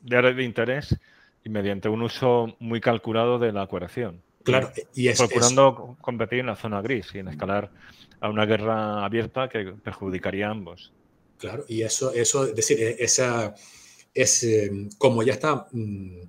[0.00, 0.98] de áreas de interés
[1.44, 4.22] y mediante un uso muy calculado de la coerción.
[4.42, 6.02] Claro, y es, procurando es...
[6.02, 7.70] competir en la zona gris y en escalar
[8.20, 10.92] a una guerra abierta que perjudicaría a ambos.
[11.38, 13.54] Claro, y eso, eso es decir, e, esa
[14.12, 14.46] es
[14.98, 15.68] como ya está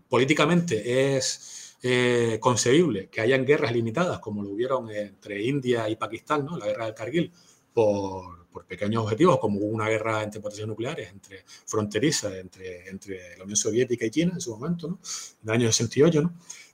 [0.08, 6.46] políticamente es eh, concebible que hayan guerras limitadas como lo hubieron entre India y Pakistán,
[6.46, 6.58] ¿no?
[6.58, 7.32] La guerra del Cargill
[7.74, 13.56] por, pequeños objetivos, como una guerra entre potencias nucleares, entre fronteriza, entre, entre la Unión
[13.56, 15.00] Soviética y China en su momento,
[15.44, 16.34] en el año 68, ¿no?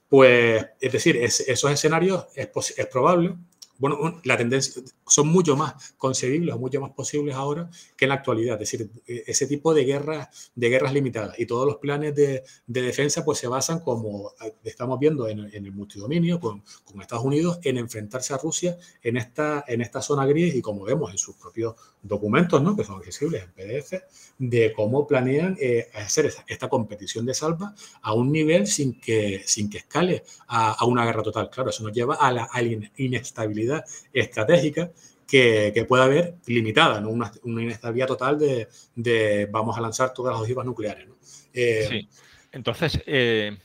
[0.10, 3.36] Pues, es decir, es, esos escenarios es, es probable
[3.78, 8.16] bueno, la tendencia son mucho más concebibles o mucho más posibles ahora que en la
[8.16, 8.62] actualidad.
[8.62, 12.44] Es decir, e, ese tipo de guerras, de guerras limitadas y todos los planes de,
[12.68, 17.60] de defensa pues se basan, como estamos viendo en, el multidominio con, con, Estados Unidos,
[17.64, 21.36] en enfrentarse a Rusia en esta, en esta zona gris y como vemos en sus
[21.36, 22.76] propios documentos, ¿no?
[22.76, 23.94] que son accesibles en PDF,
[24.38, 29.42] de cómo planean eh, hacer esta, esta, competición de salva a un nivel sin que,
[29.46, 31.50] sin que escale a, a una guerra total.
[31.50, 34.92] Claro, eso nos lleva a la, a la inestabilidad estratégica
[35.28, 37.10] que, que pueda haber limitada, ¿no?
[37.10, 41.08] una, una inestabilidad total de, de, vamos a lanzar todas las ojivas nucleares.
[41.08, 41.16] ¿no?
[41.54, 42.10] Eh, sí.
[42.54, 43.58] Entonces, eh,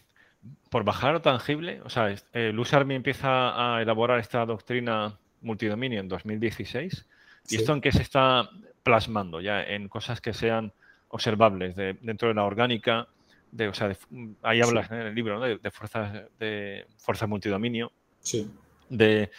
[0.68, 6.00] por bajar lo tangible, o sea, eh, Luz Army empieza a elaborar esta doctrina multidominio
[6.00, 7.06] en 2016.
[7.44, 7.56] ¿Y sí.
[7.56, 8.50] esto en qué se está
[8.82, 9.40] plasmando?
[9.40, 10.72] Ya en cosas que sean
[11.08, 13.06] observables de, dentro de la orgánica.
[13.52, 13.96] De, o sea, de,
[14.42, 14.94] ahí hablas sí.
[14.94, 15.44] en el libro ¿no?
[15.44, 17.92] de, de, fuerzas de fuerza multidominio.
[18.20, 18.50] Sí.
[18.88, 19.30] De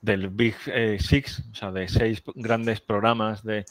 [0.00, 3.64] del Big eh, Six, o sea, de seis grandes programas de,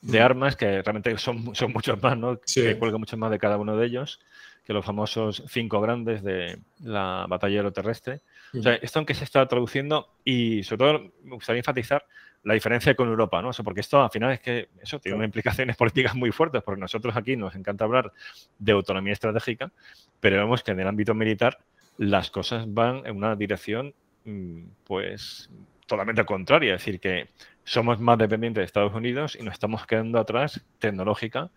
[0.00, 2.40] de armas, que realmente son, son muchos más, ¿no?
[2.44, 2.62] Sí.
[2.62, 4.20] Que cuelga mucho más de cada uno de ellos,
[4.64, 8.20] que los famosos cinco grandes de la batalla aeroterrestre.
[8.56, 12.06] O sea, esto en qué se está traduciendo y sobre todo me gustaría enfatizar
[12.44, 13.48] la diferencia con Europa, ¿no?
[13.48, 16.62] O sea, porque esto al final es que eso tiene unas implicaciones políticas muy fuertes,
[16.62, 18.12] porque nosotros aquí nos encanta hablar
[18.58, 19.72] de autonomía estratégica,
[20.20, 21.58] pero vemos que en el ámbito militar
[21.96, 23.94] las cosas van en una dirección
[24.24, 25.50] mm, pues
[25.86, 27.28] totalmente contraria, es decir, que
[27.64, 31.50] somos más dependientes de Estados Unidos y nos estamos quedando atrás tecnológica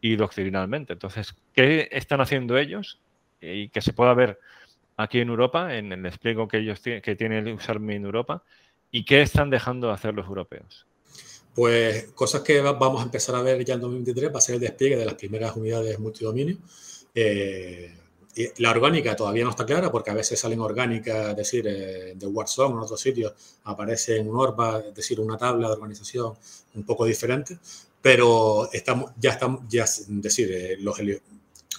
[0.00, 0.94] y doctrinalmente.
[0.94, 3.00] Entonces, ¿qué están haciendo ellos?
[3.40, 4.38] Y que se pueda ver
[4.96, 8.42] aquí en Europa, en el despliegue que ellos que tiene el Usarmi en Europa,
[8.90, 10.86] y qué están dejando de hacer los europeos.
[11.54, 14.60] Pues cosas que vamos a empezar a ver ya en 2023 va a ser el
[14.60, 16.56] despliegue de las primeras unidades multidominio.
[17.14, 17.94] Eh,
[18.58, 22.26] la orgánica todavía no está clara porque a veces salen orgánicas, es decir, eh, de
[22.26, 23.32] Warzone en otros sitios
[23.64, 26.34] aparece un ORBA, es decir, una tabla de organización
[26.74, 27.58] un poco diferente,
[28.00, 30.98] pero estamos, ya estamos, ya, es decir, eh, los,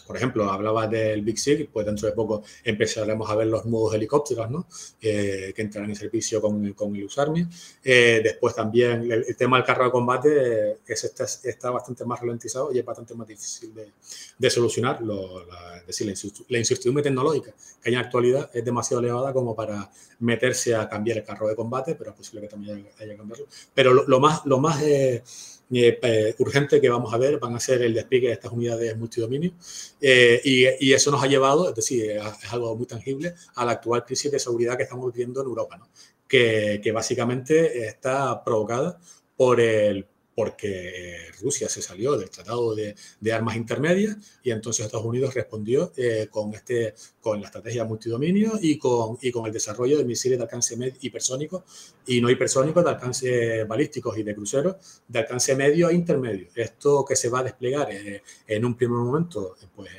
[0.06, 3.94] por ejemplo, hablaba del Big Sig, pues dentro de poco empezaremos a ver los nuevos
[3.94, 4.68] helicópteros ¿no?
[5.02, 7.46] eh, que entrarán en servicio con, con el USARMI.
[7.84, 12.20] Eh, después también el, el, tema del carro de combate es, está, está, bastante más
[12.20, 13.92] ralentizado y es bastante más difícil de,
[14.38, 15.02] de solucionar.
[15.02, 16.14] Lo, la, es decir,
[16.50, 19.90] la incertidumbre tecnológica que hay en la actualidad es demasiado elevada como para
[20.20, 23.48] meterse a cambiar el carro de combate, pero es posible que también haya que cambiarlo.
[23.74, 24.46] Pero lo, lo más...
[24.46, 25.24] Lo más eh,
[25.72, 29.54] eh, urgente que vamos a ver van a ser el despliegue de estas unidades multidominio
[30.02, 34.06] eh, y, eso nos ha llevado, es decir, es algo muy tangible, a la actual
[34.06, 35.90] crisis de seguridad que estamos viviendo en Europa, ¿no?
[36.28, 39.00] que, básicamente está provocada
[39.36, 42.96] por el, porque Rusia se salió del Tratado de,
[43.32, 48.78] Armas Intermedias y entonces Estados Unidos respondió eh, con, este, con la estrategia multidominio y
[48.78, 51.64] con, y con el desarrollo de misiles de alcance hipersónico
[52.06, 54.76] y no hipersónicos de alcance balísticos y de cruceros
[55.08, 56.48] de alcance medio e intermedio.
[56.56, 59.90] Esto que se va a desplegar eh, en un primer momento, pues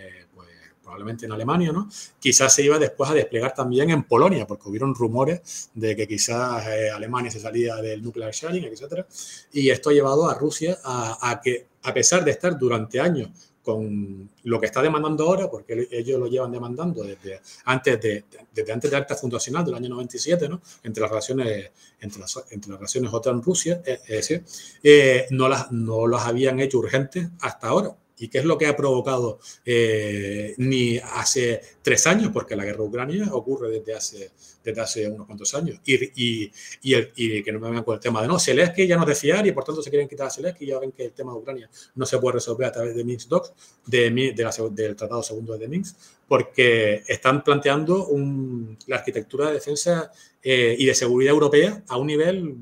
[0.84, 1.88] probablemente en Alemania, ¿no?
[2.20, 6.66] Quizás se iba después a desplegar también en Polonia, porque hubieron rumores de que quizás
[6.68, 9.06] eh, Alemania se salía del nuclear sharing, etc.
[9.52, 13.30] Y esto ha llevado a Rusia a, que, a pesar de estar durante años
[13.62, 18.72] con lo que está demandando ahora, porque ellos lo llevan demandando desde antes de, desde
[18.72, 20.60] antes del acta fundacional del año 97, ¿no?
[20.82, 24.44] entre las relaciones entre las, entre las relaciones OTAN-Rusia, eh,
[24.82, 27.96] eh, no, las, no las habían hecho urgentes hasta ahora.
[28.18, 32.30] ¿Y qué es lo que ha provocado eh, ni hace tres años?
[32.32, 34.30] Porque la guerra de Ucrania ocurre desde hace,
[34.62, 35.80] desde hace unos cuantos años.
[35.84, 38.86] Y, y, y, el, y que no me vengan con el tema de no, Zelensky
[38.86, 41.12] ya no es y por tanto se quieren quitar a Zelensky ya ven que el
[41.12, 43.52] tema de Ucrania no se puede resolver a través de Minsk Docs,
[43.86, 45.96] de, de del Tratado Segundo de Minsk,
[46.28, 50.12] porque están planteando un, la arquitectura de defensa
[50.42, 52.54] eh, y de seguridad europea a un nivel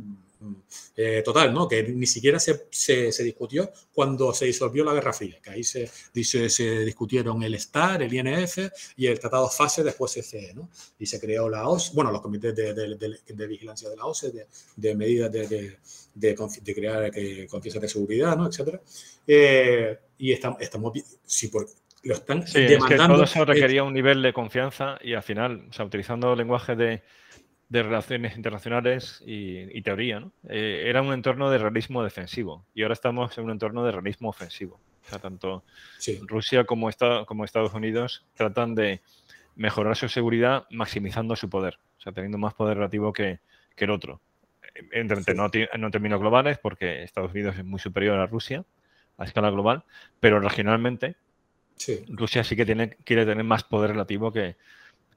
[0.95, 1.67] eh, total, ¿no?
[1.67, 5.89] que ni siquiera se, se, discutió cuando se disolvió la Guerra Fría, que ahí se,
[5.89, 8.59] se, discutieron el STAR, el INF
[8.97, 10.69] y el Tratado FASE, después CCE, ¿no?
[10.99, 14.47] y se creó la OSCE, bueno, los comités de, de, vigilancia de la OSCE,
[14.77, 15.79] de, medidas de,
[16.15, 18.47] de, crear eh, confianza de seguridad, ¿no?
[18.47, 18.79] etc.
[19.27, 20.93] Eh, y estamos, estamos
[21.25, 21.67] si por,
[22.03, 22.85] lo están demandando.
[22.85, 26.35] Es que todo eso requería un nivel de confianza y al final, o sea, utilizando
[26.35, 27.03] lenguaje de
[27.73, 30.31] de relaciones internacionales y, teoría, ¿no?
[30.47, 34.29] Eh, era un entorno de realismo defensivo y ahora estamos en un entorno de realismo
[34.29, 34.79] ofensivo.
[35.07, 35.65] O sea, tanto
[36.27, 36.91] Rusia como,
[37.27, 39.01] como Estados Unidos tratan de
[39.57, 43.41] mejorar su seguridad maximizando su poder, o sea, teniendo más poder relativo que,
[43.79, 44.21] el otro.
[44.93, 48.67] Entre, no, no, en términos globales, porque Estados Unidos es muy superior a Rusia
[49.17, 49.85] a escala global,
[50.21, 51.17] pero regionalmente
[52.09, 54.57] Rusia sí que tiene, quiere tener más poder relativo que,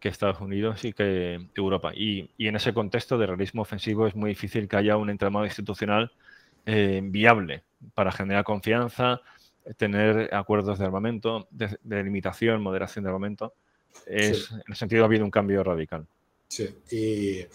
[0.06, 1.92] que Estados Unidos y que Europa.
[1.96, 6.12] Y, en ese contexto de realismo ofensivo es muy difícil que haya un entramado institucional
[6.68, 7.64] eh, viable
[7.96, 9.20] para generar confianza,
[9.78, 13.56] tener acuerdos de armamento, de, limitación, moderación de armamento.
[14.06, 16.06] Es, En ese sentido ha habido un cambio radical.
[16.50, 17.48] Sí, y,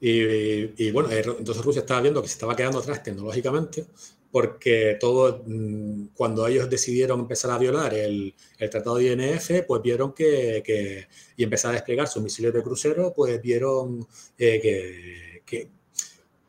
[0.00, 3.86] y, bueno, entonces Rusia estaba viendo que se estaba quedando atrás tecnológicamente
[4.32, 9.82] porque todo, mm, cuando ellos decidieron empezar a violar el, el tratado de INF, pues
[9.82, 11.06] vieron que, que,
[11.36, 14.06] y empezar a desplegar sus misiles de crucero, pues vieron
[14.38, 15.68] eh, que, que,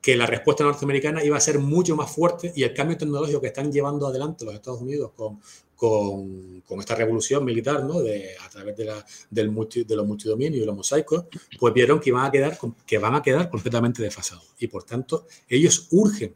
[0.02, 3.48] que, la respuesta norteamericana iba a ser mucho más fuerte y el cambio tecnológico que
[3.48, 5.42] están llevando adelante los Estados Unidos con,
[5.76, 8.00] con, con esta revolución militar, ¿no?
[8.02, 11.26] De, a través de, la, del multi, de los multidominios y los mosaicos,
[11.60, 12.58] pues vieron que, iban a quedar,
[12.88, 14.54] que van a quedar completamente desfasados.
[14.58, 16.34] Y por tanto, ellos urgen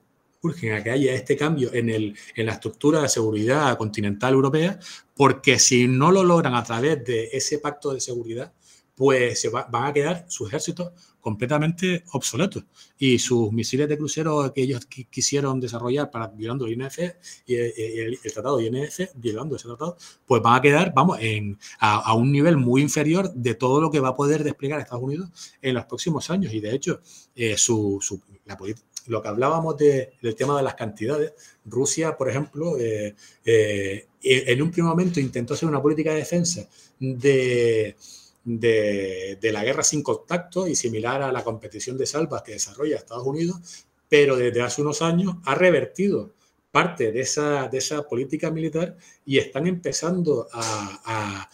[0.48, 4.80] urgen a que haya este cambio en, el, en la estructura de seguridad continental europea,
[5.16, 8.54] porque si no lo logran a través de ese pacto de seguridad,
[8.96, 10.92] pues se van a quedar sus ejércitos
[11.28, 12.64] completamente obsoletos
[12.98, 17.00] y sus misiles de crucero que ellos quisieron desarrollar para violando el INF
[17.46, 22.32] y el, tratado INF, violando ese tratado, pues van a quedar, vamos, en, a, un
[22.32, 25.30] nivel muy inferior de todo lo que va a poder desplegar Estados Unidos
[25.62, 26.54] en los próximos años.
[26.54, 27.02] Y de hecho,
[27.36, 28.58] eh, su, su, la,
[29.08, 31.34] lo que hablábamos del tema de las cantidades,
[31.66, 36.68] Rusia, por ejemplo, eh, eh, en un primer momento intentó hacer una política de defensa
[37.00, 37.96] de,
[38.44, 43.26] de, la guerra sin contacto y similar a la competición de salvas que desarrolla Estados
[43.26, 46.34] Unidos, pero desde hace unos años ha revertido
[46.72, 51.50] parte de esa, de esa política militar y están empezando a a,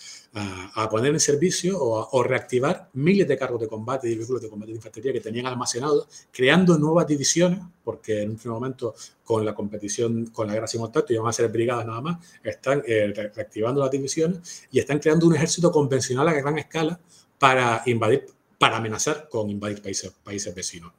[0.89, 4.77] poner en servicio o, reactivar miles de carros de combate y vehículos de combate de
[4.77, 10.27] infantería que tenían almacenados, creando nuevas divisiones, porque en un primer momento con la competición,
[10.27, 13.91] con la guerra sin contacto, iban a ser brigadas nada más, están eh, reactivando las
[13.91, 16.99] divisiones y están creando un ejército convencional a gran escala
[17.37, 18.25] para invadir,
[18.57, 20.91] para amenazar con invadir países, países vecinos.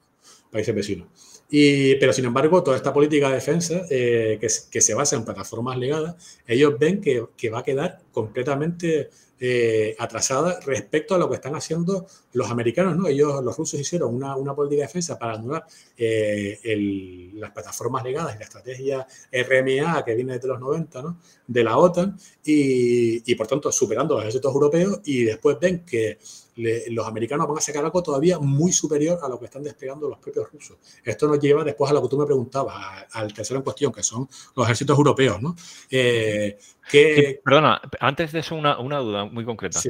[0.51, 5.25] Países vecinos pero sin embargo, toda esta política de defensa eh, que, se basa en
[5.25, 11.37] plataformas legadas, ellos ven que, va a quedar completamente eh, atrasada respecto a lo que
[11.37, 12.97] están haciendo los americanos.
[12.97, 13.07] ¿no?
[13.07, 15.65] Ellos, los rusos, hicieron una, política de defensa para anular
[15.97, 21.19] eh, las plataformas legadas y la estrategia RMA que viene desde los 90 ¿no?
[21.47, 26.19] de la OTAN y, y, por tanto superando los ejércitos europeos y después ven que
[26.57, 30.19] los americanos van a sacar algo todavía muy superior a lo que están desplegando los
[30.19, 30.77] propios rusos.
[31.05, 34.03] Esto nos lleva después a lo que tú me preguntabas, al tercero en cuestión, que
[34.03, 35.57] son los ejércitos europeos, ¿no?
[35.91, 36.59] Eh,
[36.91, 37.41] que...
[37.43, 39.81] perdona, Antes de eso, una, duda muy concreta.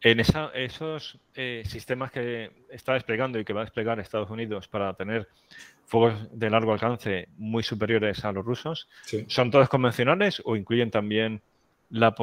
[0.00, 4.94] En esos eh, sistemas que está desplegando y que va a desplegar Estados Unidos para
[4.94, 5.28] tener
[5.86, 8.88] fuegos de largo alcance muy superiores a los rusos,
[9.26, 11.42] ¿son todos convencionales o incluyen también
[11.90, 12.14] la,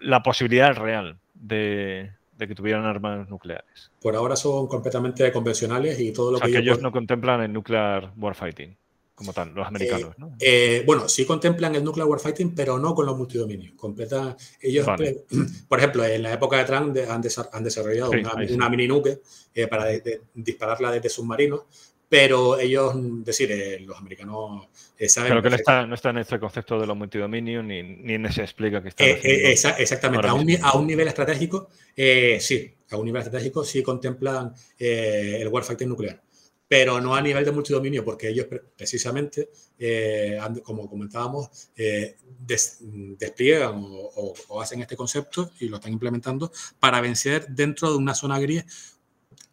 [0.00, 2.12] la posibilidad real de,
[2.46, 3.90] que tuvieran armas nucleares?
[4.00, 8.76] Por ahora son completamente convencionales y todo lo que, ellos no contemplan el nuclear warfighting
[9.18, 10.36] como tal, los americanos, ¿no?
[10.38, 13.72] Eh, bueno, sí contemplan el nuclear warfighting, pero no con los multidominios.
[13.74, 14.86] Completa, ellos,
[15.68, 17.20] por ejemplo, en la época de Trump han,
[17.64, 19.20] desarrollado una, mini nuke
[19.52, 19.86] eh, para
[20.34, 21.62] dispararla desde submarinos,
[22.08, 22.94] pero ellos,
[23.24, 24.68] decir, eh, los americanos
[25.08, 25.30] saben.
[25.30, 28.42] Pero que no está, no está en este concepto de los multidominios ni, ni se
[28.42, 29.04] explica que está.
[29.04, 35.48] exactamente, a un, a un, nivel estratégico, sí, a un nivel estratégico sí contemplan el
[35.48, 36.22] warfighting nuclear
[36.68, 44.60] pero no a nivel de multidominio, porque ellos precisamente, eh, como comentábamos, eh, despliegan o,
[44.60, 48.64] hacen este concepto y lo están implementando para vencer dentro de una zona gris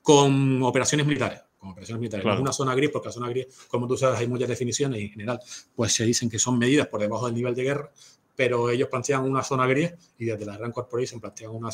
[0.02, 1.42] con operaciones militares.
[1.66, 2.26] Con operaciones militares.
[2.26, 5.00] No es una zona gris, porque la zona gris, como tú sabes, hay muchas definiciones
[5.00, 5.40] y en general,
[5.76, 7.92] pues se dicen que son medidas por debajo del nivel de guerra,
[8.36, 11.70] pero ellos plantean una zona gris y desde la Grand Corporation plantean una,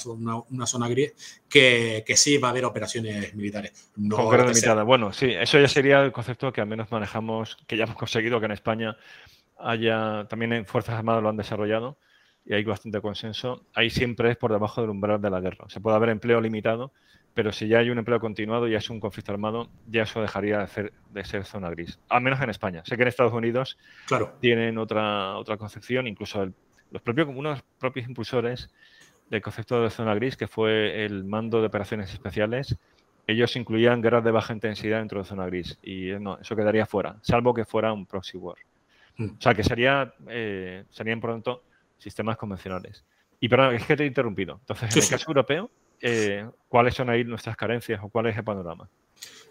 [0.50, 3.92] una, zona gris que, que, sí va a haber operaciones militares.
[3.96, 4.16] No
[4.86, 8.40] Bueno, sí, eso ya sería el concepto que al menos manejamos, que ya hemos conseguido
[8.40, 8.96] que en España
[9.58, 11.98] haya, también en Fuerzas Armadas lo han desarrollado
[12.46, 13.66] y hay bastante consenso.
[13.74, 15.66] Ahí siempre es por debajo del umbral de la guerra.
[15.70, 16.94] Se puede haber empleo limitado,
[17.34, 20.60] pero si ya hay un empleo continuado y es un conflicto armado, ya eso dejaría
[20.60, 22.00] de ser, de ser zona gris.
[22.10, 22.84] Al menos en España.
[22.86, 24.34] Sé que en Estados Unidos claro.
[24.40, 26.52] tienen otra, otra concepción, incluso
[26.92, 28.70] los propios, unos propios impulsores
[29.30, 32.78] del concepto de zona gris, que fue el mando de operaciones especiales,
[33.28, 37.18] ellos incluían guerras de baja intensidad dentro de zona gris y no, eso quedaría fuera,
[37.22, 38.58] salvo que fuera un proxy war.
[39.18, 39.26] Mm.
[39.38, 41.64] O sea, que sería, eh, serían, tanto,
[41.98, 43.06] sistemas convencionales.
[43.40, 44.60] Y perdón, es que te he interrumpido.
[44.60, 45.72] Entonces, en el caso europeo,
[46.02, 48.90] eh, ¿cuáles son ahí nuestras carencias o cuál es el panorama?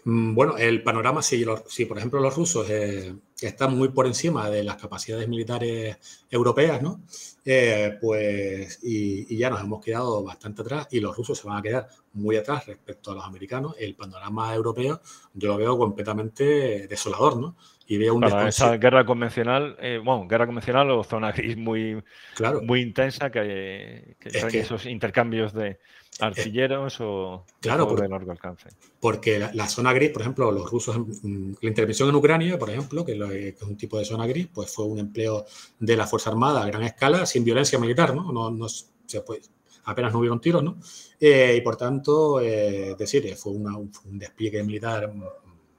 [0.03, 4.49] Mm, bueno, el panorama, si, si por ejemplo los rusos eh, están muy por encima
[4.49, 5.97] de las capacidades militares
[6.29, 7.01] europeas, ¿no?
[7.45, 11.61] Eh, pues, y, ya nos hemos quedado bastante atrás y los rusos se van a
[11.61, 13.75] quedar muy atrás respecto a los americanos.
[13.79, 15.01] El panorama europeo
[15.33, 17.55] yo lo veo completamente desolador, ¿no?
[17.91, 22.01] Y veo un Para esa guerra convencional, bueno, guerra convencional o zona gris muy,
[22.35, 22.61] claro.
[22.61, 25.77] muy intensa que, que, esos intercambios de,
[26.21, 28.69] artilleros o claro, de largo alcance.
[29.01, 33.49] Porque la, zona gris, por ejemplo, los rusos, la intervención en Ucrania, por ejemplo, que,
[33.49, 35.45] es un tipo de zona gris, pues fue un empleo
[35.77, 38.31] de la Fuerza Armada a gran escala, sin violencia militar, ¿no?
[38.31, 39.41] no, no se puede,
[39.83, 40.77] apenas no hubieron tiros, ¿no?
[41.19, 45.11] Eh, y por tanto, eh, decir, fue un despliegue militar.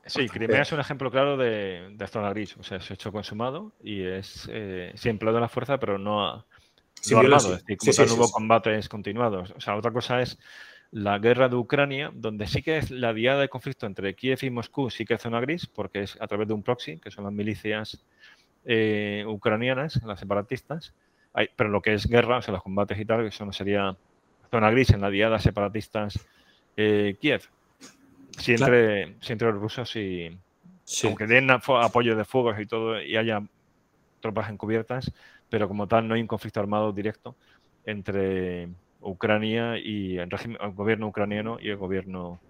[0.04, 4.02] Sí, Crimea es un ejemplo claro de, zona gris, o sea, es hecho consumado y
[4.02, 6.44] es eh, sí empleado de la fuerza, pero no,
[7.10, 9.52] no armado, es decir, como hubo combates continuados.
[9.56, 10.38] O sea, otra cosa es
[10.90, 14.50] la guerra de Ucrania, donde sí que es la diada de conflicto entre Kiev y
[14.50, 17.24] Moscú, sí que es zona gris, porque es a través de un proxy, que son
[17.24, 18.04] las milicias
[18.64, 20.94] eh, ucranianas, las separatistas.
[21.56, 23.96] pero lo que es guerra, o sea, los combates y tal, eso no sería
[24.50, 26.18] zona gris en la diada separatistas
[26.76, 27.42] eh, Kiev.
[28.38, 30.36] Si entre, los rusos y.
[31.04, 33.42] Aunque den apoyo de fuegos y todo, y haya
[34.20, 35.12] tropas encubiertas,
[35.48, 37.36] pero como tal no hay un conflicto armado directo
[37.84, 38.68] entre
[39.00, 42.40] Ucrania y el, régimen, el gobierno ucraniano y el gobierno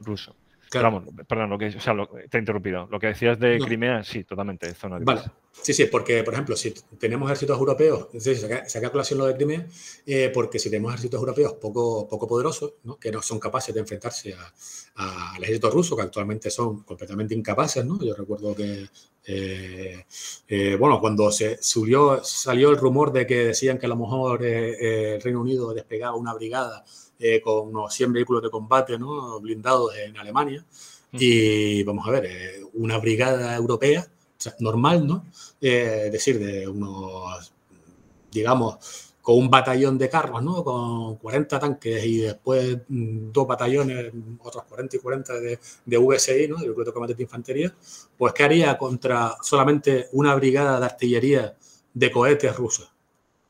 [0.00, 0.34] ruso.
[0.80, 1.04] Claro.
[1.28, 1.94] perdón, lo que, o sea,
[2.30, 2.88] te he interrumpido.
[2.90, 5.22] Lo que decías de Crimea, sí, totalmente, zona Vale.
[5.52, 9.66] Sí, sí, porque, por ejemplo, si tenemos ejércitos europeos, se saca, colación lo de Crimea,
[10.06, 12.98] eh, porque si tenemos ejércitos europeos poco, poco poderosos, ¿no?
[12.98, 14.34] que no son capaces de enfrentarse
[14.94, 18.02] al ejército ruso, que actualmente son completamente incapaces, ¿no?
[18.02, 18.86] Yo recuerdo que,
[19.26, 20.06] eh,
[20.48, 24.42] eh, bueno, cuando se subió, salió el rumor de que decían que a lo mejor
[24.42, 26.82] el Reino Unido despegaba una brigada
[27.42, 29.40] con unos 100 vehículos de combate ¿no?
[29.40, 30.64] blindados en Alemania,
[31.12, 34.06] y vamos a ver, una brigada europea
[34.58, 35.26] normal, ¿no?
[35.60, 37.52] Eh, es decir, de unos,
[38.30, 40.64] digamos, con un batallón de carros, ¿no?
[40.64, 46.48] Con 40 tanques y después mm, dos batallones, otros 40 y 40 de, de VSI,
[46.48, 46.58] ¿no?
[46.58, 47.74] El Grupo de de Infantería,
[48.18, 51.56] pues ¿qué haría contra solamente una brigada de artillería
[51.94, 52.90] de cohetes rusos,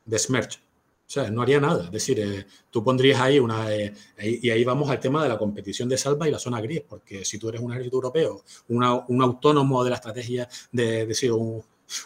[0.05, 0.61] de Smerch?
[1.05, 1.85] O sea, no haría nada.
[1.85, 3.71] Es decir, eh, tú pondrías ahí una...
[3.73, 6.81] Eh, y ahí vamos al tema de la competición de salva y la zona gris,
[6.87, 11.63] porque si tú eres un ejército europeo, un autónomo de la estrategia de, decir, un,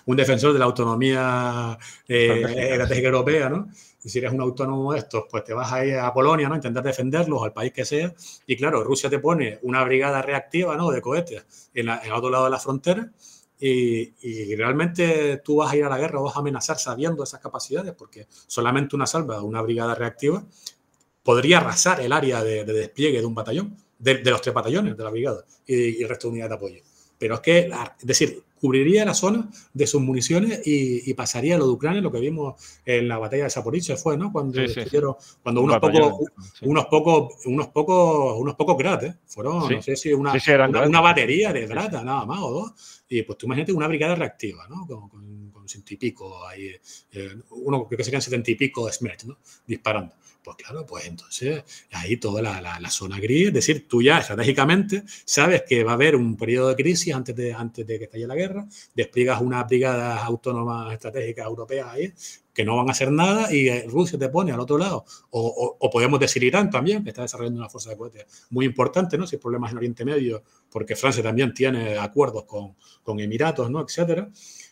[0.07, 3.69] defensor de la autonomía eh, estratégica europea, ¿no?
[4.03, 6.55] Y si eres un autónomo de estos, pues te vas a ir a Polonia, ¿no?
[6.55, 8.13] Intentar defenderlos, al país que sea.
[8.45, 10.91] Y claro, Rusia te pone una brigada reactiva, ¿no?
[10.91, 13.11] De cohetes en, en el otro lado de la frontera
[13.59, 17.39] Y, realmente tú vas a ir a la guerra o vas a amenazar sabiendo esas
[17.39, 20.43] capacidades, porque solamente una salva, una brigada reactiva,
[21.23, 25.09] podría arrasar el área de, despliegue de un batallón, de, los tres batallones de la
[25.09, 26.83] brigada y, el resto de unidades de apoyo.
[27.17, 31.73] Pero es que, es decir, cubriría la zona de sus municiones y, pasaría lo de
[31.73, 34.31] Ucrania, lo que vimos en la batalla de Zaporizhia fue, ¿no?
[34.31, 34.61] Cuando,
[35.41, 36.13] cuando unos, pocos,
[36.61, 40.33] unos pocos, unos pocos, unos pocos grates, fueron, no sé si una,
[40.85, 43.03] una, batería de grata, nada más o dos.
[43.09, 44.85] Y pues tú imagínate una brigada reactiva, ¿no?
[44.85, 46.71] Con, con, con ciento y pico, ahí,
[47.11, 49.37] eh, uno que serían setenta y pico de Smerch, ¿no?
[49.65, 50.13] Disparando.
[50.47, 51.61] Pues claro, pues entonces
[51.91, 56.15] ahí toda la, zona gris, es decir, tú ya estratégicamente sabes que va a haber
[56.15, 58.46] un periodo de crisis antes de, antes de que estalle la guerra,
[58.93, 62.13] despliegas una brigada autónoma estratégica europea ahí
[62.53, 65.05] que no van a hacer nada y eh, Rusia te pone al otro lado.
[65.29, 69.27] O, podemos decir Irán también, que está desarrollando una fuerza de cohetes muy importante, ¿no?
[69.27, 73.81] Si hay problemas en Oriente Medio, porque Francia también tiene acuerdos con, con Emiratos, ¿no?
[73.81, 74.29] Etcétera.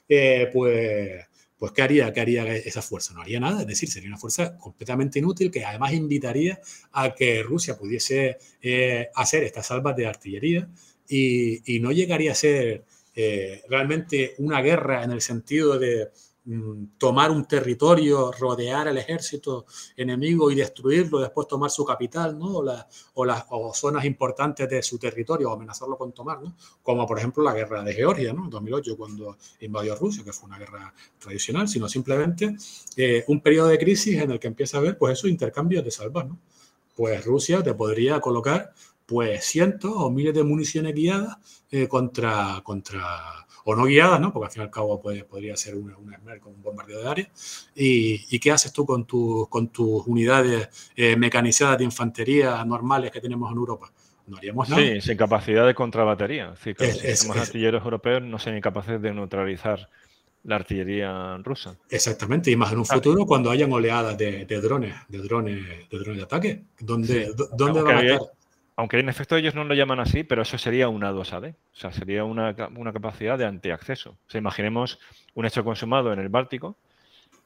[0.10, 1.26] Eh, pues
[1.58, 3.14] pues ¿qué haría, ¿qué haría esa fuerza?
[3.14, 6.60] No haría nada, es decir, sería una fuerza completamente inútil que además invitaría
[6.92, 10.70] a que Rusia pudiese eh, hacer estas salvas de artillería
[11.08, 12.84] y, no llegaría a ser
[13.16, 16.10] eh, realmente una guerra en el sentido de
[16.48, 19.66] Mm, tomar un territorio, rodear al ejército
[19.98, 22.58] enemigo y destruirlo, después tomar su capital, ¿no?
[22.60, 22.64] O,
[23.16, 26.56] o las zonas importantes de su territorio, o amenazarlo con tomar, ¿no?
[26.84, 28.44] Como por ejemplo la guerra de Georgia, ¿no?
[28.44, 32.56] En 2008, cuando invadió Rusia, que fue una guerra tradicional, sino simplemente
[32.96, 35.90] eh, un periodo de crisis en el que empieza a haber, pues, esos intercambios de
[35.90, 36.40] salvar, ¿no?
[36.96, 38.72] Pues Rusia te podría colocar,
[39.06, 41.38] pues, cientos o miles de municiones guiadas
[41.72, 44.32] eh, contra, contra o no guiadas, ¿no?
[44.32, 47.30] porque al fin y al cabo podría ser una, una con un bombardeo de área.
[47.76, 53.52] ¿Y, qué haces tú con, con tus unidades eh, mecanizadas de infantería normales que tenemos
[53.52, 53.92] en Europa?
[54.28, 54.82] No haríamos nada.
[54.82, 56.54] Sí, sin capacidad de contrabatería.
[56.54, 59.90] Es decir, los artilleros europeos no serían capaces de neutralizar
[60.44, 61.76] la artillería rusa.
[61.90, 66.18] Exactamente, y más en un futuro cuando hayan oleadas de, drones, de drones, de drones
[66.18, 68.20] de ataque, ¿dónde, ¿dónde van a estar?
[68.76, 71.92] Aunque en efecto ellos no lo llaman así, pero eso sería una 2AD, o sea,
[71.92, 74.12] sería una, capacidad de antiacceso.
[74.12, 75.00] O sea, imaginemos
[75.34, 76.78] un hecho consumado en el Báltico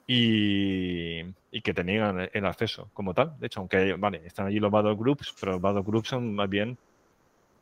[0.07, 1.23] y,
[1.61, 3.37] que tenían el acceso como tal.
[3.39, 6.49] De hecho, aunque vale, están allí los battle groups, pero los battle groups son más
[6.49, 6.77] bien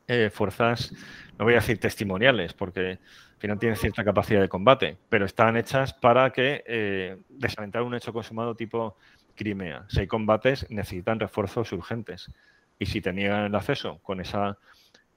[0.08, 0.94] eh, fuerzas,
[1.38, 5.58] no voy a decir testimoniales, porque al final tienen cierta capacidad de combate, pero están
[5.58, 8.96] hechas para que eh, desalentar un hecho consumado tipo
[9.36, 9.86] Crimea.
[9.90, 12.32] Si hay combates, necesitan refuerzos urgentes
[12.80, 14.58] y si tenían el acceso con esa,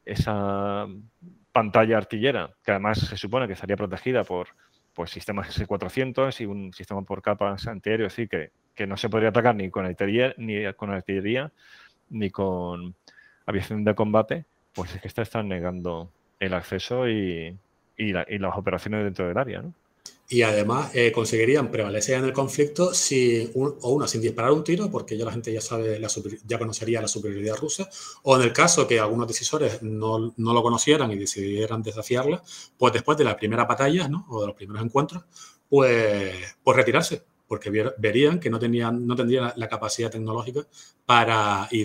[0.04, 0.86] esa
[1.52, 4.48] pantalla artillera, que además se supone que estaría protegida por
[4.94, 9.08] pues, sistemas S-400 y un sistema por capas antiaéreo, es decir, que, que, no se
[9.08, 11.52] podría atacar ni con artillería, ni con artillería,
[12.08, 12.94] ni con
[13.46, 17.58] aviación de combate, pues es que están negando el acceso y,
[17.96, 19.74] y, y las operaciones dentro del área, ¿no?
[20.32, 24.88] Y además eh, conseguirían prevalecer en el conflicto si, o una, sin disparar un tiro,
[24.88, 26.08] porque ya la gente ya sabe, la
[26.46, 27.90] ya conocería la superioridad rusa,
[28.22, 32.44] o en el caso que algunos decisores no, no, lo conocieran y decidieran desafiarla,
[32.78, 34.24] pues después de la primera batalla, ¿no?
[34.30, 35.24] o de los primeros encuentros,
[35.68, 36.32] pues,
[36.62, 37.68] pues retirarse, porque
[37.98, 40.64] verían que no, tenían, no tendrían la capacidad tecnológica
[41.04, 41.84] para, y,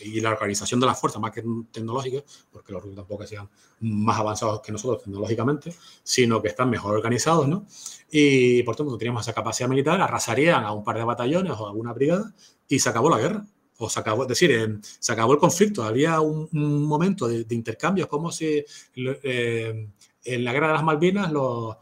[0.00, 3.46] y la organización de las fuerzas, más que tecnológica, porque los rusos tampoco sean
[3.80, 7.66] más avanzados que nosotros tecnológicamente, sino que están mejor organizados, ¿no?
[8.10, 11.66] Y por tanto, no teníamos esa capacidad militar, arrasarían a un par de batallones o
[11.66, 12.32] a alguna brigada
[12.66, 13.44] y se acabó la guerra.
[13.76, 15.82] O se acabó, es decir, se acabó el conflicto.
[15.82, 16.48] Había un,
[16.86, 18.64] momento de, intercambios, como si
[18.96, 19.88] eh,
[20.24, 21.76] en la guerra de las Malvinas los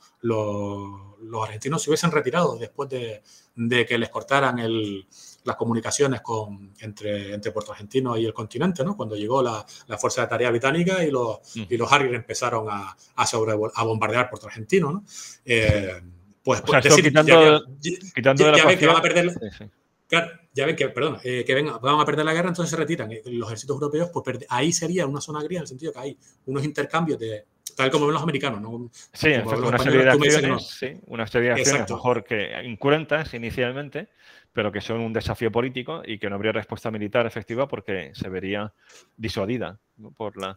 [1.23, 3.23] los argentinos se hubiesen retirado después de,
[3.87, 4.59] que les cortaran
[5.45, 8.97] las comunicaciones con, entre, entre Puerto Argentino y el continente, ¿no?
[8.97, 9.65] Cuando llegó la,
[9.99, 14.31] Fuerza de Tarea Británica y los, y los Harrier empezaron a, a, sobre, a bombardear
[14.31, 15.05] Puerto Argentino, ¿no?
[15.45, 16.01] Eh,
[16.43, 17.61] pues, pues decir, quitando,
[18.55, 19.31] ya, ven que van a perder...
[20.55, 23.11] ya ven que, perdón, eh, que van a perder la guerra, entonces se retiran.
[23.27, 26.65] Los ejércitos europeos, pues ahí sería una zona gris en el sentido que hay unos
[26.65, 27.45] intercambios de,
[27.81, 28.61] tal como ven los americanos.
[28.61, 28.91] ¿no?
[28.93, 34.09] Sí, una serie de acciones, sí, una serie de acciones mejor que incruentas inicialmente,
[34.53, 38.29] pero que son un desafío político y que no habría respuesta militar efectiva porque se
[38.29, 38.73] vería
[39.17, 39.79] disuadida
[40.17, 40.55] por, la,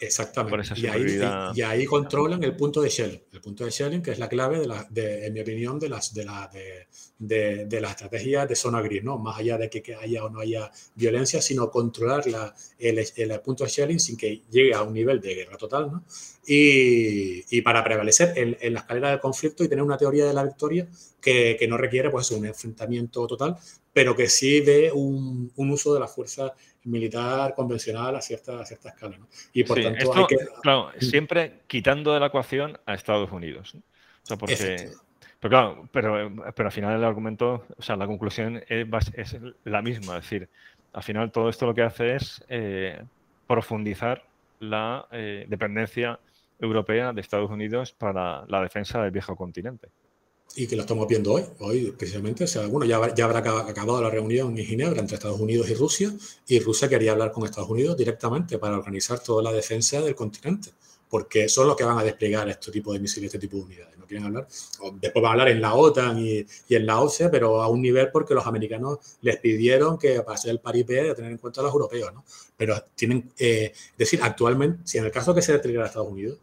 [0.50, 0.78] por esa.
[0.78, 1.20] Y ahí,
[1.56, 4.60] y, ahí, controlan el punto de Schelling, el punto de Schelling que es la clave,
[4.60, 8.56] de la, de, en mi opinión, de las, de, la, de, de, la estrategia de
[8.56, 9.18] zona gris, ¿no?
[9.18, 13.64] más allá de que, haya o no haya violencia, sino controlar la, el, el, punto
[13.64, 15.92] de Schelling sin que llegue a un nivel de guerra total.
[15.92, 16.04] ¿no?
[16.48, 20.34] Y, y, para prevalecer en, en, la escalera del conflicto y tener una teoría de
[20.34, 20.88] la victoria
[21.22, 23.58] que, que no requiere pues, un enfrentamiento total,
[23.94, 26.54] pero que sí ve un, uso de la fuerza
[26.86, 29.18] militar convencional a cierta, cierta escala.
[29.54, 30.38] Y por tanto hay que...
[30.62, 33.76] Claro, siempre quitando de la ecuación a Estados Unidos.
[33.76, 34.90] O sea, porque...
[35.40, 39.82] Pero claro, pero, pero al final el argumento, o sea, la conclusión es, es la
[39.82, 40.18] misma.
[40.18, 40.48] Es decir,
[40.94, 43.04] al final todo esto lo que hace es eh,
[43.46, 44.26] profundizar
[44.60, 46.18] la eh, dependencia
[46.60, 49.90] europea de Estados Unidos para la defensa del viejo continente
[50.56, 52.46] y que lo estamos viendo hoy, hoy precisamente.
[52.68, 56.14] Bueno, ya, ya habrá acabado la reunión en Ginebra entre Estados Unidos y Rusia,
[56.48, 60.72] y Rusia quería hablar con Estados Unidos directamente para organizar toda la defensa del continente,
[61.10, 63.98] porque son los que van a desplegar este tipo de misiles, este tipo de unidades.
[63.98, 64.48] No quieren hablar,
[65.00, 67.82] después van a hablar en la OTAN y, y, en la OCE, pero a un
[67.82, 71.62] nivel porque los americanos les pidieron que para ser el paripé de tener en cuenta
[71.62, 72.24] a los europeos, ¿no?
[72.56, 76.38] Pero tienen, eh, es decir, actualmente, si en el caso que se desplegara Estados Unidos,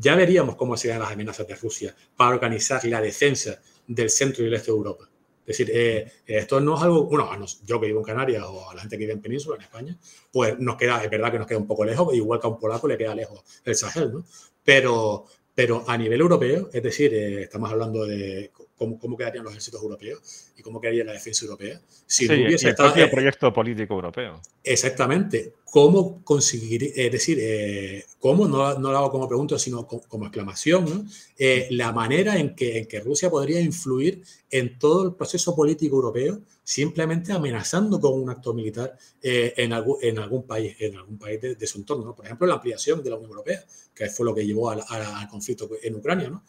[0.00, 4.46] ya veríamos cómo serían las amenazas de Rusia para organizar la defensa del centro y
[4.46, 5.08] el este de Europa.
[5.46, 7.28] Es decir, eh, esto no es algo, bueno,
[7.64, 9.98] yo que vivo en Canarias o a la gente que vive en Península, en España,
[10.32, 12.58] pues nos queda, es verdad que nos queda un poco lejos, igual que a un
[12.58, 14.24] polaco le queda lejos el Sahel, ¿no?
[14.62, 19.82] Pero, pero a nivel europeo, es decir, eh, estamos hablando de cómo, quedarían los ejércitos
[19.82, 21.80] europeos y cómo quedaría la defensa europea.
[22.06, 24.40] Si sí, hubiese el propio proyecto político europeo.
[24.64, 25.52] Exactamente.
[25.64, 30.84] ¿Cómo conseguir, es decir, eh, cómo, no, no, lo hago como pregunta, sino como, exclamación,
[30.84, 31.04] ¿no?
[31.38, 35.96] Eh, la manera en que, en que Rusia podría influir en todo el proceso político
[35.96, 41.18] europeo simplemente amenazando con un acto militar eh, en, algún, en algún país, en algún
[41.18, 42.04] país de, su entorno.
[42.04, 42.14] ¿no?
[42.14, 45.28] Por ejemplo, la ampliación de la Unión Europea, que fue lo que llevó al, al
[45.28, 46.44] conflicto en Ucrania, ¿no?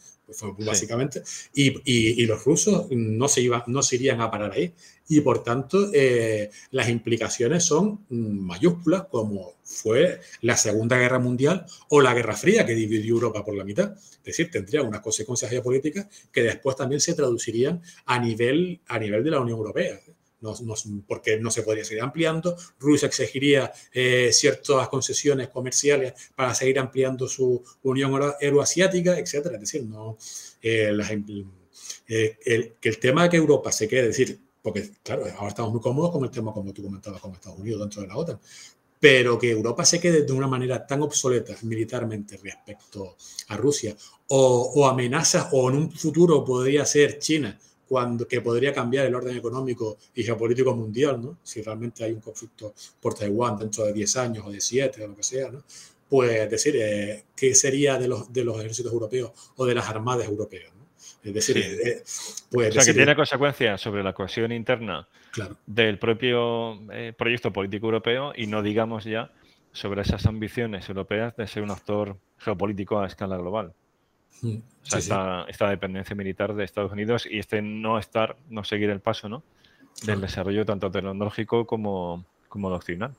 [0.60, 4.74] Básicamente, y, los rusos no se, iban, no se irían a parar ahí.
[5.08, 12.02] Y por tanto, eh, las implicaciones son mayúsculas, como fue la Segunda Guerra Mundial o
[12.02, 13.94] la Guerra Fría, que dividió Europa por la mitad.
[13.94, 19.24] Es decir, tendría unas consecuencias geopolíticas que después también se traducirían a nivel, a nivel
[19.24, 20.00] de la Unión Europea
[20.42, 20.56] no,
[21.08, 22.58] porque no se podría seguir ampliando.
[22.80, 29.56] Rusia exigiría eh, ciertas concesiones comerciales para seguir ampliando su unión euroasiática, etcétera.
[29.56, 30.18] Es decir, no,
[30.62, 30.98] eh,
[32.08, 35.50] eh, el, que el tema de que Europa se quede, es decir, porque claro, ahora
[35.50, 38.18] estamos muy cómodos con el tema, como tú comentabas, con Estados Unidos dentro de la
[38.18, 38.40] OTAN,
[39.00, 43.16] pero que Europa se quede de una manera tan obsoleta militarmente respecto
[43.48, 43.96] a Rusia,
[44.28, 47.58] o, o amenazas, o en un futuro podría ser China
[47.92, 51.40] cuando, que podría cambiar el orden económico y geopolítico mundial, ¿no?
[51.44, 55.08] si realmente hay un conflicto por Taiwán dentro de 10 años o de 7 o
[55.10, 55.62] lo que sea, ¿no?
[56.08, 60.26] pues decir, eh, ¿qué sería de los, de los ejércitos europeos o de las armadas
[60.26, 60.74] europeas?
[60.74, 60.86] ¿no?
[61.22, 62.02] Es decir, eh,
[62.50, 65.06] pues, o sea, que tiene consecuencias sobre la cohesión interna
[65.66, 69.34] del propio eh, proyecto político europeo y no digamos ya
[69.74, 73.74] sobre esas ambiciones europeas de ser un actor geopolítico a escala global.
[74.42, 78.90] Mm, o sea, esta, dependencia militar de Estados Unidos y este no estar, no seguir
[78.90, 79.44] el paso ¿no?
[80.06, 83.14] del desarrollo tanto tecnológico como, como doctrinal.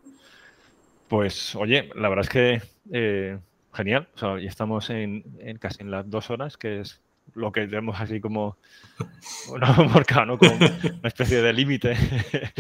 [1.09, 3.39] Pues, oye, la verdad es que eh,
[3.73, 4.09] genial.
[4.15, 5.23] O sea, ya estamos en,
[5.61, 7.01] casi en las dos horas, que es
[7.35, 8.57] lo que tenemos así como
[9.49, 10.39] bueno, marcado, ¿no?
[10.39, 11.97] Como una especie de límite.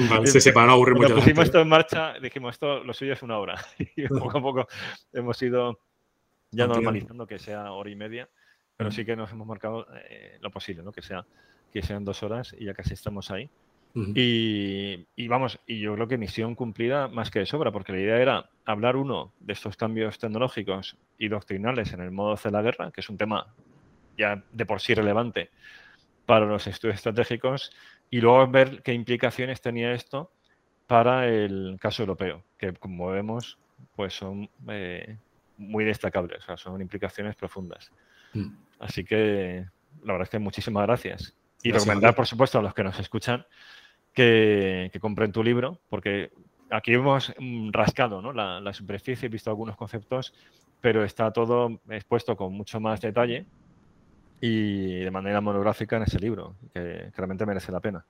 [0.09, 1.15] Vale, se para no aburrir mucho.
[1.16, 3.62] pusimos esto en marcha, dijimos, esto lo suyo es una hora.
[3.97, 4.69] Y poco a poco
[5.12, 5.81] hemos ido
[6.51, 8.29] ya normalizando que sea hora y media
[8.77, 10.93] pero sí que nos hemos marcado eh, lo posible, ¿no?
[10.93, 11.24] Que, sea,
[11.73, 13.49] que sean dos horas y ya casi estamos ahí.
[13.94, 18.16] y, vamos, y yo creo que misión cumplida más que de sobra, porque la idea
[18.20, 22.90] era hablar uno de estos cambios tecnológicos y doctrinales en el modo de la guerra,
[22.90, 23.53] que es un tema
[24.16, 25.51] ya de por sí relevante
[26.24, 27.70] para los estudios estratégicos,
[28.09, 30.31] y luego ver qué implicaciones tenía esto
[30.86, 33.59] para el caso europeo, que como vemos,
[33.97, 35.16] pues son eh,
[35.59, 37.90] muy destacables, o sea, son implicaciones profundas.
[38.35, 38.55] Mm.
[38.79, 39.67] Así que
[40.03, 41.35] la verdad es que muchísimas gracias.
[41.63, 43.47] Y recomendar, por supuesto, a los que nos escuchan
[44.13, 46.33] que, compren tu libro, porque
[46.71, 48.33] aquí hemos mm, rascado ¿no?
[48.33, 50.35] la, la, superficie, visto algunos conceptos,
[50.81, 53.47] pero está todo expuesto con mucho más detalle
[54.41, 58.05] y de manera monográfica en ese libro, que, realmente merece la pena.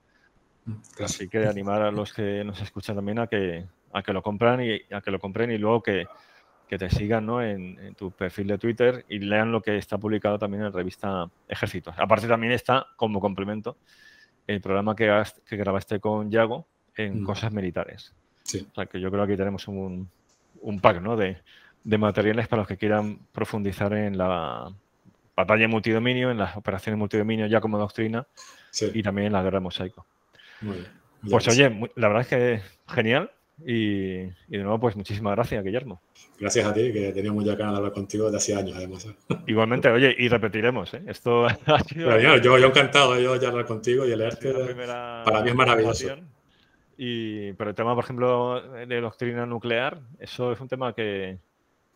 [0.64, 4.22] Mm, Así que animar a los que nos escuchan también a que, a que lo
[4.22, 6.06] compran y a que lo compren y luego que,
[6.68, 7.42] que te sigan ¿no?
[7.42, 11.28] en, tu perfil de Twitter y lean lo que está publicado también en la revista
[11.48, 11.94] Ejércitos.
[11.98, 13.76] Aparte también está como complemento
[14.46, 16.66] el programa que, que grabaste con Yago
[16.96, 17.24] en mm.
[17.24, 18.14] cosas militares.
[18.42, 18.66] Sí.
[18.70, 20.08] O sea que yo creo que aquí tenemos un,
[20.60, 21.16] un pack ¿no?
[21.16, 21.38] de,
[21.84, 24.72] de, materiales para los que quieran profundizar en la
[25.36, 28.26] batalla multidominio, en las operaciones multidominio ya como doctrina
[28.94, 30.06] y también en la guerra mosaico.
[30.60, 31.02] Muy bien.
[31.30, 32.62] Pues oye, la verdad es que
[32.92, 33.30] genial.
[33.66, 36.00] Y, de nuevo, pues muchísimas gracias, Guillermo.
[36.38, 39.06] Gracias a ti, que teníamos ya ganas de hablar contigo desde hace años, además.
[39.46, 41.02] Igualmente, oye, y repetiremos, ¿eh?
[41.06, 42.18] Esto ha sido.
[42.18, 44.52] yo, yo, encantado yo ya hablar contigo y leerte.
[44.52, 46.16] Para mí es maravilloso.
[46.96, 51.38] Y, pero el tema, por ejemplo, de doctrina nuclear, eso es un tema que,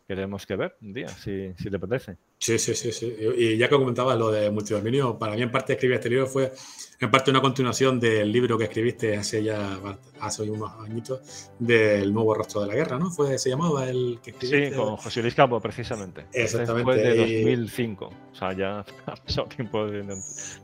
[0.07, 2.15] que tenemos que ver un día, si, si, te apetece.
[2.39, 3.13] Sí, sí, sí, sí.
[3.37, 6.53] Y ya que comentabas lo de multidominio, para mí en parte escribir este libro fue
[6.99, 9.77] en parte una continuación del libro que escribiste hace ya
[10.21, 13.11] hace unos añitos del nuevo rostro de la guerra, ¿no?
[13.11, 14.69] Fue, se llamaba el que escribiste.
[14.69, 16.25] Sí, con José Luis Campo, precisamente.
[16.31, 16.83] Exactamente.
[16.85, 18.05] Fue de 2005.
[18.05, 19.87] O sea, ya ha pasado tiempo.
[19.87, 20.03] De,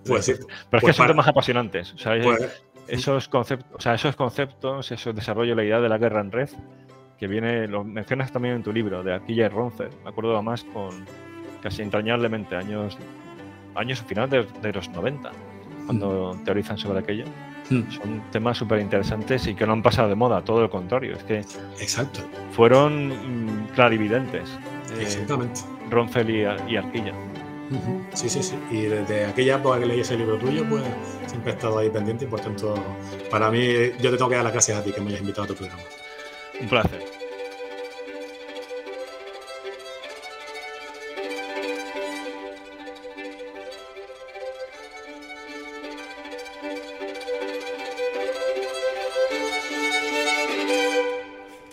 [0.05, 0.33] pues sí.
[0.35, 1.93] Pero es que pues son temas apasionantes.
[1.93, 5.97] O sea, pues esos conceptos, o sea, esos conceptos, esos desarrollo la idea de la
[5.97, 6.49] guerra en red
[7.23, 9.87] que viene, lo mencionas también en tu libro, de Aquilla y Ronce.
[10.03, 11.05] Me acuerdo además con
[11.61, 12.97] casi entrañablemente años,
[13.75, 15.31] años finales de, los 90,
[15.85, 16.43] cuando mm.
[16.43, 17.23] teorizan sobre aquello.
[17.69, 17.91] Mm.
[17.91, 21.15] Son temas súper interesantes y que no han pasado de moda, todo lo contrario.
[21.15, 21.37] Es que
[21.79, 22.19] Exacto.
[22.51, 24.49] fueron mm, clarividentes.
[24.97, 25.61] Eh, Exactamente.
[25.89, 26.41] Roncel y,
[26.73, 27.13] y Arquilla.
[28.11, 28.55] Sí, sí, sí.
[28.69, 30.83] Y desde aquella época que leí ese libro tuyo, pues
[31.27, 32.75] siempre he estado ahí pendiente y por tanto,
[33.31, 33.65] para mí,
[34.01, 35.55] yo te tengo que dar las gracias a ti que me hayas invitado a tu
[35.55, 35.83] programa.
[36.59, 37.12] Un placer.